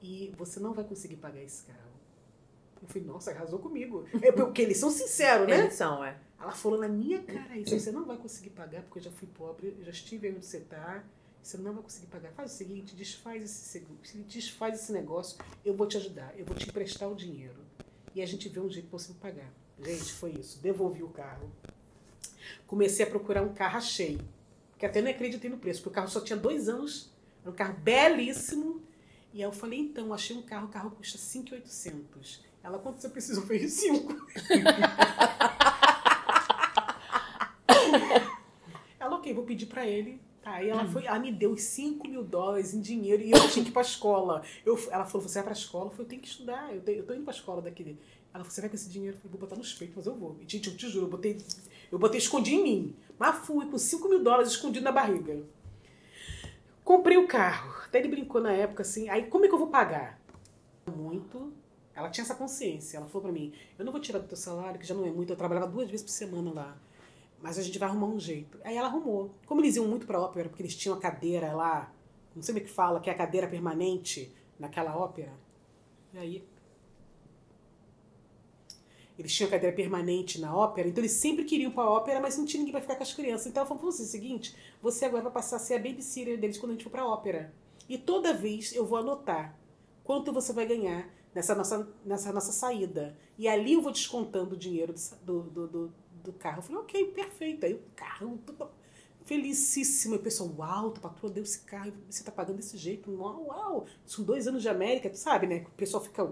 [0.02, 1.90] e você não vai conseguir pagar esse carro.
[2.82, 4.06] Eu falei, nossa, arrasou comigo.
[4.22, 5.60] É porque eles são sinceros, né?
[5.60, 6.18] Eles são, é.
[6.40, 9.28] Ela falou na minha cara isso, você não vai conseguir pagar porque eu já fui
[9.28, 11.04] pobre, já estive aí onde você tá,
[11.42, 12.32] você não vai conseguir pagar.
[12.34, 16.56] Faz o seguinte, desfaz esse seguro, desfaz esse negócio, eu vou te ajudar, eu vou
[16.56, 17.56] te emprestar o dinheiro.
[18.14, 19.52] E a gente vê um jeito me pagar.
[19.82, 20.62] Gente, foi isso.
[20.62, 21.50] Devolvi o carro.
[22.68, 24.20] Comecei a procurar um carro, achei.
[24.78, 27.12] Que até não acreditei no preço, porque o carro só tinha dois anos,
[27.42, 28.82] era um carro belíssimo.
[29.34, 32.44] E aí eu falei, então, achei um carro, o carro custa 5,800.
[32.64, 33.40] Ela, quanto você precisa?
[33.40, 34.28] Eu falei, 5.
[39.00, 40.20] Ela, ok, vou pedir pra ele.
[40.42, 43.50] Tá, aí ela foi, ela me deu os 5 mil dólares em dinheiro e eu
[43.50, 44.42] tinha que ir pra escola.
[44.66, 45.86] Eu, ela falou, você vai pra escola?
[45.88, 47.98] Eu falei, eu tenho que estudar, eu, tenho, eu tô indo pra escola daqui.
[48.34, 49.18] Ela falou, você vai com esse dinheiro?
[49.18, 50.38] Eu falei, vou botar nos peitos, mas eu vou.
[50.40, 51.38] E, gente, eu te juro, eu botei,
[51.92, 52.96] eu botei escondi em mim.
[53.18, 55.44] Mas fui com 5 mil dólares escondido na barriga.
[56.86, 57.84] Comprei o carro.
[57.86, 60.22] Até ele brincou na época assim, aí como é que eu vou pagar?
[60.96, 61.52] Muito.
[61.94, 62.98] Ela tinha essa consciência.
[62.98, 65.12] Ela falou pra mim, eu não vou tirar do teu salário, que já não é
[65.12, 66.78] muito, eu trabalhava duas vezes por semana lá.
[67.42, 68.60] Mas a gente vai arrumar um jeito.
[68.64, 69.34] Aí ela arrumou.
[69.46, 71.94] Como eles iam muito pra ópera, porque eles tinham a cadeira lá,
[72.36, 75.32] não sei como é que fala, que é a cadeira permanente naquela ópera.
[76.14, 76.44] E aí.
[79.18, 82.38] Eles tinham a cadeira permanente na ópera, então eles sempre queriam ir pra ópera, mas
[82.38, 83.48] não tinha ninguém pra ficar com as crianças.
[83.48, 86.58] Então ela falou assim: o seguinte, você agora vai passar a ser a babysitter deles
[86.58, 87.54] quando a gente for pra ópera.
[87.90, 89.58] E toda vez eu vou anotar
[90.06, 93.18] quanto você vai ganhar nessa nossa, nessa nossa saída.
[93.38, 95.94] E ali eu vou descontando o dinheiro do, do, do,
[96.32, 96.60] do carro.
[96.60, 97.66] Eu falei, ok, perfeito.
[97.66, 98.70] Aí o carro, tudo
[99.26, 100.16] felicíssimo.
[100.16, 103.12] E o pessoal, uau, tua patroa deu esse carro, você tá pagando desse jeito.
[103.12, 103.86] Uau, uau.
[104.06, 105.66] São dois anos de América, tu sabe, né?
[105.68, 106.32] O pessoal fica.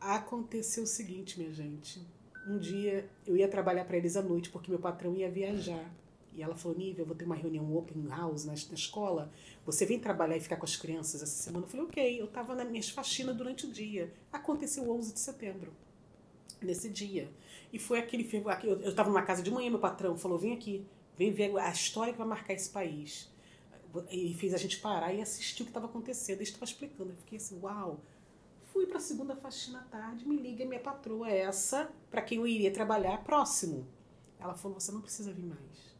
[0.00, 2.04] Aconteceu o seguinte, minha gente.
[2.48, 5.92] Um dia eu ia trabalhar para eles à noite, porque meu patrão ia viajar.
[6.34, 9.30] E ela falou, Nívia, eu vou ter uma reunião open house na, na escola.
[9.66, 11.66] Você vem trabalhar e ficar com as crianças essa semana?
[11.66, 12.20] Eu falei, ok.
[12.20, 14.12] Eu estava nas minhas faxinas durante o dia.
[14.32, 15.72] Aconteceu 11 de setembro,
[16.64, 17.30] nesse dia.
[17.72, 18.46] E foi aquele filme.
[18.62, 20.86] Eu estava numa casa de manhã, meu patrão falou: vem aqui,
[21.16, 23.30] vem ver a história que vai marcar esse país.
[24.10, 26.36] E fez a gente parar e assistir o que estava acontecendo.
[26.36, 27.10] Ele estava explicando.
[27.10, 28.00] Eu fiquei assim: uau.
[28.72, 32.46] Fui para a segunda faxina à tarde, me liga minha patroa, essa, para quem eu
[32.46, 33.86] iria trabalhar próximo.
[34.38, 35.96] Ela falou: você não precisa vir mais.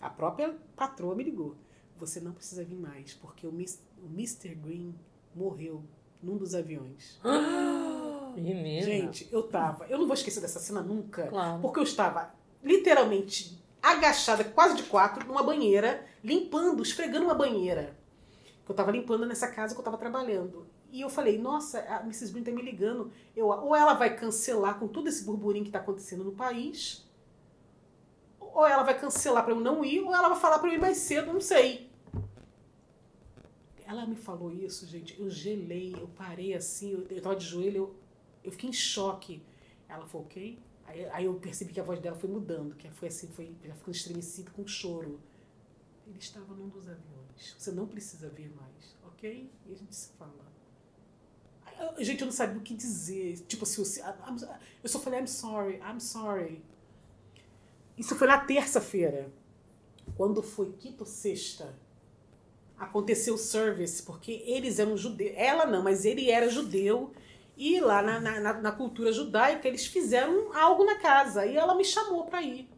[0.00, 1.56] A própria patroa me ligou:
[1.96, 4.54] você não precisa vir mais, porque o Mr.
[4.54, 4.94] Green
[5.34, 5.84] morreu
[6.22, 7.20] num dos aviões.
[8.40, 8.84] Menina.
[8.84, 9.86] Gente, eu tava.
[9.86, 11.26] Eu não vou esquecer dessa cena nunca.
[11.26, 11.60] Claro.
[11.60, 17.96] Porque eu estava literalmente agachada, quase de quatro, numa banheira, limpando, esfregando uma banheira.
[18.68, 20.66] Eu tava limpando nessa casa que eu tava trabalhando.
[20.90, 22.32] E eu falei, nossa, a Mrs.
[22.32, 23.10] Green tá me ligando.
[23.36, 27.06] Eu, ou ela vai cancelar com todo esse burburinho que tá acontecendo no país,
[28.40, 30.80] ou ela vai cancelar para eu não ir, ou ela vai falar para eu ir
[30.80, 31.88] mais cedo, não sei.
[33.86, 35.18] Ela me falou isso, gente.
[35.18, 37.94] Eu gelei, eu parei assim, eu, eu tava de joelho, eu,
[38.48, 39.42] eu fiquei em choque.
[39.88, 40.58] Ela falou, ok.
[40.86, 43.74] Aí, aí eu percebi que a voz dela foi mudando, que foi assim, foi já
[43.74, 45.20] ficando estremecida com choro.
[46.06, 47.54] Ele estava num dos aviões.
[47.58, 49.50] Você não precisa vir mais, ok?
[49.66, 50.48] E a gente se fala.
[51.78, 53.38] Eu, gente, eu não sabia o que dizer.
[53.46, 54.48] Tipo assim, eu,
[54.82, 56.62] eu só falei, I'm sorry, I'm sorry.
[57.96, 59.30] Isso foi na terça-feira.
[60.16, 61.78] Quando foi quinta ou sexta,
[62.78, 65.32] aconteceu o service, porque eles eram judeus.
[65.36, 67.12] Ela não, mas ele era judeu.
[67.58, 71.44] E lá na, na, na, cultura judaica, eles fizeram algo na casa.
[71.44, 72.70] E ela me chamou pra ir.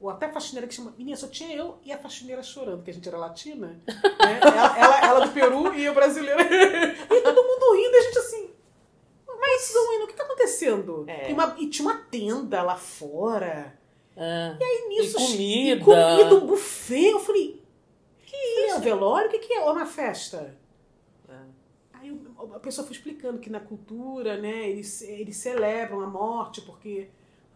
[0.00, 0.92] Ou até a faxineira que chama.
[0.98, 3.68] Menina, só tinha eu e a faxineira chorando, que a gente era latina.
[3.68, 3.78] Né?
[4.42, 6.42] ela, ela, ela, do Peru e eu brasileira.
[6.42, 8.50] e todo mundo rindo, e a gente assim.
[9.28, 11.04] Mas, Zoina, o que tá acontecendo?
[11.06, 11.30] É.
[11.30, 13.78] E, uma, e tinha uma tenda lá fora.
[14.16, 14.56] É.
[14.58, 15.18] E aí nisso.
[15.18, 15.80] E comida.
[15.80, 17.10] E comida, um buffet.
[17.10, 17.62] Eu falei.
[18.26, 18.74] Que isso?
[18.74, 19.28] É um velório?
[19.28, 19.60] O que, que é?
[19.60, 20.58] Ou uma festa?
[22.54, 27.08] A pessoa foi explicando que na cultura, né, eles, eles celebram a morte, porque.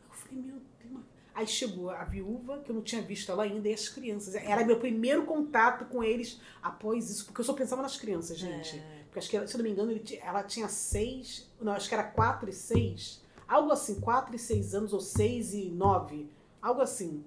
[0.09, 1.05] Eu falei, meu Deus.
[1.35, 4.35] Aí chegou a viúva, que eu não tinha visto ela ainda, e as crianças.
[4.35, 8.77] Era meu primeiro contato com eles após isso, porque eu só pensava nas crianças, gente.
[8.77, 9.05] É.
[9.05, 11.49] Porque acho que, se eu não me engano, ela tinha seis.
[11.61, 13.23] Não, acho que era quatro e seis.
[13.47, 16.29] Algo assim, quatro e seis anos, ou seis e nove.
[16.61, 17.25] Algo assim.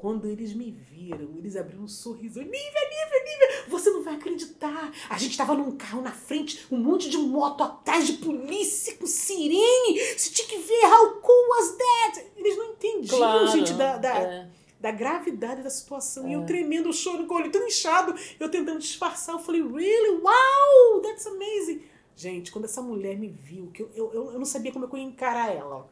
[0.00, 2.38] Quando eles me viram, eles abriram um sorriso.
[2.40, 4.90] Nívia, Nívia, Nívia, você não vai acreditar.
[5.10, 9.06] A gente tava num carro na frente, um monte de moto atrás de polícia com
[9.06, 10.00] sirene.
[10.16, 12.26] Você tinha que ver how cool was that.
[12.34, 13.46] Eles não entendiam, Claro.
[13.48, 14.48] gente, da, da, é.
[14.80, 16.26] da gravidade da situação.
[16.26, 19.34] E eu tremendo, eu chorando, com o olho tão inchado, eu tentando disfarçar.
[19.34, 20.16] Eu falei, really?
[20.22, 21.82] Wow, that's amazing.
[22.16, 24.96] Gente, quando essa mulher me viu, que eu, eu, eu eu não sabia como eu
[24.96, 25.86] ia encarar ela.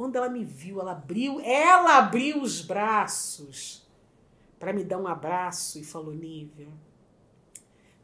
[0.00, 3.86] Quando ela me viu, ela abriu, ela abriu os braços
[4.58, 6.68] para me dar um abraço e falou, Nívia,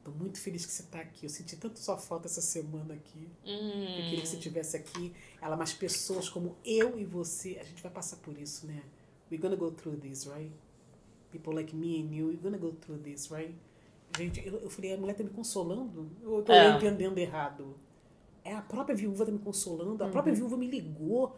[0.05, 1.25] tô muito feliz que você tá aqui.
[1.25, 3.27] Eu senti tanto sua falta essa semana aqui.
[3.47, 3.97] Hum.
[3.97, 5.15] Eu queria que você estivesse aqui.
[5.41, 8.83] Ela, mas pessoas como eu e você, a gente vai passar por isso, né?
[9.31, 10.53] We're gonna go through this, right?
[11.33, 13.55] People like me and you, we're gonna go through this, right?
[14.19, 16.11] Gente, eu, eu falei, a mulher tá me consolando?
[16.27, 16.77] Ou eu tô É.
[16.77, 17.75] entendendo errado?
[18.45, 21.35] É a própria viúva tá me consolando, a própria viúva me ligou,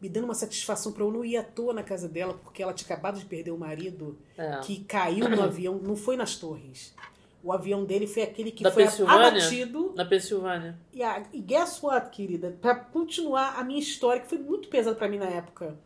[0.00, 2.72] me dando uma satisfação pra eu não ir à toa na casa dela, porque ela
[2.72, 4.58] tinha acabado de perder o marido É.
[4.58, 6.94] que caiu no avião, não foi nas torres.
[7.42, 10.76] O avião dele foi aquele que Da foi abatido Na Pensilvânia.
[10.92, 12.56] e, a, e guess what, querida?
[12.60, 15.78] Pra continuar a minha história, que foi muito pesada pra mim na época.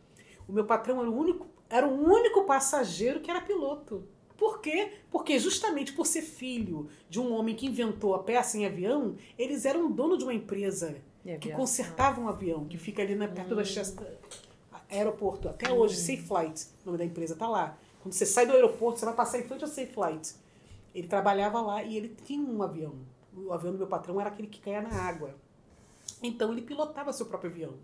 [0.49, 4.05] O meu patrão era o único, era o único passageiro que era piloto.
[4.39, 4.93] Por quê?
[5.11, 9.67] Porque justamente por ser filho de um homem que inventou a peça em avião, eles
[9.67, 10.97] eram dono de uma empresa
[11.41, 14.07] que consertava um avião, que fica ali na, perto da Chester
[14.91, 15.49] aeroporto.
[15.49, 17.79] Até hoje, Safe Flight, o nome da empresa tá lá.
[18.03, 20.35] Quando você sai do aeroporto, você vai passar em frente ao Safe Flight.
[20.95, 22.95] Ele trabalhava lá e ele tinha um avião.
[23.37, 25.35] O avião do meu patrão era aquele que caía na água.
[26.23, 27.75] Então ele pilotava seu próprio avião.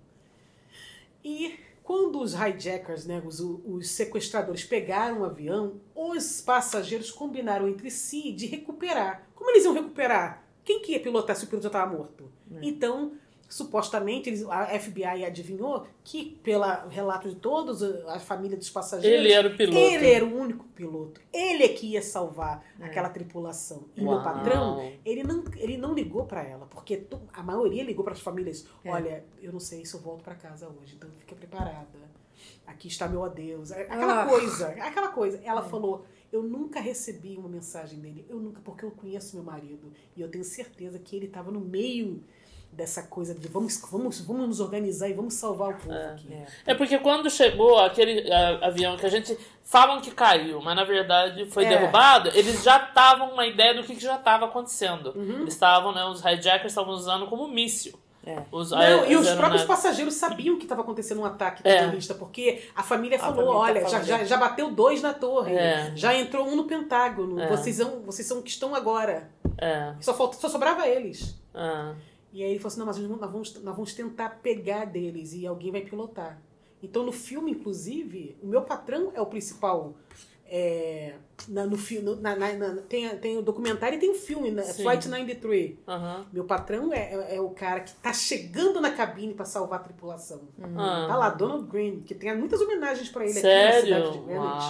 [1.24, 7.90] E quando os hijackers, né, os, os sequestradores pegaram o avião, os passageiros combinaram entre
[7.90, 9.28] si de recuperar.
[9.34, 10.44] Como eles iam recuperar?
[10.64, 12.32] Quem que ia pilotar se o piloto já estava morto?
[12.60, 13.12] Então,
[13.48, 19.32] supostamente, eles, a FBI adivinhou que, pelo relato de todos, a família dos passageiros, Ele
[19.32, 19.78] era o piloto.
[19.78, 21.20] ele era o único piloto.
[21.32, 23.84] Ele é que ia salvar aquela tripulação.
[23.96, 24.22] E meu Uau.
[24.22, 28.66] patrão, ele não, ele não ligou pra ela, porque a maioria ligou para as famílias.
[28.84, 28.90] É.
[28.90, 31.86] Olha, eu não sei se eu volto pra casa hoje, então fica preparada.
[32.66, 33.70] Aqui está meu adeus.
[33.72, 34.26] Aquela Ah.
[34.26, 35.40] coisa, aquela coisa.
[35.44, 38.26] Ela falou: "Eu nunca recebi uma mensagem dele.
[38.28, 41.60] Eu nunca, porque eu conheço meu marido e eu tenho certeza que ele estava no
[41.60, 42.22] meio
[42.76, 46.32] dessa coisa de vamos, vamos, vamos nos organizar e vamos salvar o povo aqui.
[46.32, 46.72] É.
[46.72, 50.84] É porque quando chegou aquele ah, avião que a gente falam que caiu, mas na
[50.84, 51.68] verdade foi É.
[51.70, 55.12] derrubado, eles já estavam uma ideia do que, que já estava acontecendo.
[55.16, 55.40] Uhum.
[55.40, 57.98] Eles estavam, né, os hijackers estavam usando como míssil.
[58.28, 58.42] É.
[58.50, 61.78] Os, Não, a- e os próprios passageiros sabiam que estava acontecendo um ataque É.
[61.78, 64.06] terrorista, porque a família A falou: família tá olha, já, falando.
[64.06, 65.92] já, já bateu dois na torre, É.
[65.94, 67.46] já entrou um no Pentágono, É.
[67.46, 69.30] vocês, são, vocês são o que estão agora.
[69.56, 71.38] É, Só, falta, só sobrava eles.
[72.32, 75.46] E aí ele falou assim: não, mas nós vamos, nós vamos tentar pegar deles e
[75.46, 76.38] alguém vai pilotar.
[76.82, 79.94] Então no filme, inclusive, o meu patrão é o principal.
[80.48, 81.14] é,
[81.48, 84.62] na, no filme, na, na- na- tem, tem o documentário e tem o filme, né?
[84.62, 84.82] Sim.
[84.84, 85.74] Flight 93.
[85.88, 86.26] Aham.
[86.32, 89.82] Meu patrão é, é, é o cara que tá chegando na cabine pra salvar a
[89.82, 90.42] tripulação.
[90.76, 91.06] Ah.
[91.08, 93.90] Tá lá, Donald Green, que tem muitas homenagens pra ele aqui Sério?
[93.90, 94.66] na cidade de Greenwich.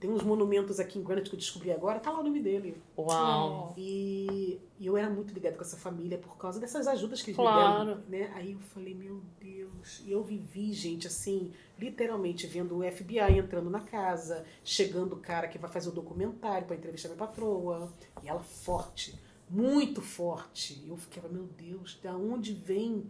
[0.00, 2.80] Tem uns monumentos aqui em Greenwich que eu descobri agora, tá lá o nome dele.
[2.96, 3.74] Uau.
[3.76, 7.36] E, e eu era muito ligado com essa família por causa dessas ajudas que eles
[7.36, 7.80] Claro.
[7.80, 8.02] me deram.
[8.08, 8.32] Né?
[8.34, 10.02] Aí eu falei, meu Deus.
[10.06, 15.48] E eu vivi, gente, assim, literalmente vendo o FBI entrando na casa, chegando o cara
[15.48, 17.92] que vai fazer o documentário pra entrevistar minha patroa.
[18.22, 19.20] E ela forte,
[19.50, 20.82] muito forte.
[20.82, 23.04] E eu ficava, meu Deus, da onde vem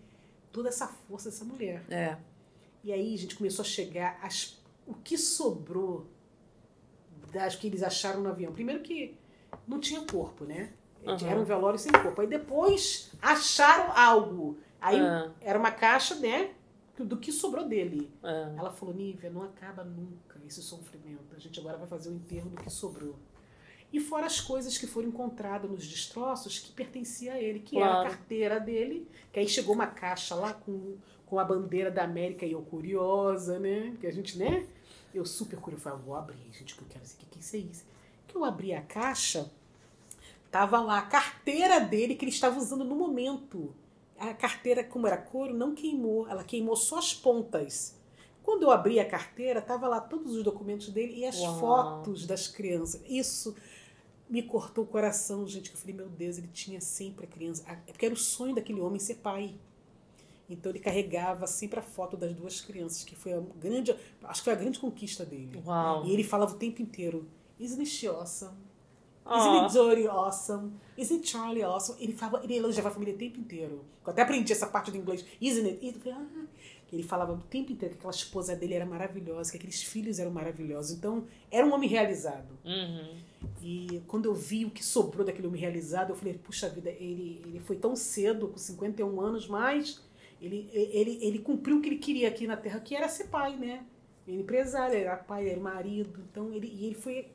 [0.51, 1.85] toda essa força dessa mulher?
[1.89, 2.17] É.
[2.83, 6.09] E aí gente começou a chegar as, o que sobrou
[7.32, 8.52] das que eles acharam no avião.
[8.52, 9.16] Primeiro que
[9.66, 10.73] não tinha corpo, né?
[11.07, 11.27] Aham.
[11.28, 12.20] Era um velório sem corpo.
[12.20, 14.59] Aí depois acharam algo.
[14.81, 15.31] Aí É.
[15.40, 16.51] era uma caixa, né?
[16.98, 18.11] Do que sobrou dele.
[18.23, 18.55] É.
[18.59, 21.35] Ela falou, Nívia, não acaba nunca esse sofrimento.
[21.35, 23.16] A gente agora vai fazer o enterro do que sobrou.
[23.93, 28.02] E fora as coisas que foram encontradas nos destroços que pertencia a ele, que era
[28.02, 30.97] a carteira dele, que aí chegou uma caixa lá com,
[31.27, 33.97] com a bandeira da América e eu curiosa, né?
[34.01, 34.66] Que a gente, né?
[35.12, 37.45] Eu super curiosa, falei, "Ah, vou abrir, gente, que eu quero saber o que, que
[37.45, 37.85] isso é isso.
[38.28, 39.51] Que eu abri a caixa,
[40.51, 43.74] tava lá a carteira dele que ele estava usando no momento.
[44.19, 47.99] A carteira, como era couro, não queimou, ela queimou só as pontas.
[48.43, 51.59] Quando eu abri a carteira, tava lá todos os documentos dele e as Uau.
[51.61, 53.01] fotos das crianças.
[53.09, 53.55] Isso
[54.28, 55.70] me cortou o coração, gente.
[55.70, 57.65] que Eu falei, meu Deus, ele tinha sempre a criança.
[57.87, 59.55] É porque era o sonho daquele homem ser pai.
[60.55, 63.94] Então ele carregava sempre a foto das duas crianças, que foi a grande,
[64.24, 65.62] acho que foi a grande conquista dele.
[65.64, 66.05] Uau.
[66.06, 67.27] E ele falava o tempo inteiro,
[67.59, 68.55] isn't she awesome?
[69.24, 69.36] Oh.
[69.36, 70.72] Isn't it Jodie awesome?
[70.97, 72.02] Isn't Charlie awesome?
[72.02, 73.85] Ele, falava, ele elogiava a família o tempo inteiro.
[74.05, 75.24] Eu até aprendi essa parte do inglês.
[75.40, 75.78] Isn't it?
[75.81, 76.47] E eu falei, ah.
[76.93, 80.32] Ele falava o tempo inteiro que aquela esposa dele era maravilhosa, que aqueles filhos eram
[80.32, 80.90] maravilhosos.
[80.90, 82.59] Então, era um homem realizado.
[82.64, 83.16] Uhum.
[83.62, 87.40] E quando eu vi o que sobrou daquele homem realizado, eu falei, puxa vida, ele,
[87.47, 90.02] ele foi tão cedo, com 51 anos, mas
[90.41, 93.57] ele, ele, ele cumpriu o que ele queria aqui na Terra, que era ser pai,
[93.57, 93.85] né?
[94.27, 96.21] Ele empresário, era pai, era marido.
[96.31, 97.27] Então, ele, e ele foi,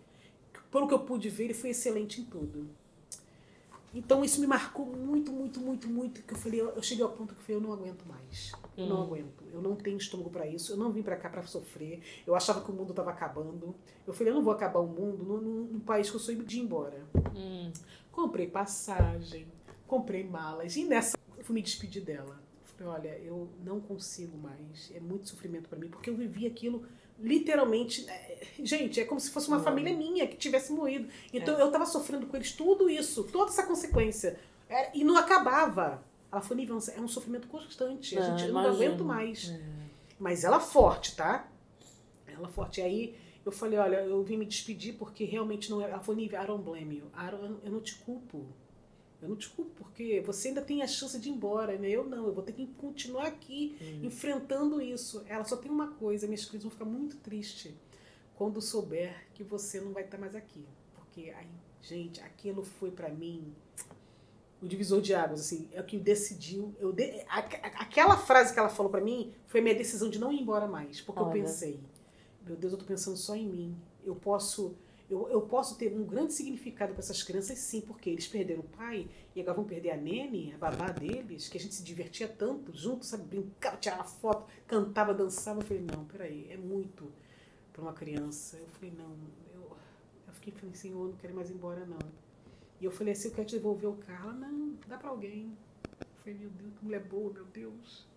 [0.72, 2.68] pelo que eu pude ver, ele foi excelente em tudo.
[3.94, 6.22] Então isso me marcou muito, muito, muito, muito.
[6.24, 8.52] Que eu falei, eu cheguei ao ponto que eu falei, eu não aguento mais.
[8.76, 9.04] Eu não Hum.
[9.04, 9.44] aguento.
[9.54, 10.74] Eu não tenho estômago para isso.
[10.74, 12.02] Eu não vim para cá para sofrer.
[12.28, 13.74] Eu achava que o mundo estava acabando.
[14.06, 16.58] Eu falei, eu não vou acabar o mundo num- num país que eu sou de
[16.58, 17.06] ir embora.
[17.34, 17.72] Hum.
[18.12, 19.48] Comprei passagem,
[19.88, 22.44] comprei malas e nessa eu fui me despedir dela.
[22.84, 24.92] Olha, eu não consigo mais.
[24.94, 26.86] É muito sofrimento para mim porque eu vivi aquilo
[27.20, 28.08] literalmente.
[28.10, 31.08] é, Gente, é como se fosse uma família minha que tivesse morrido.
[31.34, 31.62] Então É.
[31.62, 34.38] eu tava sofrendo com eles tudo isso, toda essa consequência.
[34.70, 36.04] É, e não acabava.
[36.32, 38.18] Ela falou, Nível, é um sofrimento constante.
[38.18, 39.50] A É, gente, eu não aguento mais.
[39.50, 39.62] É.
[40.20, 41.48] Mas ela forte, tá?
[42.28, 42.82] Ela forte.
[42.82, 43.16] E aí
[43.46, 45.90] eu falei, olha, eu vim me despedir porque realmente não é.
[45.90, 47.06] Ela falou, Nívia, I don't blame you.
[47.16, 48.46] I don't- eu não te culpo.
[49.22, 51.90] Eu não te culpo porque você ainda tem a chance de ir embora, né?
[51.90, 54.06] Eu não, eu vou ter que continuar aqui Hum.
[54.06, 55.24] enfrentando isso.
[55.28, 57.74] Ela só tem uma coisa, minhas crianças vão ficar muito tristes
[58.36, 60.66] quando souber que você não vai estar mais aqui.
[60.94, 61.48] Porque, aí,
[61.82, 63.54] gente, aquilo foi pra mim
[64.62, 66.74] o divisor de águas, assim, é o que decidiu.
[66.80, 70.32] Eu de- aquela frase que ela falou pra mim foi a minha decisão de não
[70.32, 71.34] ir embora mais, porque eu Olha.
[71.42, 71.80] pensei,
[72.46, 73.78] meu Deus, eu tô pensando só em mim.
[74.04, 74.76] Eu posso
[75.10, 78.64] eu, eu posso ter um grande significado para essas crianças, sim, porque eles perderam o
[78.64, 82.28] pai e agora vão perder a nene, a babá deles, que a gente se divertia
[82.28, 85.60] tanto junto, sabe, brincava, tirava foto, cantava, dançava.
[85.60, 87.12] Eu falei, não, peraí, é muito
[87.72, 88.58] para uma criança.
[88.58, 89.16] Eu falei, não,
[89.54, 89.78] eu,
[90.28, 92.00] eu fiquei assim, eu não quero mais ir embora, não.
[92.82, 94.30] E eu falei assim, eu quero te devolver o carro.
[94.30, 95.56] Ela, não, dá pra alguém.
[96.02, 98.08] Eu falei, meu Deus, que mulher boa, meu Deus.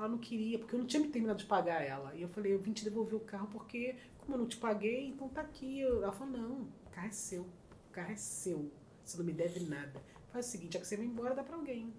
[0.00, 2.14] Ela não queria, porque eu não tinha me terminado de pagar ela.
[2.14, 5.06] E eu falei, eu vim te devolver o carro porque, como eu não te paguei,
[5.08, 5.82] então tá aqui.
[5.82, 7.42] Ela falou, não, o carro é seu.
[7.42, 8.70] O carro é seu.
[9.04, 9.92] Você não me deve nada.
[10.32, 11.92] Faz o seguinte, já que você vai embora, dá pra alguém.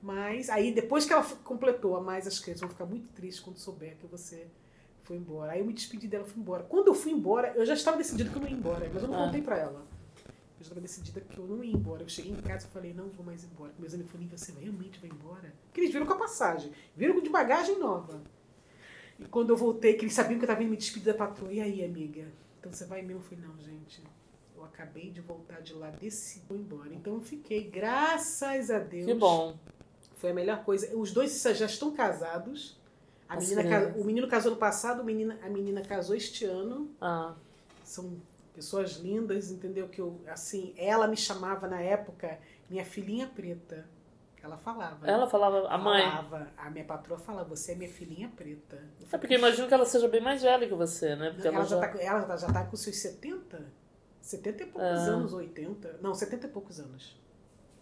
[0.00, 3.56] Mas aí, depois que ela completou a mais, as crianças vão ficar muito tristes quando
[3.58, 4.46] souber que você
[5.02, 5.52] foi embora.
[5.52, 6.62] Aí eu me despedi dela fui embora.
[6.62, 9.08] Quando eu fui embora, eu já estava decidida que eu não ia embora, mas eu
[9.08, 9.24] não Ah.
[9.26, 9.84] contei pra ela.
[10.58, 12.02] Eu já estava decidida que eu não ia embora.
[12.02, 13.72] Eu cheguei em casa e falei, não vou mais embora.
[13.78, 15.54] Meus amigos falaram, você realmente vai embora?
[15.66, 18.20] Porque eles viram com a passagem, viram com de bagagem nova.
[19.20, 21.52] E quando eu voltei, que eles sabiam que eu estava indo me despedir da patroa,
[21.52, 22.26] e aí, amiga?
[22.58, 23.20] Então você vai mesmo?
[23.20, 24.02] Eu falei, não, gente,
[24.56, 26.92] eu acabei de voltar de lá, desci, vou embora.
[26.92, 29.06] Então eu fiquei, graças a Deus.
[29.06, 29.56] Que bom.
[30.16, 30.96] Foi a melhor coisa.
[30.96, 32.76] Os dois já estão casados.
[33.28, 33.54] A Assim.
[33.54, 36.90] menina, o menino casou no passado, o menina, a menina casou este ano.
[37.00, 37.34] Ah,
[37.84, 38.16] São
[38.58, 39.88] pessoas lindas, entendeu?
[39.88, 43.86] Que eu, assim, ela me chamava na época minha filhinha preta.
[44.42, 45.04] Ela falava.
[45.06, 45.12] né?
[45.12, 46.02] ela falava, a mãe.
[46.02, 46.48] Falava.
[46.56, 48.82] A minha patroa falava, você é minha filhinha preta.
[49.12, 51.30] É porque eu imagino que ela seja bem mais velha que você, né?
[51.30, 51.80] Porque ela, ela, já, já.
[51.82, 53.64] tá, com- ela já tá com seus 70?
[54.20, 55.12] 70 e poucos Ah.
[55.12, 55.98] anos, 80.
[56.02, 57.18] Não, 70 e poucos anos.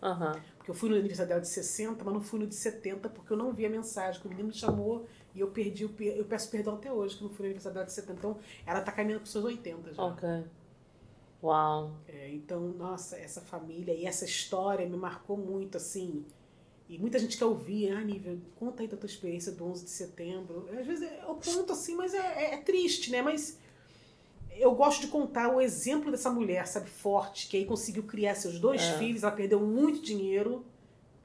[0.02, 0.40] Aham.
[0.56, 3.32] Porque eu fui no aniversário dela de 60, mas não fui no de 70 porque
[3.32, 6.50] eu não vi a mensagem, que o menino me chamou e eu perdi, eu peço
[6.50, 8.18] perdão até hoje que eu não fui no aniversário dela de 70.
[8.18, 10.02] Então, ela tá caminhando para seus 80 já.
[10.02, 10.28] Ok.
[11.42, 11.92] Uau.
[12.08, 16.24] É, então, nossa, essa família e essa história me marcou muito, assim.
[16.88, 19.90] E muita gente quer ouvir, ah, Nível, conta aí da tua experiência do 11 de
[19.90, 20.68] setembro.
[20.78, 23.22] Às vezes eu conto assim, mas é, é- é triste, né?
[23.22, 23.58] Mas
[24.52, 28.58] eu gosto de contar o exemplo dessa mulher, sabe, forte, que aí conseguiu criar seus
[28.58, 28.98] dois É.
[28.98, 30.64] filhos, ela perdeu muito dinheiro.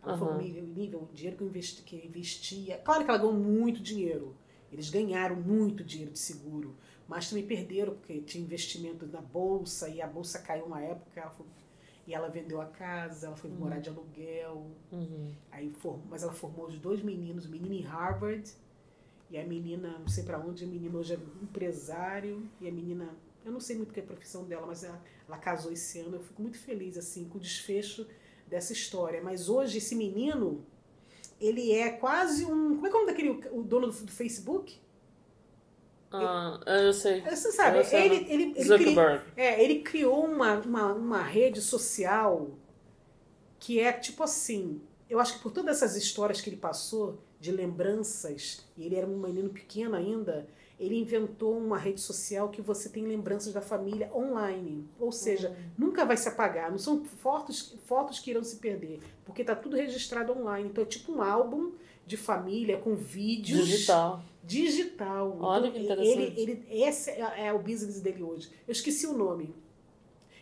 [0.04, 0.20] Ela Aham.
[0.20, 2.78] falou, nível, nível, o dinheiro que eu investi, que eu investia.
[2.80, 4.36] Claro que ela ganhou muito dinheiro.
[4.72, 6.76] Eles ganharam muito dinheiro de seguro.
[7.12, 11.20] Mas também perderam, porque tinha investimento na bolsa e a bolsa caiu uma época.
[11.20, 11.46] Ela foi-
[12.08, 14.66] e ela vendeu a casa, ela foi morar de aluguel.
[14.94, 15.30] Uhum.
[15.52, 18.50] Aí for- mas ela formou os dois meninos, o menino em Harvard
[19.30, 23.10] e a menina, não sei pra onde, a menina hoje é empresário e a menina,
[23.44, 26.00] eu não sei muito o que é a profissão dela, mas ela, ela casou esse
[26.00, 26.16] ano.
[26.16, 28.08] Eu fico muito feliz assim com o desfecho
[28.48, 29.22] dessa história.
[29.22, 30.64] Mas hoje esse menino,
[31.42, 34.12] ele é quase um, como é que é o nome daquele o dono do, do
[34.14, 34.80] Facebook?
[36.12, 37.22] Ah, eu sei.
[37.22, 38.26] Você sabe, Eu sei, ele, né?
[38.30, 39.00] ele, ele,
[39.38, 42.50] é, ele criou uma, uma, uma rede social
[43.60, 44.82] que é tipo assim.
[45.10, 49.06] Eu acho que por todas essas histórias que ele passou, de lembranças, e ele era
[49.08, 50.48] um menino pequeno ainda,
[50.80, 54.88] ele inventou uma rede social que você tem lembranças da família online.
[55.00, 56.72] Ou seja, nunca vai se apagar.
[56.72, 60.70] Não são fotos, fotos que irão se perder, porque está tudo registrado online.
[60.70, 61.72] Então é tipo um álbum
[62.06, 63.68] de família com vídeos.
[63.68, 64.24] Digital.
[64.44, 65.38] Digital.
[65.40, 66.40] Olha então, que interessante.
[66.40, 68.50] Ele, ele, esse é, é o business dele hoje.
[68.68, 69.54] Eu esqueci o nome.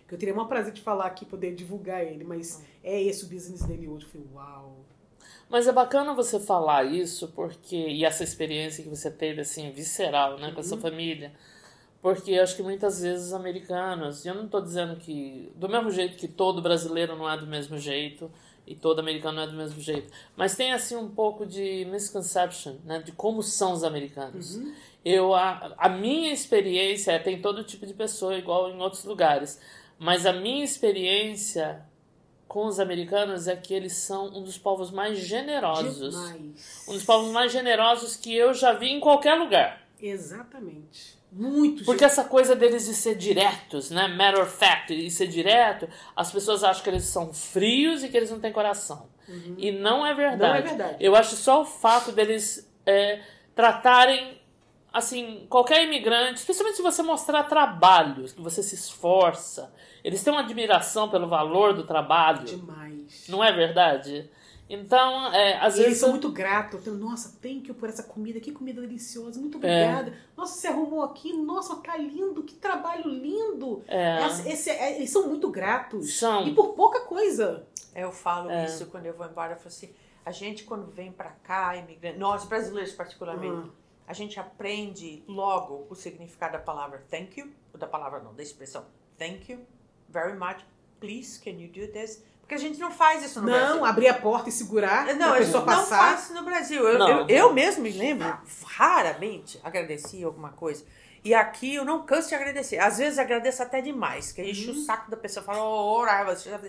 [0.08, 3.26] Que eu teria o maior prazer de falar aqui, poder divulgar ele, mas é esse
[3.26, 4.06] o business dele hoje.
[4.06, 4.86] Eu falei, uau.
[5.50, 7.76] Mas é bacana você falar isso, porque.
[7.76, 11.32] E essa experiência que você teve, assim, visceral, né, com a sua família.
[12.02, 15.52] Porque eu acho que muitas vezes os americanos, e eu não estou dizendo que.
[15.56, 18.32] Do mesmo jeito que todo brasileiro não é do mesmo jeito,
[18.66, 20.12] e todo americano é do mesmo jeito.
[20.36, 24.60] Mas tem, assim, um pouco de misconception, né, de como são os americanos.
[25.04, 29.60] Eu, a, a minha experiência é, tem todo tipo de pessoa, igual em outros lugares.
[29.98, 31.86] Mas a minha experiência
[32.48, 36.16] com os americanos é que eles são um dos povos mais generosos.
[36.16, 36.86] Demais.
[36.88, 39.86] Um dos povos mais generosos que eu já vi em qualquer lugar.
[40.02, 41.19] Exatamente.
[41.32, 44.08] Muito Porque essa coisa deles de ser diretos, né?
[44.08, 48.18] Matter of fact, e ser direto, as pessoas acham que eles são frios e que
[48.18, 49.08] eles não têm coração.
[49.58, 50.42] E não é verdade.
[50.42, 50.96] Não é verdade.
[51.00, 53.22] Eu acho só o fato deles é,
[53.54, 54.42] tratarem,
[54.92, 59.72] assim, qualquer imigrante, especialmente se você mostrar trabalho, que você se esforça.
[60.04, 62.44] Eles têm uma admiração pelo valor do trabalho.
[62.46, 63.26] demais.
[63.28, 64.30] Não é verdade?
[64.70, 66.00] Então, é, às E eles vezes.
[66.00, 66.86] são muito gratos.
[66.86, 68.40] Eu, Nossa, thank you por essa comida.
[68.40, 69.40] Que comida deliciosa.
[69.40, 70.14] Muito obrigada.
[70.38, 71.34] Nossa, você arrumou aqui.
[71.34, 72.44] Nossa, tá lindo.
[72.44, 73.84] Que trabalho lindo.
[73.88, 74.22] É.
[74.22, 76.18] Essa- esse- é, eles são muito gratos.
[76.20, 76.48] São.
[76.48, 77.66] E por pouca coisa.
[77.96, 78.66] Eu falo É.
[78.66, 79.54] isso quando eu vou embora.
[79.54, 79.90] Eu falo assim,
[80.24, 83.72] a gente quando vem pra cá, imigrante, nós brasileiros particularmente, Uhum.
[84.06, 88.44] a gente aprende logo o significado da palavra thank you, ou da palavra não, da
[88.44, 88.86] expressão
[89.18, 89.60] thank you
[90.08, 90.64] very much,
[91.00, 92.24] please can you do this?
[92.50, 93.86] Porque a gente não faz isso no não, Brasil.
[93.86, 95.98] abrir a porta e segurar Não, a pessoa não passar.
[96.00, 96.82] faz isso no Brasil.
[96.90, 97.10] Eu, Não.
[97.22, 98.36] eu, eu mesmo me lembro,
[98.66, 100.84] raramente agradeci alguma coisa.
[101.24, 102.80] E aqui eu não canso de agradecer.
[102.80, 104.78] Às vezes agradeço até demais, que enche Uhum.
[104.78, 106.60] o saco da pessoa fala, oh, ora, você já...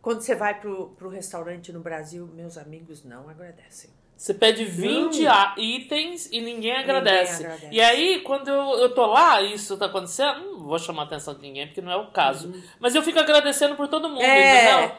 [0.00, 3.90] Quando você vai pro, pro restaurante no Brasil, meus amigos não agradecem.
[4.16, 7.44] Você pede 20 a- itens e ninguém agradece.
[7.44, 7.68] agradece.
[7.70, 11.04] E aí, quando eu, eu tô lá e isso tá acontecendo, não vou chamar a
[11.06, 12.52] atenção de ninguém, porque não é o caso.
[12.80, 14.78] Mas eu fico agradecendo por todo mundo, É.
[14.80, 14.96] entendeu?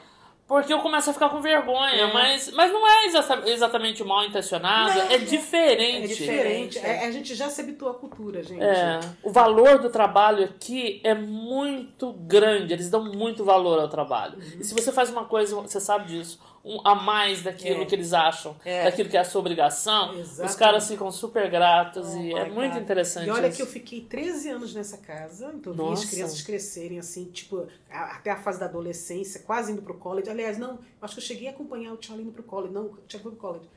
[0.48, 2.04] Porque eu começo a ficar com vergonha.
[2.04, 2.14] É.
[2.14, 6.04] Mas, mas não é exa- exatamente mal intencionado, Não, é diferente.
[6.04, 6.70] É diferente.
[6.74, 8.62] Diferente, É, a gente já se habituou à cultura, gente.
[8.62, 14.36] É, o valor do trabalho aqui é muito grande, eles dão muito valor ao trabalho.
[14.38, 14.60] Uhum.
[14.60, 17.86] E se você faz uma coisa, você sabe disso, um, a mais daquilo É.
[17.86, 18.86] que eles acham, É.
[18.86, 20.58] daquilo que é a sua obrigação, os Exatamente.
[20.58, 22.82] caras ficam super gratos Oh e é my muito God.
[22.84, 23.58] interessante E olha isso.
[23.58, 28.32] que eu fiquei 13 anos nessa casa, então vi as crianças crescerem assim, tipo, até
[28.32, 30.30] a fase da adolescência, quase indo pro college.
[30.30, 32.98] Aliás, não, acho que eu cheguei a acompanhar o Charlie indo pro college, não, o
[33.10, 33.70] Charlie foi pro college.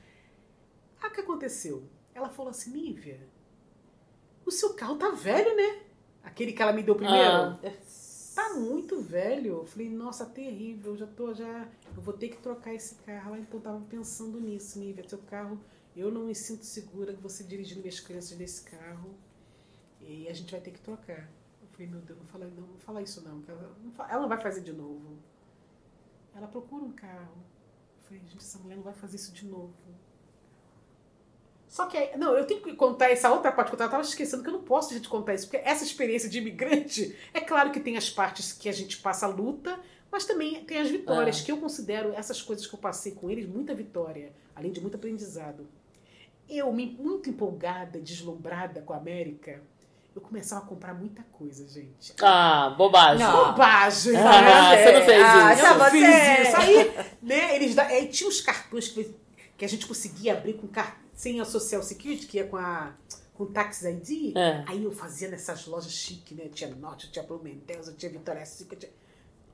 [1.02, 1.82] Ah, o que aconteceu?
[2.14, 3.18] Ela falou assim, Nívia,
[4.46, 5.80] o seu carro tá velho, né?
[6.22, 7.26] Aquele que ela me deu primeiro.
[7.28, 7.58] Ah.
[8.36, 9.54] Tá muito velho.
[9.62, 11.68] Eu falei, nossa, terrível, já tô, já.
[11.96, 13.30] Eu vou ter que trocar esse carro.
[13.34, 15.08] Ela então tava pensando nisso, Nívia.
[15.08, 15.58] Seu carro,
[15.96, 19.14] eu não me sinto segura você dirigindo minhas crianças nesse carro.
[20.00, 21.28] E a gente vai ter que trocar.
[21.62, 23.42] Eu falei, meu Deus, não fala, não, não fala isso não.
[23.48, 25.16] Ela não, fa- ela não vai fazer de novo.
[26.34, 27.36] Ela procura um carro.
[27.98, 29.74] Eu falei, gente, essa mulher não vai fazer isso de novo.
[31.68, 34.42] Só que, aí- não, eu tenho que contar essa outra parte que eu tava esquecendo
[34.42, 37.80] que eu não posso gente contar isso, porque essa experiência de imigrante, é claro que
[37.80, 39.78] tem as partes que a gente passa a luta,
[40.10, 41.44] mas também tem as vitórias, É.
[41.44, 44.94] que eu considero essas coisas que eu passei com eles muita vitória, além de muito
[44.96, 45.66] aprendizado.
[46.48, 49.60] Eu, me- muito empolgada, deslumbrada com a América,
[50.14, 52.14] eu começava a comprar muita coisa, gente.
[52.22, 53.26] Ah, bobagem.
[53.26, 53.46] Não.
[53.52, 54.16] Bobagem!
[54.16, 54.40] Ah,
[54.72, 54.84] né?
[54.84, 55.62] você não fez Ah, isso.
[55.66, 56.56] Eu você- fiz isso.
[56.56, 57.82] Aí, né, eles da...
[57.82, 59.12] aí tinha os cartões que,
[59.58, 60.98] que a gente conseguia abrir com car...
[61.16, 62.94] sem a Social Security, que ia com a
[63.34, 64.36] com Tax ID.
[64.36, 64.64] É.
[64.66, 66.48] Aí eu fazia nessas lojas chiques, né?
[66.52, 68.78] Tinha Norte, tinha Blumenthal, tinha Vitória Secret.
[68.78, 68.92] Tinha...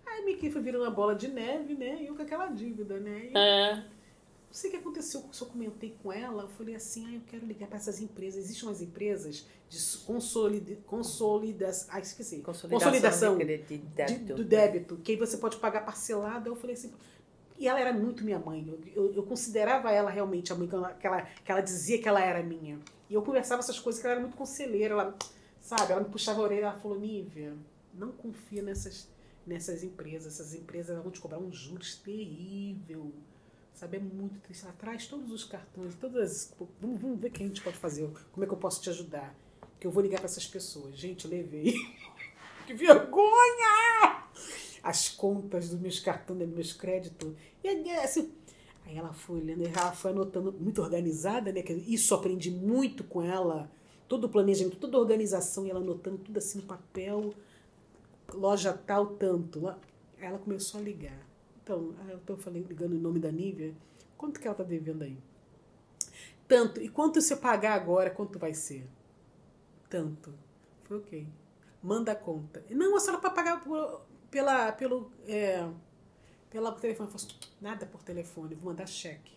[0.07, 2.01] Aí minha foi virando uma bola de neve, né?
[2.01, 3.31] E eu com aquela dívida, né?
[3.33, 3.75] E É.
[3.77, 7.47] Não sei o que aconteceu, eu comentei com ela, eu falei assim, ah, eu quero
[7.47, 8.45] ligar para essas empresas.
[8.45, 12.41] Existem umas empresas de consolida, consolidação, ah, esqueci.
[12.41, 13.79] Consolidação de, de
[14.35, 16.51] do débito, que aí você pode pagar parcelado.
[16.51, 16.93] Eu falei assim,
[17.63, 18.67] e ela era muito minha mãe.
[18.67, 22.21] Eu, eu, eu considerava ela realmente a mãe que ela, que, ela, dizia que ela
[22.21, 22.79] era minha.
[23.09, 24.95] E eu conversava essas coisas que ela era muito conselheira.
[24.95, 25.17] Ela,
[25.61, 27.55] sabe, ela me puxava a orelha ela falou, Nívia,
[27.95, 29.09] não confia nessas,
[29.47, 30.35] nessas empresas.
[30.35, 33.13] Essas empresas vão te cobrar uns juros terrível.
[33.73, 34.65] Sabe, é muito triste.
[34.65, 36.31] Ela traz todos os cartões, todas.
[36.31, 38.09] as- Vamos, vamos ver o que a gente pode fazer.
[38.33, 39.35] Como é que eu posso te ajudar?
[39.79, 40.97] Que eu vou ligar para essas pessoas.
[40.97, 41.75] Gente, levei.
[42.67, 44.25] que vergonha!
[44.83, 47.33] As contas dos meus cartões, dos meus créditos.
[47.63, 48.33] E aí, assim,
[48.85, 51.63] aí ela foi olhando, ela foi anotando, muito organizada, né?
[51.87, 53.71] Isso aprendi muito com ela.
[54.09, 57.33] Todo o planejamento, toda a organização, e ela anotando tudo assim no papel.
[58.33, 59.69] Loja tal, tanto.
[59.69, 59.77] Aí
[60.19, 61.27] ela começou a ligar.
[61.63, 61.95] Então,
[62.27, 63.75] eu falei, ligando em nome da Nívia.
[64.19, 65.17] Quanto que ela tá devendo aí?
[66.53, 66.83] tanto.
[66.83, 68.87] E quanto você pagar agora, quanto vai ser?
[69.89, 70.35] Tanto.
[70.85, 71.27] Foi ok.
[71.83, 72.63] Manda a conta.
[72.69, 74.03] Não, a senhora para pagar por,
[74.33, 75.65] pela, pelo, é,
[76.51, 77.09] pela telefone.
[77.13, 79.31] Eu falei, nada por telefone, vou mandar cheque.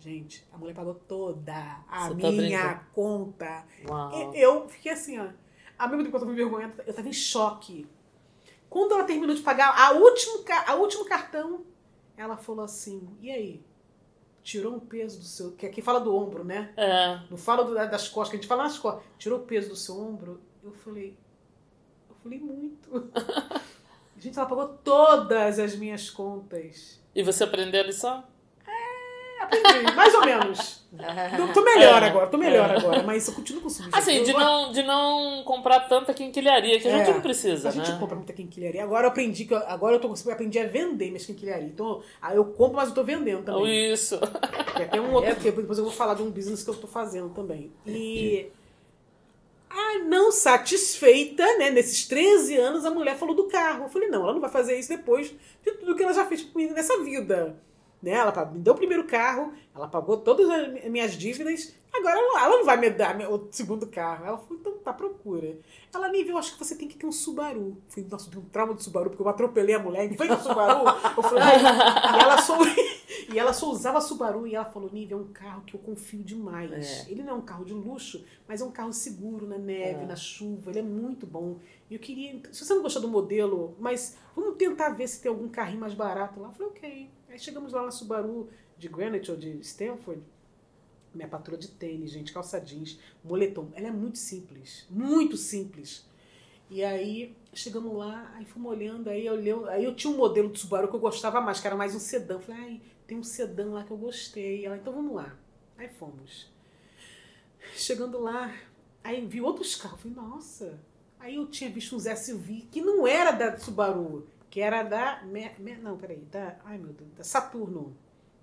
[0.00, 1.54] Gente, a mulher pagou toda
[1.88, 2.32] a Você tá minha
[2.66, 2.80] brincando?
[2.92, 3.64] conta.
[3.88, 4.34] Uau.
[4.34, 5.28] Eu fiquei assim, ó.
[5.78, 7.86] Ao mesmo tempo que eu tava envergonhada, eu tava em choque.
[8.68, 11.64] Quando ela terminou de pagar a último, a último cartão,
[12.16, 13.64] ela falou assim: e aí?
[14.42, 15.52] Tirou um peso do seu.
[15.52, 16.72] Que aqui fala do ombro, né?
[16.76, 17.20] É.
[17.30, 19.04] Não fala do- das costas, que a gente fala nas costas.
[19.18, 20.40] Tirou o peso do seu ombro?
[20.64, 21.16] Eu falei.
[22.10, 22.90] Eu falei muito.
[24.22, 27.00] Gente, ela pagou todas as minhas contas.
[27.12, 28.22] E você aprendeu a lição?
[29.40, 30.86] Aprendi, mais ou menos.
[31.36, 32.76] Eu tô melhor É, agora, tô melhor é.
[32.76, 33.96] agora, mas eu continuo consumindo.
[33.96, 37.68] Assim, Eu de não, de não comprar tanta quinquilharia, que a gente É, não precisa,
[37.68, 37.98] A gente né?
[37.98, 38.84] compra muita quinquilharia.
[38.84, 41.68] Agora eu aprendi que eu, agora eu tô conseguindo aprendi a vender minhas quinquilharias.
[41.72, 43.92] Então, aí eu compro, mas eu tô vendendo também.
[43.92, 44.16] Isso.
[44.92, 47.30] Tem um outro tempo, depois eu vou falar de um business que eu tô fazendo
[47.30, 47.72] também.
[47.84, 48.46] E
[49.72, 53.84] ah, não satisfeita, né, nesses 13 anos a mulher falou do carro.
[53.84, 55.28] Eu falei: "Não, ela não vai fazer isso depois
[55.64, 57.56] de tudo que ela já fez comigo nessa vida".
[58.02, 58.10] Né?
[58.12, 62.48] Ela me deu o primeiro carro, ela pagou todas as mi- minhas dívidas, agora ela,
[62.48, 64.26] não vai me dar o segundo carro.
[64.26, 65.56] Ela falou, então tá procura.
[65.94, 67.76] Ela, Nível, acho que você tem que ter um Subaru.
[67.76, 70.42] Eu falei, nossa, eu um trauma de Subaru, porque eu atropelei a mulher em frente
[70.42, 70.80] Subaru.
[71.16, 72.58] Eu falei, e ela só,
[73.32, 76.22] e ela só usava Subaru, e ela falou, Nível, é um carro que eu confio
[76.22, 77.06] demais.
[77.06, 77.10] É.
[77.10, 80.06] Ele não é um carro de luxo, mas é um carro seguro na neve, É.
[80.06, 81.58] na chuva, ele é muito bom.
[81.90, 85.28] E eu queria, se você não gostou do modelo, mas vamos tentar ver se tem
[85.30, 86.48] algum carrinho mais barato lá.
[86.48, 87.10] Eu falei, ok.
[87.28, 88.48] Aí chegamos lá na Subaru
[88.78, 90.22] de Greenwich ou de Stanford.
[91.14, 93.68] Minha patroa de tênis, gente, calça jeans, moletom.
[93.74, 96.06] Ela é muito simples, muito simples.
[96.70, 100.58] E aí chegamos lá, aí fomos olhando, aí eu, aí eu tinha um modelo de
[100.58, 102.38] Subaru que eu gostava mais, que era mais um sedã.
[102.38, 102.80] Falei, ai,
[103.12, 104.64] tem um sedã lá que eu gostei.
[104.64, 105.36] Ela, então vamos lá.
[105.76, 106.50] Aí fomos.
[107.74, 108.54] Chegando lá,
[109.04, 110.00] aí vi outros carros.
[110.00, 110.80] Falei, nossa.
[111.20, 115.22] Aí eu tinha visto uns SUV que não era da Subaru, que era da.
[115.82, 116.20] Não, peraí.
[116.30, 117.10] Da, ai, meu Deus.
[117.12, 117.94] Da Saturno,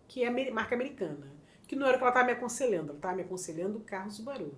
[0.07, 1.27] que é marca americana.
[1.67, 2.89] Que não era o que ela estava me aconselhando.
[2.89, 4.53] Ela estava me aconselhando o carro Subaru.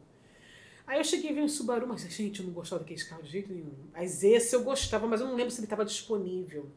[0.85, 3.31] Aí eu cheguei a ver um Subaru, mas, gente, eu não gostava daqueles carros de
[3.31, 3.73] jeito nenhum.
[3.93, 6.69] Mas esse eu gostava, mas eu não lembro se ele estava disponível.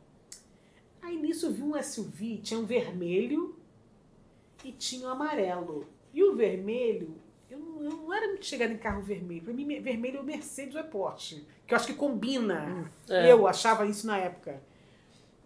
[1.04, 3.54] Aí nisso eu vi um SUV, tinha um vermelho
[4.64, 5.86] e tinha um amarelo.
[6.12, 7.14] E o vermelho,
[7.50, 9.42] eu não, eu não era muito chegada em carro vermelho.
[9.42, 11.44] Pra mim, vermelho é o Mercedes ou é Porsche.
[11.66, 12.90] Que eu acho que combina.
[13.08, 13.30] É.
[13.30, 14.62] Eu achava isso na época.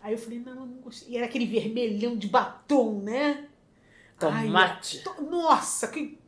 [0.00, 1.12] Aí eu falei, não, eu não gostei.
[1.12, 3.48] E era aquele vermelhão de batom, né?
[4.18, 4.98] Tomate.
[4.98, 6.18] Ai, to- nossa, que.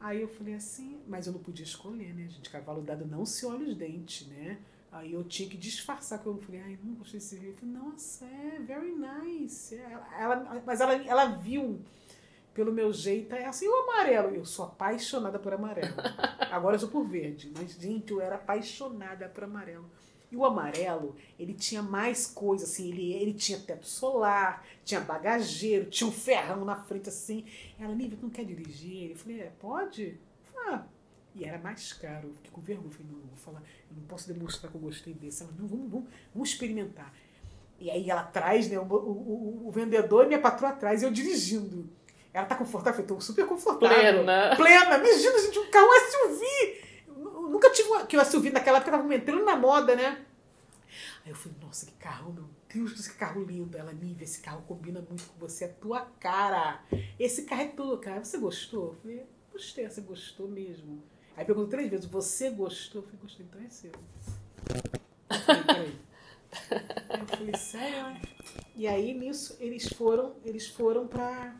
[0.00, 2.50] Aí eu falei assim, mas eu não podia escolher, né, gente?
[2.50, 4.58] Cavalo dado não se olha os dentes, né?
[4.92, 7.52] Aí eu tinha que disfarçar, que eu falei, ai, não gostei desse vídeo.
[7.52, 9.74] Eu falei, nossa, é very nice.
[9.74, 11.80] Ela, ela- mas ela, ela viu
[12.52, 14.34] pelo meu jeito, é assim, o amarelo.
[14.34, 15.94] Eu sou apaixonada por amarelo.
[16.52, 19.90] Agora eu sou por verde, mas, gente, eu era apaixonada por amarelo.
[20.30, 25.90] E o amarelo, ele tinha mais coisa, assim, ele, ele tinha teto solar, tinha bagageiro,
[25.90, 27.44] tinha um ferrão na frente, assim.
[27.78, 29.10] Ela, Nívia, tu não quer dirigir?
[29.10, 30.02] Eu falei, é, pode?
[30.04, 30.86] Eu falei, ah.
[31.34, 32.88] E era mais caro, eu fiquei com vergonha.
[32.88, 33.60] Eu falei, não, eu vou falar,
[33.90, 35.42] eu não posso demonstrar que eu gostei desse.
[35.42, 37.12] Ela, não, vamos, vamos, vamos experimentar.
[37.80, 41.10] E aí ela atrás, né, o, o, o- vendedor e minha patroa atrás, e eu
[41.10, 41.88] dirigindo.
[42.32, 43.00] Ela tá confortável?
[43.00, 43.96] Eu tô super confortável.
[44.24, 44.56] Plena.
[44.56, 44.96] Plena.
[44.98, 46.44] Imagina, gente, um carro SUV.
[47.08, 50.24] Eu nunca tive um, que o SUV naquela época tava entrando na moda, né?
[51.24, 53.76] Aí eu falei, nossa, que carro, meu Deus, que carro lindo.
[53.76, 56.82] Ela, Nívia, esse carro combina muito com você, é tua cara.
[57.18, 58.22] Esse carro é tua cara.
[58.24, 58.88] Você gostou?
[58.88, 59.22] Eu falei,
[59.52, 61.02] gostei, você gostou mesmo.
[61.36, 63.02] Aí perguntou três vezes, você gostou?
[63.02, 63.92] Eu falei, gostei, então é seu.
[65.30, 65.98] Eu falei, peraí.
[67.20, 68.20] Eu falei, sério?
[68.76, 71.56] E aí, nisso, eles foram, eles foram pra,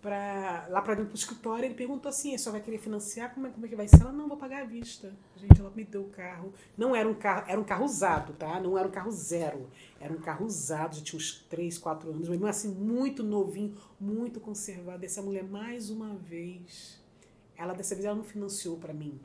[0.00, 1.66] pra, lá pra dentro do escritório.
[1.66, 3.34] Ele perguntou assim, só vai querer financiar?
[3.34, 4.00] Como é, como é que vai ser?
[4.00, 5.12] Ela, não, vou pagar à vista.
[5.36, 6.52] Gente, ela me deu o carro.
[6.76, 8.58] Não era um carro, era um carro usado, tá?
[8.58, 9.68] Não era um carro zero.
[10.00, 14.40] Era um carro usado, já tinha uns 3, 4 anos, mas assim, muito novinho, muito
[14.40, 15.04] conservado.
[15.04, 17.01] Essa mulher, mais uma vez,
[17.62, 19.20] ela dessa vez ela não financiou pra mim.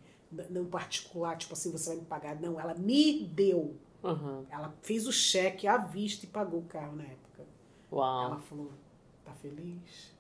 [0.50, 2.40] Não particular, tipo assim, você vai me pagar.
[2.40, 3.76] Não, ela me deu.
[4.04, 4.46] Uhum.
[4.50, 7.46] Ela fez o cheque à vista e pagou o carro na época.
[7.92, 8.40] Ela Uau.
[8.42, 8.72] falou,
[9.26, 10.14] tá feliz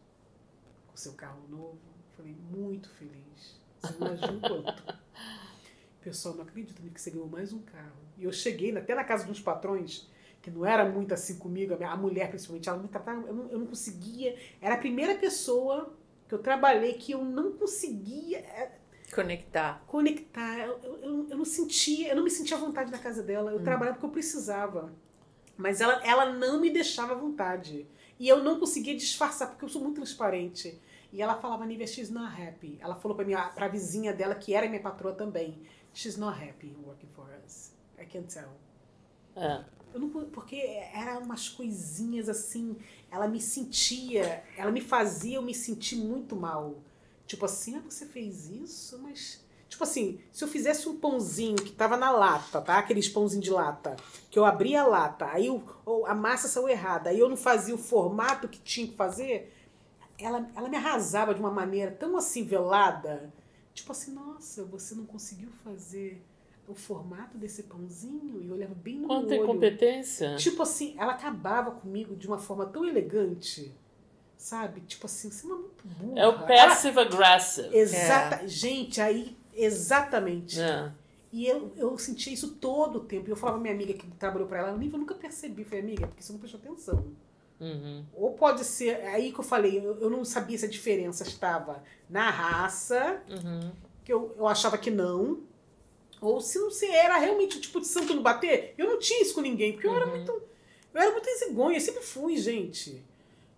[0.87, 1.77] com seu carro novo?
[1.77, 3.59] Eu falei, muito feliz.
[3.79, 4.97] Você não imagina o quanto.
[6.01, 7.97] Pessoal não acredita que você ganhou mais um carro.
[8.17, 10.09] E eu cheguei até na casa uns patrões,
[10.41, 13.59] que não era muito assim comigo, a mulher principalmente, ela me tratava, eu não, eu
[13.59, 14.37] não conseguia.
[14.61, 15.93] Era a primeira pessoa
[16.27, 18.71] que eu trabalhei que eu não conseguia é,
[19.13, 19.81] Conectar.
[19.87, 20.57] conectar.
[20.59, 23.51] Eu, eu, eu- não sentia, eu não me sentia à vontade na casa dela.
[23.51, 23.63] Eu Hum.
[23.63, 24.91] trabalhava porque eu precisava.
[25.55, 27.87] Mas ela, ela não me deixava à vontade.
[28.19, 30.79] E eu não conseguia disfarçar, porque eu sou muito transparente.
[31.13, 32.77] E ela falava, Nívia, she's not happy.
[32.81, 35.57] Ela falou pra, minha, pra vizinha dela, que era minha patroa também,
[35.93, 37.71] she's not happy working for us.
[37.97, 38.49] I can tell.
[39.35, 39.63] É.
[39.93, 40.55] Eu não, porque
[40.93, 42.75] eram umas coisinhas assim,
[43.09, 46.75] ela me sentia, ela me fazia eu me sentir muito mal.
[47.25, 49.45] Tipo assim, ah, você fez isso, mas.
[49.67, 52.77] Tipo assim, se eu fizesse um pãozinho que tava na lata, tá?
[52.77, 53.97] Aqueles pãozinhos de lata,
[54.31, 57.75] que eu abria a lata, aí ou a massa saiu errada, aí eu não fazia
[57.75, 59.53] o formato que tinha que fazer,
[60.17, 63.33] ela, ela me arrasava de uma maneira tão assim velada.
[63.73, 66.23] Tipo assim, nossa, você não conseguiu fazer
[66.67, 69.43] o formato desse pãozinho e eu olhava bem no Quanta olho.
[69.43, 70.35] incompetência.
[70.35, 73.73] Tipo assim, ela acabava comigo de uma forma tão elegante,
[74.37, 74.81] sabe?
[74.81, 76.19] Tipo assim, você é muito burra.
[76.19, 77.69] É o passive aggressive.
[77.75, 80.59] Exata, gente, aí exatamente.
[80.59, 80.91] É.
[81.31, 83.27] E eu, eu sentia isso todo o tempo.
[83.27, 85.61] E eu falava pra minha amiga que trabalhou pra ela, eu nunca percebi.
[85.61, 87.05] Eu falei, amiga, porque você não prestou atenção.
[87.59, 88.03] Uhum.
[88.13, 91.23] Ou pode ser, é aí que eu falei, eu, eu não sabia se a diferença
[91.23, 93.71] estava na raça, Uhum.
[94.05, 95.39] que eu, eu achava que não.
[96.21, 99.21] Ou se não se era realmente o tipo de santo no bater, eu não tinha
[99.21, 100.15] isso com ninguém, porque eu era Uhum.
[100.17, 100.31] muito.
[100.93, 103.03] Eu era muito exigônia, eu sempre fui, gente.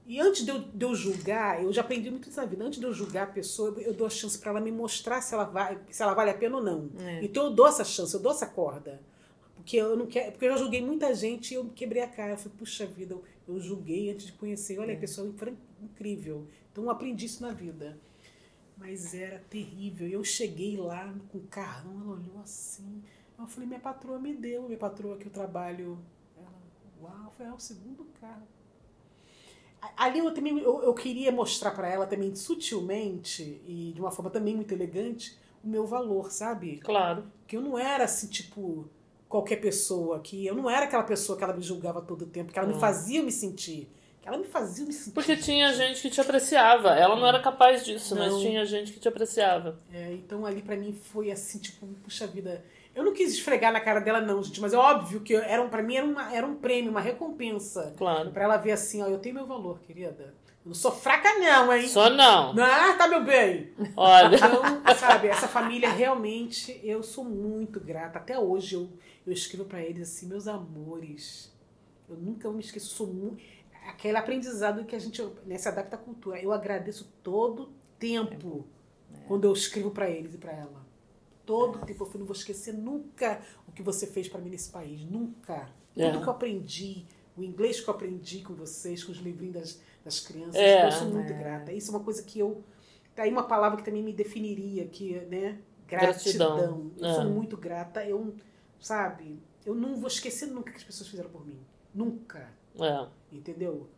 [0.06, 2.66] E antes de eu, de eu julgar, eu já aprendi muito isso na vida.
[2.66, 5.22] Antes de eu julgar a pessoa, eu, eu dou a chance pra ela me mostrar
[5.22, 6.90] se ela, vai, se ela vale a pena ou não.
[7.00, 7.24] É.
[7.24, 9.00] Então eu dou essa chance, eu dou essa corda.
[9.56, 10.32] Porque eu não quero.
[10.32, 12.32] Porque eu já julguei muita gente e eu quebrei a cara.
[12.34, 14.80] Eu falei, puxa vida, eu, eu julguei antes de conhecer.
[14.80, 16.48] Olha, a pessoa foi incrível.
[16.72, 17.96] Então eu aprendi isso na vida.
[18.80, 20.08] Mas era terrível.
[20.08, 23.04] Eu cheguei lá com o carrão, ela olhou assim.
[23.38, 26.00] Eu falei, minha patroa me deu, minha patroa que eu trabalho.
[26.38, 26.52] Ela,
[27.02, 28.48] uau, foi ah, o segundo carro.
[29.96, 34.30] Ali eu também eu, eu queria mostrar pra ela também sutilmente e de uma forma
[34.30, 36.80] também muito elegante o meu valor, sabe?
[36.80, 37.24] Claro.
[37.48, 38.90] Que eu não era assim, tipo,
[39.30, 42.52] qualquer pessoa que eu não era aquela pessoa que ela me julgava todo o tempo,
[42.52, 42.80] que ela me Hum.
[42.80, 43.90] fazia eu me sentir.
[44.26, 45.14] Ela me fazia me sentir.
[45.14, 46.90] Porque tinha gente que te apreciava.
[46.90, 48.40] Ela não era capaz disso, mas Não.
[48.40, 49.80] tinha gente que te apreciava.
[49.92, 52.64] É, então ali pra mim foi assim, tipo, puxa vida.
[52.94, 55.82] Eu não quis esfregar na cara dela, não, gente, mas é óbvio que era, pra
[55.82, 57.94] mim era, uma, era um prêmio, uma recompensa.
[57.98, 58.32] Claro.
[58.32, 60.34] Pra ela ver assim, ó, eu tenho meu valor, querida.
[60.66, 61.88] Eu não sou fraca, não, hein?
[61.88, 62.54] Só não.
[62.60, 63.72] Ah, tá, meu bem.
[63.96, 64.36] Olha.
[64.36, 64.62] Então,
[64.96, 68.20] sabe, essa família realmente, eu sou muito grata.
[68.20, 68.90] Até hoje eu,
[69.26, 71.52] eu escrevo pra eles assim, meus amores.
[72.10, 73.42] Eu nunca me esqueço, sou muito.
[73.90, 76.40] Aquele aprendizado que a gente né, se adapta à cultura.
[76.40, 78.66] Eu agradeço todo tempo
[79.28, 80.86] quando eu escrevo pra eles e pra ela.
[81.46, 84.70] Todo tempo eu falei, não vou esquecer nunca o que você fez pra mim nesse
[84.70, 85.02] país.
[85.04, 85.70] Nunca.
[85.94, 86.12] Tudo É.
[86.22, 87.06] que eu aprendi,
[87.36, 90.86] o inglês que eu aprendi com vocês, com os livrinhos das, das crianças, É.
[90.86, 91.38] eu sou muito É.
[91.38, 91.74] grata.
[91.74, 92.64] Isso é uma coisa que eu.
[93.16, 95.58] Tá aí uma palavra que também me definiria, que, né?
[95.88, 96.56] Gratidão.
[96.58, 96.92] Gratidão.
[97.00, 97.14] Eu É.
[97.16, 98.06] sou muito grata.
[98.06, 98.36] Eu,
[98.80, 101.60] sabe, eu não vou esquecer nunca que as pessoas fizeram por mim.
[101.94, 102.48] Nunca.
[102.82, 103.06] É.
[103.32, 103.90] Entendeu?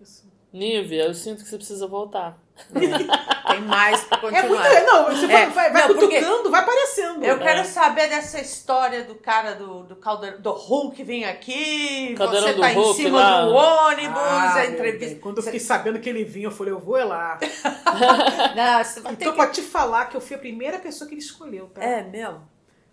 [0.00, 0.28] Isso.
[0.52, 2.36] Nívia, eu sinto que você precisa voltar.
[2.74, 4.48] Tem mais pra É continuar.
[4.48, 4.86] muito.
[4.86, 7.24] Não, você vai, É, vai, vai não, cutucando, vai aparecendo.
[7.24, 12.48] Eu quero saber dessa história do cara do, do, caldeirão, do Hulk vem aqui, Caldeirão
[12.48, 13.44] você tá em Hulk cima lá.
[13.44, 15.06] do ônibus, Ah, a meu entrevista.
[15.14, 17.38] bem, Quando eu fiquei sabendo que ele vinha, eu falei, eu vou é lá.
[18.56, 19.36] Não, Então, que...
[19.36, 21.82] pra te falar que eu fui a primeira pessoa que ele escolheu, tá?
[21.82, 22.42] É mesmo?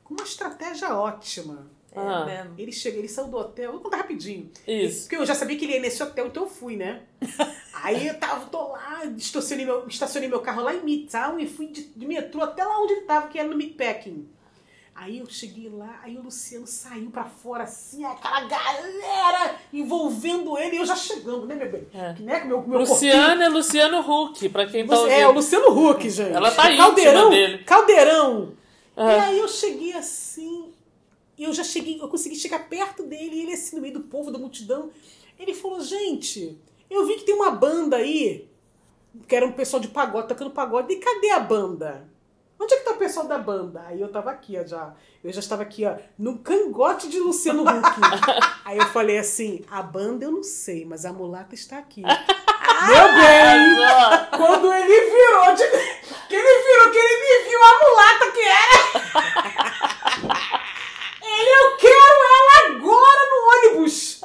[0.04, 1.68] Com uma estratégia ótima.
[1.98, 2.26] É Ah.
[2.26, 2.54] mesmo.
[2.58, 4.50] Ele chega, ele saiu do hotel, vou contar rapidinho.
[4.68, 5.02] Isso.
[5.02, 7.02] Porque eu já sabia que ele ia nesse hotel, então eu fui, né?
[7.84, 11.68] Aí eu tava, tô lá, estacionei meu, estacionei meu carro lá em Midtown e fui
[11.68, 14.28] de, de metrô até lá onde ele tava, que era no Meatpacking.
[15.00, 20.76] Aí eu cheguei lá, aí o Luciano saiu pra fora assim, aquela galera envolvendo ele
[20.76, 21.88] e eu já chegando, né, meu bem?
[21.94, 22.14] É.
[22.14, 25.12] Que, né, meu, meu Luciano é Luciano Huck, pra quem tá corpinho.
[25.14, 25.22] ouvindo.
[25.22, 26.34] É, o Luciano Huck, gente.
[26.34, 27.58] Ela tá íntima Caldeirão, dele.
[27.60, 28.54] Caldeirão.
[28.98, 29.20] E É.
[29.20, 30.57] aí eu cheguei assim,
[31.38, 34.02] e eu já cheguei, eu consegui chegar perto dele, e ele assim, no meio do
[34.02, 34.90] povo, da multidão.
[35.38, 36.58] Ele falou, gente,
[36.90, 38.50] eu vi que tem uma banda aí,
[39.28, 42.10] que era um pessoal de pagode, tocando pagode, e cadê a banda?
[42.60, 43.84] Onde é que tá o pessoal da banda?
[43.88, 44.96] Aí eu tava aqui, ó, já.
[45.24, 48.02] Eu já estava aqui, ó, no cangote de Luciano Huck.
[48.66, 52.02] aí eu falei assim, a banda eu não sei, mas a mulata está aqui.
[52.88, 53.78] Meu bem!
[54.36, 55.64] Quando ele virou, de...
[56.28, 58.78] que ele virou, que ele me viu a mulata que era.
[61.28, 63.38] Ele, eu quero ela agora no
[63.78, 64.22] ônibus.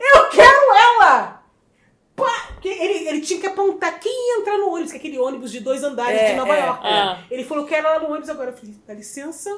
[0.00, 1.42] Eu quero ela.
[2.16, 5.18] Pá, que ele, ele tinha que apontar quem ia entrar no ônibus, que é aquele
[5.18, 6.86] ônibus de dois andares É, de Nova é, York.
[6.86, 7.18] é.
[7.30, 8.50] Ele falou, quero ela no ônibus agora.
[8.50, 9.50] Eu falei, dá licença.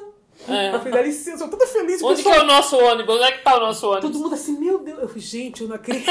[0.47, 0.69] É.
[0.73, 1.43] Eu falei, dá licença.
[1.43, 2.01] Eu tô toda feliz.
[2.01, 3.15] Onde que pessoal- é o nosso ônibus?
[3.15, 4.09] Onde é que tá o nosso ônibus?
[4.11, 4.99] Todo mundo assim, meu Deus.
[4.99, 6.09] Eu falei, gente, eu não acredito.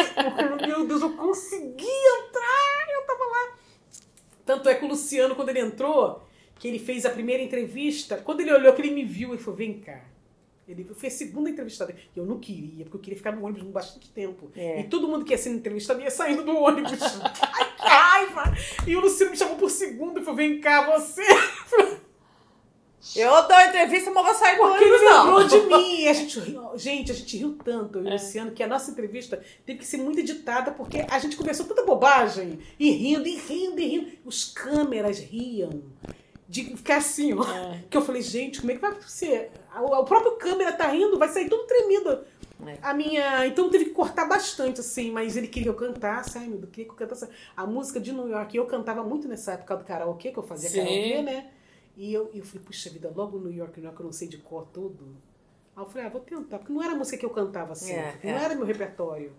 [0.66, 2.86] meu Deus, eu consegui entrar.
[2.94, 3.54] Eu tava lá.
[4.46, 6.22] Tanto é que o Luciano, quando ele entrou,
[6.58, 9.56] que ele fez a primeira entrevista, quando ele olhou que ele me viu, ele falou,
[9.56, 10.00] vem cá.
[10.72, 11.94] Ele foi a segunda entrevistada.
[12.14, 14.50] E eu não queria, porque eu queria ficar no ônibus bastante tempo.
[14.56, 14.80] É.
[14.80, 16.98] E todo mundo que ia sendo entrevistado ia saindo do ônibus.
[17.80, 18.52] Ai, raiva.
[18.86, 21.22] E o Luciano me chamou por segundo e falou: vem cá, você.
[23.16, 25.24] Eu dou entrevista, mas vou sair do Porque ele ônibus, não.
[25.40, 26.06] lembrou de mim.
[26.06, 28.12] A gente riu, gente, a gente riu tanto, eu e o É.
[28.12, 31.82] Luciano, que a nossa entrevista teve que ser muito editada, porque a gente conversou tanta
[31.84, 32.60] bobagem.
[32.78, 34.12] E rindo, e rindo, e rindo.
[34.24, 35.82] Os câmeras riam.
[36.52, 37.42] De ficar assim, ó.
[37.42, 37.84] É.
[37.88, 39.50] Que eu falei, gente, como é que vai ser?
[39.74, 42.24] O, próprio câmera tá rindo, vai sair tudo tremido.
[42.66, 42.76] É.
[42.82, 43.46] A minha.
[43.46, 46.36] Então teve que cortar bastante, assim, mas ele queria que eu cantasse.
[46.36, 47.26] Ai, meu Deus, queria que eu cantasse.
[47.56, 50.68] A música de New York, eu cantava muito nessa época do karaokê, que eu fazia
[50.68, 50.80] Sim.
[50.80, 51.50] karaokê, né?
[51.96, 54.36] E eu, eu falei, puxa vida, logo New York, New York, eu não sei de
[54.36, 55.16] cor tudo.
[55.74, 57.92] Aí eu falei, ah, vou tentar, porque não era a música que eu cantava assim,
[57.92, 58.44] É, não é.
[58.44, 59.32] era meu repertório.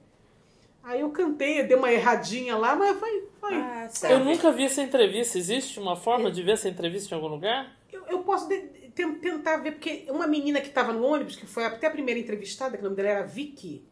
[0.83, 3.27] Aí eu cantei, dei uma erradinha lá, mas foi.
[3.39, 3.53] foi.
[3.55, 5.37] Ah, Eu nunca vi essa entrevista.
[5.37, 7.75] Existe uma forma de ver essa entrevista em algum lugar?
[7.91, 8.61] Eu, eu posso de-
[8.93, 12.19] ten- tentar ver, porque uma menina que estava no ônibus, que foi até a primeira
[12.19, 13.83] entrevistada, que o nome dela era Vicky,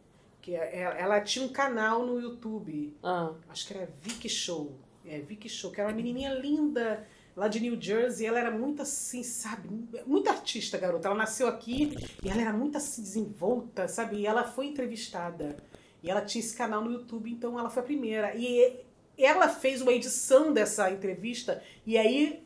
[0.42, 4.74] que é- ela, ela tinha um canal no YouTube, Ah, acho que era Vicky Show.
[5.06, 8.28] É, Vicky Show, que era uma menininha linda lá de New Jersey.
[8.28, 9.70] Ela era muito assim, sabe?
[10.06, 11.08] Muito artista, garota.
[11.08, 14.18] Ela nasceu aqui e ela era muito assim, desenvolta, sabe?
[14.18, 15.56] E ela foi entrevistada.
[16.04, 18.34] E ela tinha esse canal no YouTube, então ela foi a primeira.
[18.36, 18.80] E
[19.18, 22.44] ela fez uma edição dessa entrevista e aí.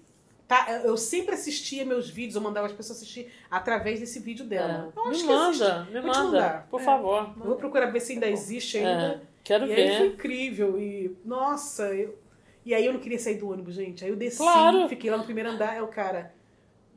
[0.48, 4.94] Tá, eu sempre assistia meus vídeos, eu mandava as pessoas assistir através desse vídeo dela.
[4.95, 4.99] é.
[4.99, 5.64] Eu acho Me que existe.
[5.64, 6.68] manda, me Vou manda.
[6.69, 6.84] Por É.
[6.84, 7.34] favor.
[7.40, 9.06] Eu vou procurar ver se ainda existe ainda.
[9.15, 10.14] É, quero E aí foi ver.
[10.14, 10.80] incrível.
[10.80, 12.15] E, nossa, eu...
[12.64, 14.03] E aí eu não queria sair do ônibus, gente.
[14.03, 14.88] Aí eu desci, Claro.
[14.88, 16.32] fiquei lá no primeiro andar, aí o cara.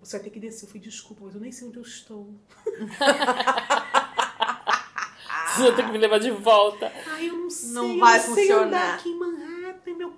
[0.03, 0.65] Você vai ter que descer.
[0.65, 2.29] Eu falei, desculpa, mas eu nem sei onde eu estou.
[5.59, 6.93] Vai ter que me levar de volta.
[7.07, 7.71] Ai, eu não sei.
[7.73, 8.67] Não eu vai não sei funcionar.
[8.67, 10.13] andar aqui em Manhattan, meu.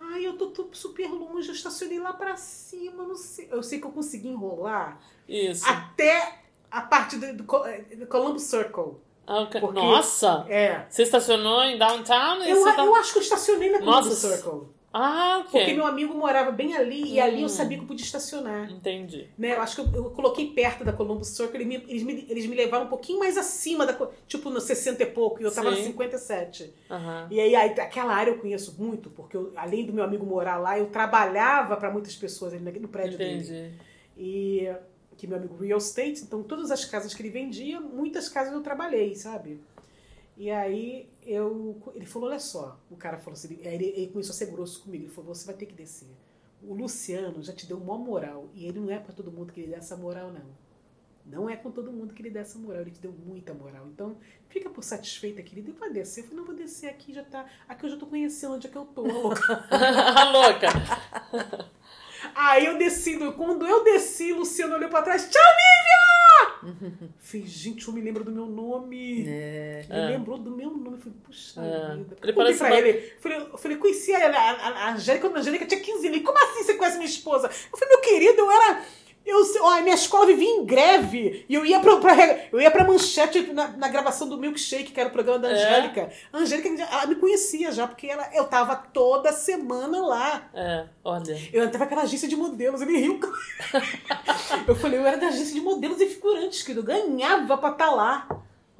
[0.00, 3.48] Ai, eu tô, tô super longe, eu estacionei lá pra cima, eu não sei.
[3.50, 4.98] Eu sei que eu consegui enrolar
[5.28, 5.68] Isso.
[5.68, 6.40] até
[6.70, 8.96] a parte do, do, Co- eh, do Columbus Circle.
[9.26, 9.60] Ah, ok.
[9.60, 10.46] porque- Nossa!
[10.48, 10.86] É.
[10.88, 12.84] Você estacionou em downtown Eu, você tá...
[12.84, 14.28] eu acho que eu estacionei na Columbus Nossa.
[14.36, 14.68] Circle.
[14.92, 15.50] Ah, ok.
[15.50, 17.48] Porque meu amigo morava bem ali e ali eu Hum.
[17.50, 18.70] sabia que eu podia estacionar.
[18.70, 19.28] Entendi.
[19.36, 19.54] Né?
[19.54, 22.46] Eu acho que eu, eu coloquei perto da Columbus Circle, eles me, eles, me, eles
[22.46, 23.94] me levaram um pouquinho mais acima, da,
[24.26, 25.84] tipo no 60 e pouco, e eu tava no Sim.
[25.84, 26.72] 57.
[26.90, 27.28] Aham.
[27.30, 30.56] E aí, aí, aquela área eu conheço muito, porque eu, além do meu amigo morar
[30.56, 33.42] lá, eu trabalhava para muitas pessoas ali no- no prédio dele.
[33.42, 33.70] Entendi.
[34.16, 34.72] E
[35.18, 38.60] que meu amigo real estate, então todas as casas que ele vendia, muitas casas eu
[38.62, 39.60] trabalhei, sabe?
[40.38, 44.36] E aí eu, ele falou, olha só, o cara falou assim, ele, ele começou a
[44.36, 46.06] ser grosso comigo, ele falou, você vai ter que descer.
[46.62, 49.60] O Luciano já te deu uma moral, e ele não é para todo mundo que
[49.60, 50.46] ele dá essa moral, não.
[51.26, 53.86] Não é com todo mundo que ele dá essa moral, ele te deu muita moral.
[53.88, 54.16] Então,
[54.48, 56.20] fica por satisfeita, querida, e vai descer.
[56.20, 57.44] Eu falei, não, vou descer aqui, já tá.
[57.68, 59.42] Aqui eu já tô conhecendo onde é que eu tô, louca.
[60.32, 60.68] Louca.
[62.34, 66.07] Aí eu desci, do- quando eu desci, Luciano olhou pra trás, tchau, Lívia!
[67.18, 69.24] Fiz, gente, eu me lembro do meu nome.
[69.28, 69.84] É.
[69.88, 70.06] Ele É.
[70.16, 70.96] lembrou do meu nome.
[70.96, 71.96] Eu falei, puxa É.
[71.96, 72.16] vida.
[72.22, 73.00] Ele Eu parece pra uma- ele.
[73.20, 74.50] Falei, eu falei, conheci a, a,
[74.86, 76.22] a, Angélica, quando a Angélica tinha 15 anos.
[76.22, 77.46] Como assim você conhece minha esposa?
[77.46, 78.84] Eu falei, meu querido, eu era.
[79.30, 81.44] Eu, ó, a minha escola vivia em greve.
[81.48, 82.16] E eu ia pra, pra-
[82.50, 85.52] eu ia pra manchete na, na gravação do Milkshake, que era o programa da É?
[85.52, 86.10] Angélica.
[86.32, 90.48] A Angélica, ela me conhecia já, porque ela, eu tava toda semana lá.
[90.54, 91.38] É, olha.
[91.52, 93.20] Eu entrava pela agência de modelos, ele riu.
[94.66, 96.80] eu falei, eu era da agência de modelos e figurantes, querido.
[96.80, 98.26] Eu ganhava pra estar lá.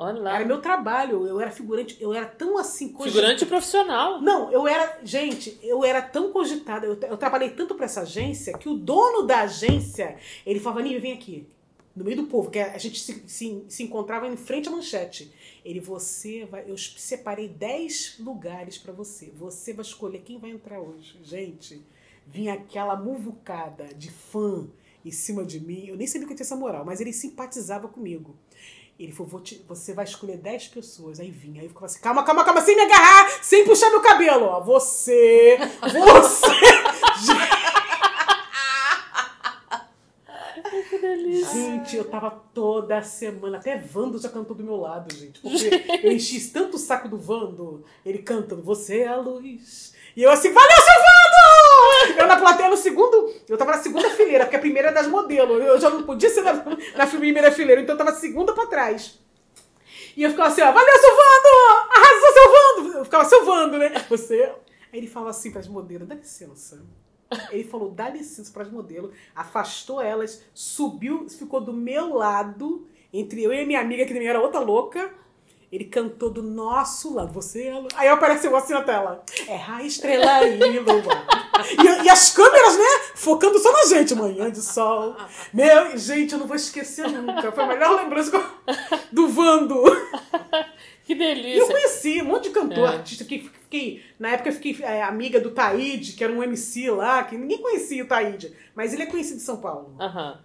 [0.01, 0.37] Olha lá.
[0.37, 4.23] Era meu trabalho, eu era figurante, eu era tão assim Figurante profissional.
[4.23, 8.57] Não, eu era, gente, eu era tão cogitada, eu, eu trabalhei tanto pra essa agência
[8.57, 10.17] que o dono da agência,
[10.47, 11.49] ele falava, Nívia, vem aqui.
[11.97, 15.33] No meio do povo, que a gente se, se, se encontrava em frente à manchete.
[15.65, 16.65] Ele, você vai.
[16.65, 19.33] Eu separei 10 lugares pra você.
[19.37, 21.19] Você vai escolher quem vai entrar hoje.
[21.25, 21.85] Gente,
[22.25, 24.69] vinha aquela muvucada de fã
[25.05, 25.87] em cima de mim.
[25.89, 28.37] Eu nem sabia que eu tinha essa moral, mas ele simpatizava comigo.
[28.99, 31.21] Ele falou, te- você vai escolher 10 pessoas.
[31.21, 34.01] Aí vinha, aí eu ficava assim, calma, calma, calma, sem me agarrar, sem puxar meu
[34.01, 34.47] cabelo.
[34.47, 36.47] Ó, você, você.
[41.53, 45.41] Gente, eu tava toda semana, até Vando já cantou do meu lado, gente.
[45.41, 45.71] Porque
[46.03, 49.93] eu enchi tanto o saco do Vando, ele cantando, você é a luz.
[50.17, 51.38] E eu assim, valeu, seu Vando!
[52.17, 55.07] Eu na plateia no segundo, eu tava na segunda fileira, porque a primeira é das
[55.07, 55.65] modelos.
[55.65, 56.53] Eu já não podia ser na,
[56.97, 59.19] na primeira fileira, então eu tava segunda pra trás.
[60.17, 61.91] E eu ficava assim, ó, valeu, seu Vando!
[61.91, 62.99] Arrasou, seu Vando!
[62.99, 63.93] Eu ficava, seu Vando, né?
[64.09, 64.53] Você...
[64.93, 66.83] Aí ele falava assim pras modelos, dá licença.
[67.51, 73.53] Ele falou, dá licença pras modelos, afastou elas, subiu, ficou do meu lado, entre eu
[73.53, 75.13] e minha amiga, que também era outra louca.
[75.71, 77.83] Ele cantou do nosso lado, você é.
[77.95, 79.23] Aí apareceu assim na tela.
[79.47, 81.03] É a estrela e lua.
[82.01, 82.85] E, e as câmeras, né?
[83.15, 84.15] Focando só na gente.
[84.15, 85.15] Manhã de sol.
[85.53, 87.53] Meu, gente, eu não vou esquecer nunca.
[87.53, 89.83] Foi a melhor lembrança que do Vando.
[91.05, 91.67] Que E eu delícia.
[91.67, 92.97] conheci um monte de cantor, É.
[92.97, 93.25] artista.
[93.25, 97.25] Fiquei, fiquei- na época eu fiquei é, amiga do Taíde, que era um MC lá,
[97.25, 98.55] que ninguém conhecia o Taíde.
[98.75, 99.95] Mas ele é conhecido em São Paulo.
[100.01, 100.39] Aham.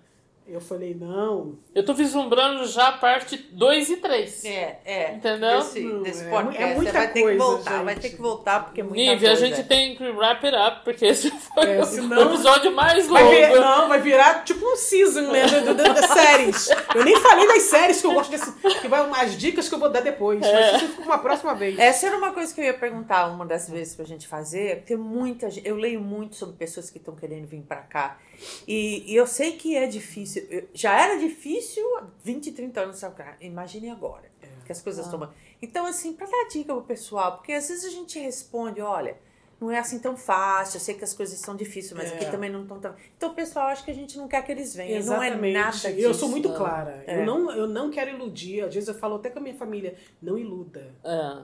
[0.46, 1.58] Eu falei, não.
[1.74, 4.44] Eu tô vislumbrando já a parte 2 e 3.
[4.46, 5.14] É, é.
[5.14, 5.58] Entendeu?
[5.60, 6.64] Desse, Não, desse é podcast.
[6.64, 8.02] mu- é muita vai ter coisa, que voltar, vai gente.
[8.04, 9.56] ter que voltar, porque é muita Nívia, a coisa.
[9.56, 13.08] gente tem que wrap it up, porque esse foi É, o- senão- o episódio mais
[13.08, 13.36] Vai longo.
[13.36, 15.46] vir- não, vai virar tipo um season, né?
[15.48, 16.70] do- do- Das séries.
[16.94, 18.52] Eu nem falei das séries que eu gosto desse.
[18.82, 20.40] Que vai umas dicas que eu vou dar depois.
[20.42, 21.80] Mas isso fica uma próxima vez.
[21.80, 24.96] Essa era uma coisa que eu ia perguntar uma das vezes pra gente fazer, porque
[24.98, 28.18] muita gente, eu leio muito sobre pessoas que estão querendo vir pra cá.
[28.68, 30.46] E, e eu sei que é difícil.
[30.50, 33.36] Eu- já era difícil há 20, 30 anos atrás.
[33.42, 34.32] Imagine agora.
[34.66, 35.12] Que as coisas Ah.
[35.12, 35.30] tomam.
[35.62, 39.18] Então, assim, pra dar dica pro pessoal, porque às vezes a gente responde, olha.
[39.62, 42.16] Não é assim tão fácil, eu sei que as coisas são difíceis, mas É.
[42.16, 42.94] aqui também não estão tão.
[43.16, 44.98] Então o pessoal acha que a gente não quer que eles venham.
[44.98, 45.38] Exatamente.
[45.40, 45.90] Não é nada disso.
[46.02, 46.58] eu sou muito não.
[46.58, 47.02] clara.
[47.08, 47.22] É.
[47.22, 48.62] Eu, não, eu não quero iludir.
[48.66, 50.94] Às vezes eu falo até com a minha família, não iluda.
[51.02, 51.44] É.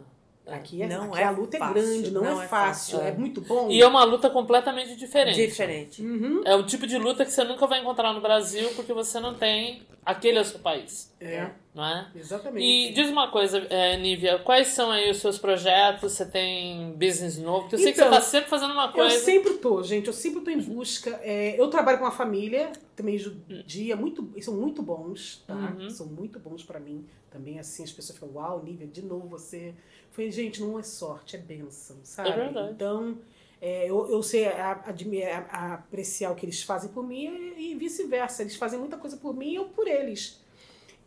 [0.51, 2.97] Aqui, é, Não aqui é a luta fácil, é grande, não, não é é fácil.
[2.97, 3.07] fácil.
[3.07, 3.11] É.
[3.17, 3.69] muito bom.
[3.69, 5.35] E é uma luta completamente diferente.
[5.35, 6.01] Diferente.
[6.01, 6.41] Uhum.
[6.45, 9.33] É o tipo de luta que você nunca vai encontrar no Brasil porque você não
[9.35, 12.07] tem aquele é o seu país, É, não é?
[12.15, 12.65] exatamente.
[12.65, 16.13] E diz uma coisa, é, Nívia, quais são aí os seus projetos?
[16.13, 17.61] Você tem business novo?
[17.63, 19.19] Porque eu sei que Então, você tá sempre fazendo uma Eu coisa.
[19.19, 20.07] sempre tô, gente.
[20.07, 21.19] Eu sempre tô em busca.
[21.21, 25.53] É, eu trabalho com uma família, também judia, muito, são muito bons, tá?
[25.77, 25.89] Uhum.
[25.91, 27.05] São muito bons pra mim.
[27.29, 29.75] Também assim, as pessoas falam, uau, Nívia, de novo você.
[30.19, 32.29] Falei, gente, não é sorte, é bênção, sabe?
[32.29, 32.71] É verdade.
[32.73, 33.17] Então,
[33.61, 37.71] é, eu, eu sei a- a- a- apreciar o que eles fazem por mim e,
[37.71, 38.41] e vice-versa.
[38.43, 40.41] Eles fazem muita coisa por mim e eu por eles.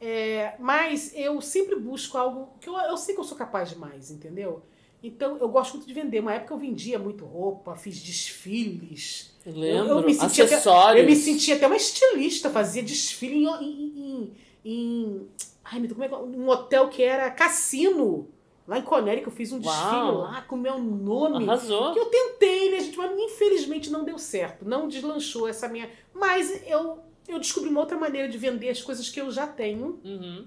[0.00, 3.76] É, mas eu sempre busco algo que eu, eu sei que eu sou capaz de
[3.76, 4.62] mais, entendeu?
[5.02, 6.20] Então, eu gosto muito de vender.
[6.20, 9.34] Uma época eu vendia muito roupa, fiz desfiles.
[9.44, 9.90] Lembro.
[9.92, 11.02] Eu- eu me sentia até- Acessórios.
[11.02, 13.46] Eu me sentia até uma estilista, fazia desfile em.
[13.46, 14.32] em, em,
[14.64, 15.28] em-
[15.64, 16.18] ai, meu Deus, como é que é?
[16.18, 18.28] Um hotel que era cassino.
[18.66, 20.18] Lá em Conérica, eu fiz um desfile Uau.
[20.18, 21.44] lá com o meu nome.
[21.44, 21.92] Arrasou.
[21.92, 22.96] Que eu tentei, né, gente?
[22.96, 24.64] Mas infelizmente não deu certo.
[24.64, 25.90] Não deslanchou essa minha.
[26.14, 30.00] Mas eu, eu descobri uma outra maneira de vender as coisas que eu já tenho.
[30.04, 30.46] Uhum.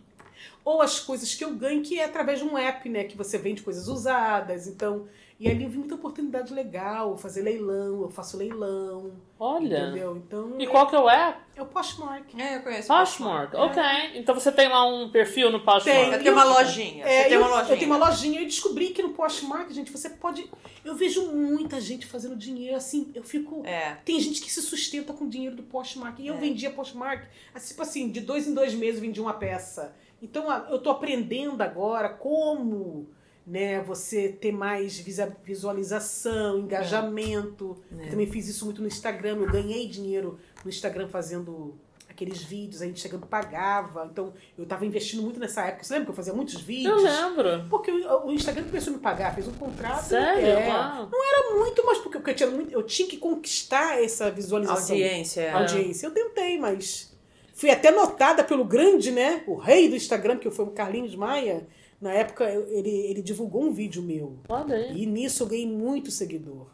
[0.63, 3.03] Ou as coisas que eu ganho, que é através de um app, né?
[3.03, 4.67] Que você vende coisas usadas.
[4.67, 5.07] Então.
[5.37, 9.11] E ali eu vi muita oportunidade legal, fazer leilão, eu faço leilão.
[9.37, 9.87] Olha.
[9.89, 10.15] Entendeu?
[10.15, 10.55] Então.
[10.57, 11.37] E qual que é o app?
[11.57, 12.33] É o Poshmark.
[12.39, 12.87] É, eu conheço.
[12.87, 13.53] Poshmark.
[13.53, 13.57] É.
[13.57, 13.83] Ok.
[14.15, 15.83] Então você tem lá um perfil no Poshmark.
[15.83, 16.13] Tem.
[16.13, 17.03] Eu tenho uma lojinha.
[17.05, 17.73] É, Você tem eu, uma lojinha.
[17.75, 20.49] eu tenho uma lojinha e descobri que no Poshmark, gente, você pode.
[20.85, 23.11] Eu vejo muita gente fazendo dinheiro assim.
[23.13, 23.61] Eu fico.
[23.65, 23.95] É.
[24.05, 26.17] Tem gente que se sustenta com o dinheiro do Poshmark.
[26.19, 26.37] E eu É.
[26.37, 29.93] vendia Poshmark, assim, tipo assim, de dois em dois meses eu vendia uma peça.
[30.21, 33.09] Então eu tô aprendendo agora como
[33.45, 34.97] né, você ter mais
[35.43, 37.77] visualização, engajamento.
[37.99, 38.05] É.
[38.05, 39.38] Eu também fiz isso muito no Instagram.
[39.38, 41.76] Eu ganhei dinheiro no Instagram fazendo
[42.09, 42.81] aqueles vídeos.
[42.81, 44.07] A Instagram pagava.
[44.11, 45.84] Então eu tava investindo muito nessa época.
[45.84, 47.03] Você lembra que eu fazia muitos Eu vídeos?
[47.03, 47.65] lembro.
[47.69, 50.05] Porque o, o Instagram começou a me pagar, fez um contrato.
[50.05, 50.45] Sério?
[50.47, 51.09] É, Uau.
[51.57, 54.95] muito, mas porque eu tinha, muito, eu tinha que conquistar essa visualização.
[54.95, 55.41] Audiência.
[55.41, 55.51] é.
[55.51, 56.07] Audiência.
[56.07, 57.15] Eu tentei, mas
[57.53, 59.43] fui até notada pelo grande, né?
[59.45, 61.67] O rei do Instagram, que foi o Carlinhos Maia.
[62.06, 64.38] Na época, ele, ele divulgou um vídeo meu.
[64.48, 65.02] Olha aí.
[65.02, 66.68] E nisso eu ganhei muito seguidor.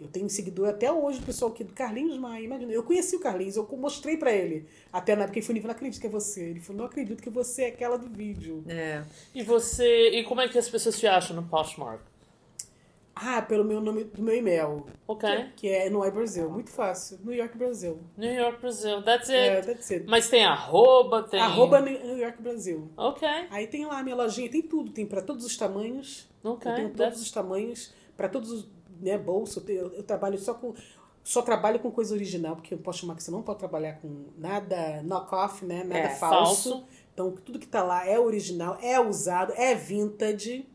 [0.00, 2.42] Eu tenho seguidor até hoje, o pessoal aqui do Carlinhos Maia.
[2.42, 4.64] Imagina, eu conheci o Carlinhos, eu mostrei pra ele.
[4.90, 6.44] Até na época ele falou, "Nível, não acredito que é você.
[6.44, 8.64] Ele falou, não acredito que você é aquela do vídeo.
[8.66, 9.04] É.
[9.34, 10.08] E você.
[10.08, 12.00] E como é que as pessoas te acham no Poshmark?
[13.14, 14.86] Ah, pelo meu nome, do meu e-mail.
[15.06, 15.28] Ok.
[15.56, 16.48] Que é no Brasil.
[16.50, 17.18] Muito fácil.
[17.22, 17.98] New York, Brasil.
[18.16, 19.02] New York, Brasil.
[19.02, 19.38] That's it.
[19.38, 20.06] É, that's it.
[20.08, 21.40] Mas tem arroba, tem.
[21.40, 22.90] Arroba New York, Brasil.
[22.96, 23.28] Ok.
[23.50, 26.26] Aí tem lá a minha lojinha, tem tudo, tem pra todos os tamanhos.
[26.42, 26.70] Ok.
[26.70, 28.68] Eu tenho todos That's- os tamanhos, pra todos os,
[29.00, 30.74] né, bolso, eu, tenho- eu- eu trabalho só com
[31.24, 34.24] só trabalho com coisa original, porque eu posso chamar que você não pode trabalhar com
[34.36, 36.70] nada knock-off, né, nada É, falso.
[36.70, 36.84] falso.
[37.14, 40.66] Então tudo que tá lá é original, é usado, é vintage.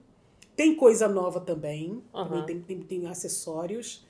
[0.57, 2.41] Tem coisa nova também, Aham.
[2.41, 4.03] também tem, tem, tem acessórios.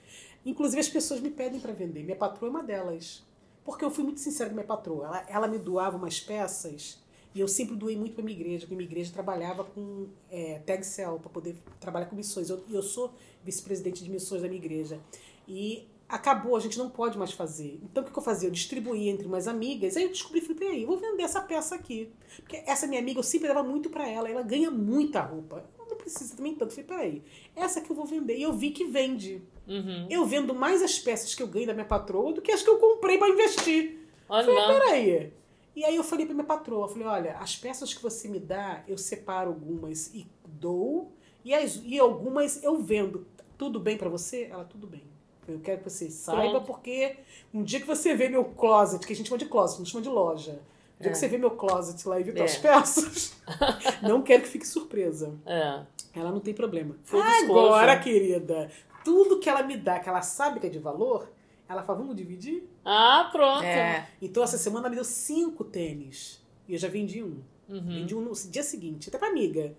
[0.45, 2.03] Inclusive as pessoas me pedem pra vender.
[2.03, 3.21] Minha patroa é uma delas.
[3.65, 5.07] Porque eu fui muito sincera com minha patroa.
[5.07, 7.03] Ela, ela me doava umas peças
[7.35, 10.85] e eu sempre doei muito pra minha igreja, porque minha igreja trabalhava com é, tag
[10.85, 12.49] cell para poder trabalhar com missões.
[12.49, 13.13] Eu, eu sou
[13.43, 15.01] vice-presidente de missões da minha igreja.
[15.45, 17.77] E acabou, a gente não pode mais fazer.
[17.83, 18.47] Então o que, que eu fazia?
[18.47, 19.97] Eu distribuía entre umas amigas.
[19.97, 22.09] Aí eu descobri, falei, peraí, eu vou vender essa peça aqui.
[22.37, 24.29] Porque essa minha amiga, eu sempre dava muito pra ela.
[24.29, 25.69] Ela ganha muita roupa.
[26.07, 26.71] Precisa também tanto.
[26.71, 27.23] Eu falei, peraí,
[27.53, 28.37] essa que eu vou vender.
[28.37, 29.41] E eu vi que vende.
[29.67, 30.07] Uhum.
[30.09, 32.69] Eu vendo mais as peças que eu ganho da minha patroa do que as que
[32.69, 34.07] eu comprei pra investir.
[34.29, 35.33] Olha Falei, peraí.
[35.75, 38.83] E aí eu falei pra minha patroa, falei, olha, as peças que você me dá,
[38.87, 41.11] eu separo algumas e dou,
[41.43, 43.27] e, as, e algumas eu vendo.
[43.57, 44.47] Tudo bem pra você?
[44.49, 45.03] Ela, tudo bem.
[45.45, 46.65] Eu quero que você saiba, Pronto.
[46.67, 47.17] porque
[47.53, 50.03] um dia que você vê meu closet, que a gente chama de closet, não chama
[50.03, 50.61] de loja.
[50.99, 52.33] O dia que você vê meu closet lá e vê É.
[52.33, 53.35] tuas peças,
[54.01, 55.33] não quero que fique surpresa.
[55.45, 55.81] É.
[56.13, 56.95] Ela não tem problema.
[57.03, 57.43] Disclosure.
[57.51, 58.71] Agora, querida,
[59.05, 61.31] tudo que ela me dá, que ela sabe que é de valor,
[61.69, 62.67] ela fala, vamos dividir?
[62.83, 63.63] Ah, pronto.
[63.63, 64.07] É.
[64.21, 66.41] Então, essa semana ela me deu cinco tênis.
[66.67, 67.41] E eu já vendi um.
[67.69, 67.85] Uhum.
[67.85, 69.75] Vendi um no dia seguinte, até pra amiga.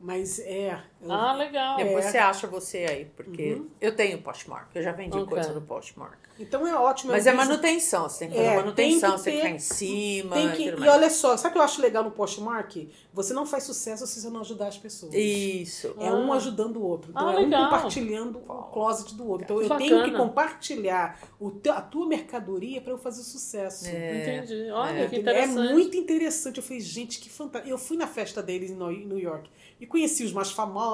[0.00, 0.82] Mas é.
[1.02, 1.76] Eu- Ah, legal.
[1.76, 2.10] Depois É.
[2.10, 3.68] você acha você aí, porque Uhum.
[3.80, 5.28] eu tenho Poshmark, eu já vendi Ok.
[5.28, 6.18] coisa no Poshmark.
[6.38, 7.12] Então é ótimo.
[7.12, 9.42] Mas eu é manutenção, você tem que fazer É, manutenção, tem que você tem que
[9.42, 10.34] ter- ficar em cima.
[10.36, 12.76] Tem que, e e olha só, sabe o que eu acho legal no Postmark?
[13.12, 15.12] Você não faz sucesso se você não ajudar as pessoas.
[15.12, 15.94] Isso.
[15.98, 17.10] É um ajudando o outro.
[17.10, 17.64] Então Ah, é um legal.
[17.64, 19.44] compartilhando o closet do outro.
[19.44, 20.18] Então Que eu tenho que bacana.
[20.18, 23.86] compartilhar o teu- a tua mercadoria para eu fazer sucesso.
[23.86, 24.70] Entendi.
[24.70, 25.08] Olha, É.
[25.08, 25.72] que É interessante.
[25.74, 26.56] muito interessante.
[26.56, 27.70] Eu falei, gente, que fantástico.
[27.70, 30.89] Eu fui na festa deles em New York e conheci os mais famosos.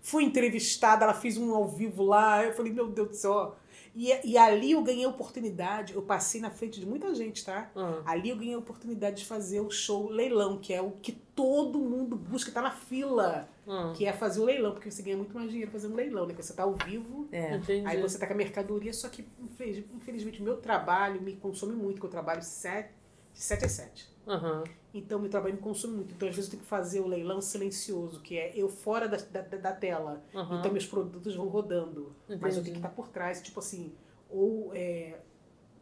[0.00, 2.44] Fui entrevistada, ela fez um ao vivo lá.
[2.44, 3.54] Eu falei, meu Deus do céu.
[3.94, 5.94] E, e ali eu ganhei a oportunidade.
[5.94, 7.68] Eu passei na frente de muita gente, tá?
[7.74, 11.10] Ah, Ali eu ganhei a oportunidade de fazer o show leilão, que é o que
[11.34, 15.16] todo mundo busca, tá na fila, ah, que é fazer o leilão, porque você ganha
[15.16, 16.28] muito mais dinheiro fazendo leilão, né?
[16.34, 17.58] Porque você tá ao vivo, É.
[17.88, 21.74] aí você tá com a mercadoria, só que infeliz- infelizmente o meu trabalho me consome
[21.74, 22.90] muito, porque eu trabalho sete,
[23.32, 24.08] de 7 às 7.
[24.28, 24.64] Aham.
[24.92, 26.14] Então meu trabalho me consome muito.
[26.14, 29.16] Então às vezes eu tenho que fazer o leilão silencioso, que é eu fora da,
[29.16, 30.22] da, da tela.
[30.34, 30.58] Aham.
[30.60, 32.14] Então meus produtos vão rodando.
[32.28, 32.62] Mas eu Entendi.
[32.62, 33.92] tenho que estar por trás, tipo assim,
[34.28, 35.18] ou é,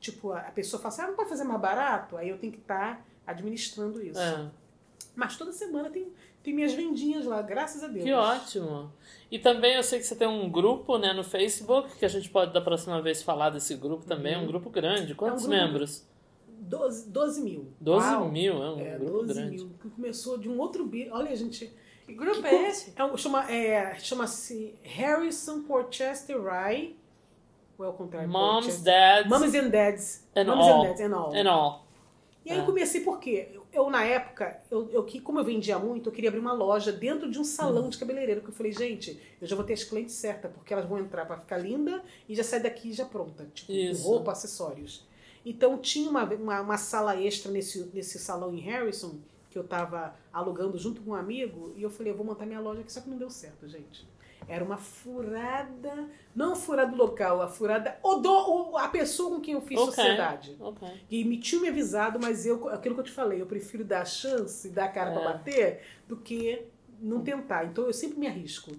[0.00, 2.16] tipo, a a pessoa fala assim, ah, não pode fazer mais barato?
[2.16, 4.18] Aí eu tenho que estar administrando isso.
[4.20, 4.50] É.
[5.14, 6.12] Mas toda semana tem,
[6.42, 8.04] tem minhas vendinhas lá, graças a Deus.
[8.04, 8.92] Que ótimo.
[9.30, 12.30] E também eu sei que você tem um grupo né, no Facebook, que a gente
[12.30, 14.34] pode da próxima vez falar desse grupo também.
[14.34, 15.14] É um grupo grande.
[15.14, 16.06] Quantos grupo- membros?
[16.60, 17.72] 12, 12 mil.
[17.80, 18.28] 12 Uau.
[18.30, 19.56] mil, é um É, grupo 12 grande.
[19.56, 19.70] mil.
[19.80, 21.08] Que começou de um outro bi.
[21.10, 21.72] Olha, gente.
[22.06, 22.92] Que grupo que é esse?
[22.96, 26.96] É chama, é, chama-se Harrison Porchester Rye.
[27.78, 28.28] Ou é o contrário?
[28.28, 28.84] Moms, Porchester?
[28.84, 30.28] dads, Moms and Dads.
[30.34, 30.80] And Moms all.
[30.80, 31.34] and Dads and all.
[31.34, 31.84] and all.
[32.44, 32.60] E aí É.
[32.60, 33.50] eu comecei por quê?
[33.70, 36.90] Eu, na época, eu, eu, que- como eu vendia muito, eu queria abrir uma loja
[36.90, 37.88] dentro de um salão Hum.
[37.90, 38.40] de cabeleireiro.
[38.40, 41.26] Que eu falei, gente, eu já vou ter as clientes certas, porque elas vão entrar
[41.26, 43.46] pra ficar linda e já sai daqui já pronta.
[43.54, 44.02] Tipo, Isso.
[44.08, 45.06] roupa, acessórios.
[45.50, 49.16] Então tinha uma, uma, uma sala extra nesse, nesse salão em Harrison,
[49.50, 52.60] que eu tava alugando junto com um amigo, e eu falei, eu vou montar minha
[52.60, 54.06] loja aqui, só que não deu certo, gente.
[54.46, 59.40] Era uma furada, não a furada local, a furada, o do, o- a pessoa com
[59.40, 59.92] quem eu fiz Ok.
[59.94, 60.56] sociedade.
[60.60, 60.88] Ok.
[61.10, 64.02] E me tinha me avisado, mas eu, aquilo que eu te falei, eu prefiro dar
[64.02, 65.14] a chance, dar a cara É.
[65.14, 66.62] pra bater, do que
[67.00, 67.64] não tentar.
[67.66, 68.70] Então eu sempre me arrisco.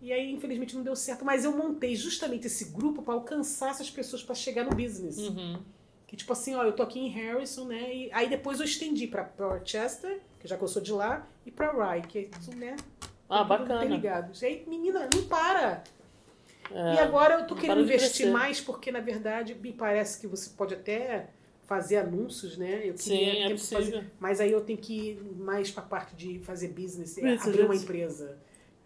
[0.00, 1.24] E aí, infelizmente, não deu certo.
[1.24, 5.18] Mas eu montei justamente esse grupo pra alcançar essas pessoas pra chegar no business.
[5.18, 5.58] Uhum.
[6.10, 7.94] Que tipo assim, ó, eu tô aqui em Harrison, né?
[7.94, 11.52] E aí depois eu estendi pra Rochester, que já que eu sou de lá, e
[11.52, 12.74] pra Rye, que é tudo, né?
[13.28, 13.84] Ah, bacana.
[13.84, 14.42] interligados.
[14.42, 15.84] E aí, menina, não para.
[16.68, 16.94] É.
[16.94, 18.30] E agora eu tô querendo para investir crescer.
[18.32, 21.28] mais, porque na verdade me parece que você pode até
[21.62, 22.80] fazer anúncios, né?
[22.84, 23.84] Eu Sim, queria é tempo possível.
[23.84, 27.46] fazer, mas aí eu tenho que ir mais pra parte de fazer business, é, Business.
[27.46, 28.36] abrir uma empresa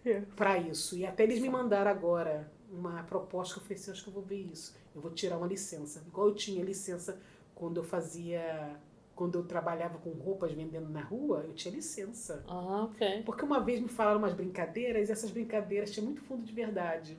[0.05, 0.21] É.
[0.37, 0.95] pra isso.
[0.95, 4.15] E até eles me mandaram agora uma proposta que eu falei assim, acho que eu
[4.15, 4.77] vou ver isso.
[4.95, 6.03] Eu vou tirar uma licença.
[6.07, 7.19] Igual eu tinha licença
[7.55, 8.77] quando eu fazia,
[9.15, 12.45] quando eu trabalhava com roupas vendendo na rua, eu tinha licença.
[12.49, 13.23] Ah, ok.
[13.25, 17.19] Porque uma vez me falaram umas brincadeiras e essas brincadeiras tinham muito fundo de verdade.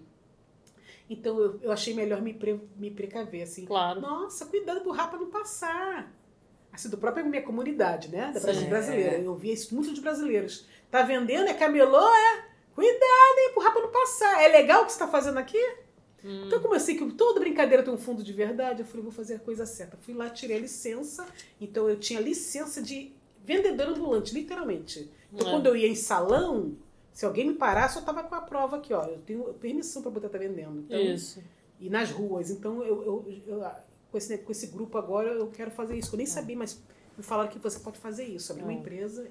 [1.10, 3.66] Então eu, eu achei melhor me, pre, me precaver, assim.
[3.66, 4.02] Claro.
[4.02, 6.12] Nossa, cuidado pro rapa não passar.
[6.74, 8.32] Assim, do próprio minha comunidade, né?
[8.34, 8.46] Da Sim.
[8.46, 9.18] Brasil brasileira.
[9.20, 10.68] Eu via isso muito de brasileiros.
[10.92, 12.55] Tá vendendo, é camelô, é?
[12.76, 14.44] Cuidado, hein, pro rapa não passar.
[14.44, 15.58] É legal o que você tá fazendo aqui?
[16.24, 16.44] Hum.
[16.48, 19.12] Então, como eu sei que toda brincadeira tem um fundo de verdade, eu falei, vou
[19.12, 19.96] fazer a coisa certa.
[19.96, 21.26] Fui lá, tirei a licença.
[21.62, 25.10] Então, eu tinha licença de vendedora ambulante, literalmente.
[25.32, 25.52] Então, É.
[25.52, 26.76] quando eu ia em salão,
[27.14, 29.04] se alguém me parasse, eu tava com a prova aqui, ó.
[29.06, 30.80] Eu tenho permissão para poder estar vendendo.
[30.82, 31.42] Então, Isso.
[31.80, 32.50] E nas ruas.
[32.50, 33.64] Então, eu, eu, eu-
[34.12, 36.14] com, esse, com esse grupo agora, eu quero fazer isso.
[36.14, 36.82] Eu nem sabia, mas
[37.18, 38.52] me falaram que você pode fazer isso.
[38.52, 38.76] Abrir uma É.
[38.76, 39.30] empresa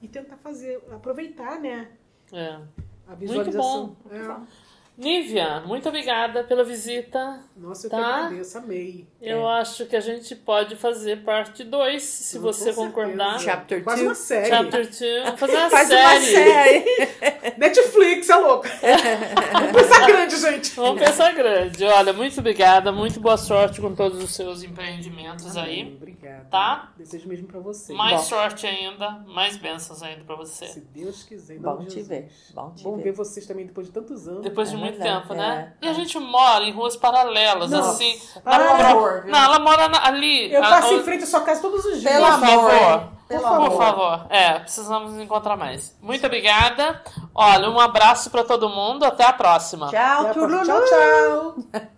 [0.00, 1.90] e, e tentar fazer, aproveitar, né?
[2.32, 2.58] É.
[3.06, 3.96] A visualização.
[4.04, 4.14] bom.
[4.14, 4.67] É.
[4.98, 7.40] Nívia, muito obrigada pela visita.
[7.56, 7.96] Nossa, eu Tá.
[7.96, 9.06] que agradeço, amei.
[9.22, 12.84] Eu acho que a gente pode fazer parte 2, se você certeza.
[12.86, 13.38] concordar.
[13.38, 14.08] Chapter Quase two.
[14.08, 14.48] uma série.
[14.48, 15.22] Chapter 2.
[15.24, 16.02] Vamos fazer uma Faz série.
[16.02, 17.54] uma série.
[17.58, 18.68] Netflix, é louca.
[19.72, 20.74] Coisa grande, gente.
[20.74, 21.84] Vamos pensar grande.
[21.84, 25.94] Olha, muito obrigada, muito boa sorte com todos os seus empreendimentos Amém, aí.
[25.96, 26.48] Obrigado.
[26.50, 26.92] Tá?
[26.96, 27.92] Desejo mesmo pra você.
[27.92, 28.22] Mais Bom.
[28.22, 30.66] sorte ainda, mais bênçãos ainda pra você.
[30.66, 31.58] Se Deus quiser.
[31.60, 32.28] Bom te ver.
[32.52, 33.04] Bom te Bom ver.
[33.04, 34.42] ver vocês também depois de tantos anos.
[34.42, 35.72] Depois de É muito verdade, tempo, né?
[35.82, 35.94] é, E a é.
[35.94, 37.90] gente mora em ruas paralelas, Nossa.
[37.90, 38.20] assim.
[38.44, 39.32] Ah, Na- favor, viu?
[39.32, 40.52] Não, ela mora na- ali.
[40.52, 42.12] Eu a- passo em frente à sua casa todos os dias.
[42.12, 42.70] Pelo Por amor.
[42.70, 43.08] favor.
[43.28, 43.76] Pelo Por amor.
[43.76, 44.26] favor.
[44.30, 45.94] É, precisamos nos encontrar mais.
[46.00, 47.02] Muito obrigada.
[47.34, 49.04] Olha, um abraço pra todo mundo.
[49.04, 49.88] Até a próxima.
[49.90, 50.64] Tchau, tururu.
[50.64, 51.54] Tchau, tchau.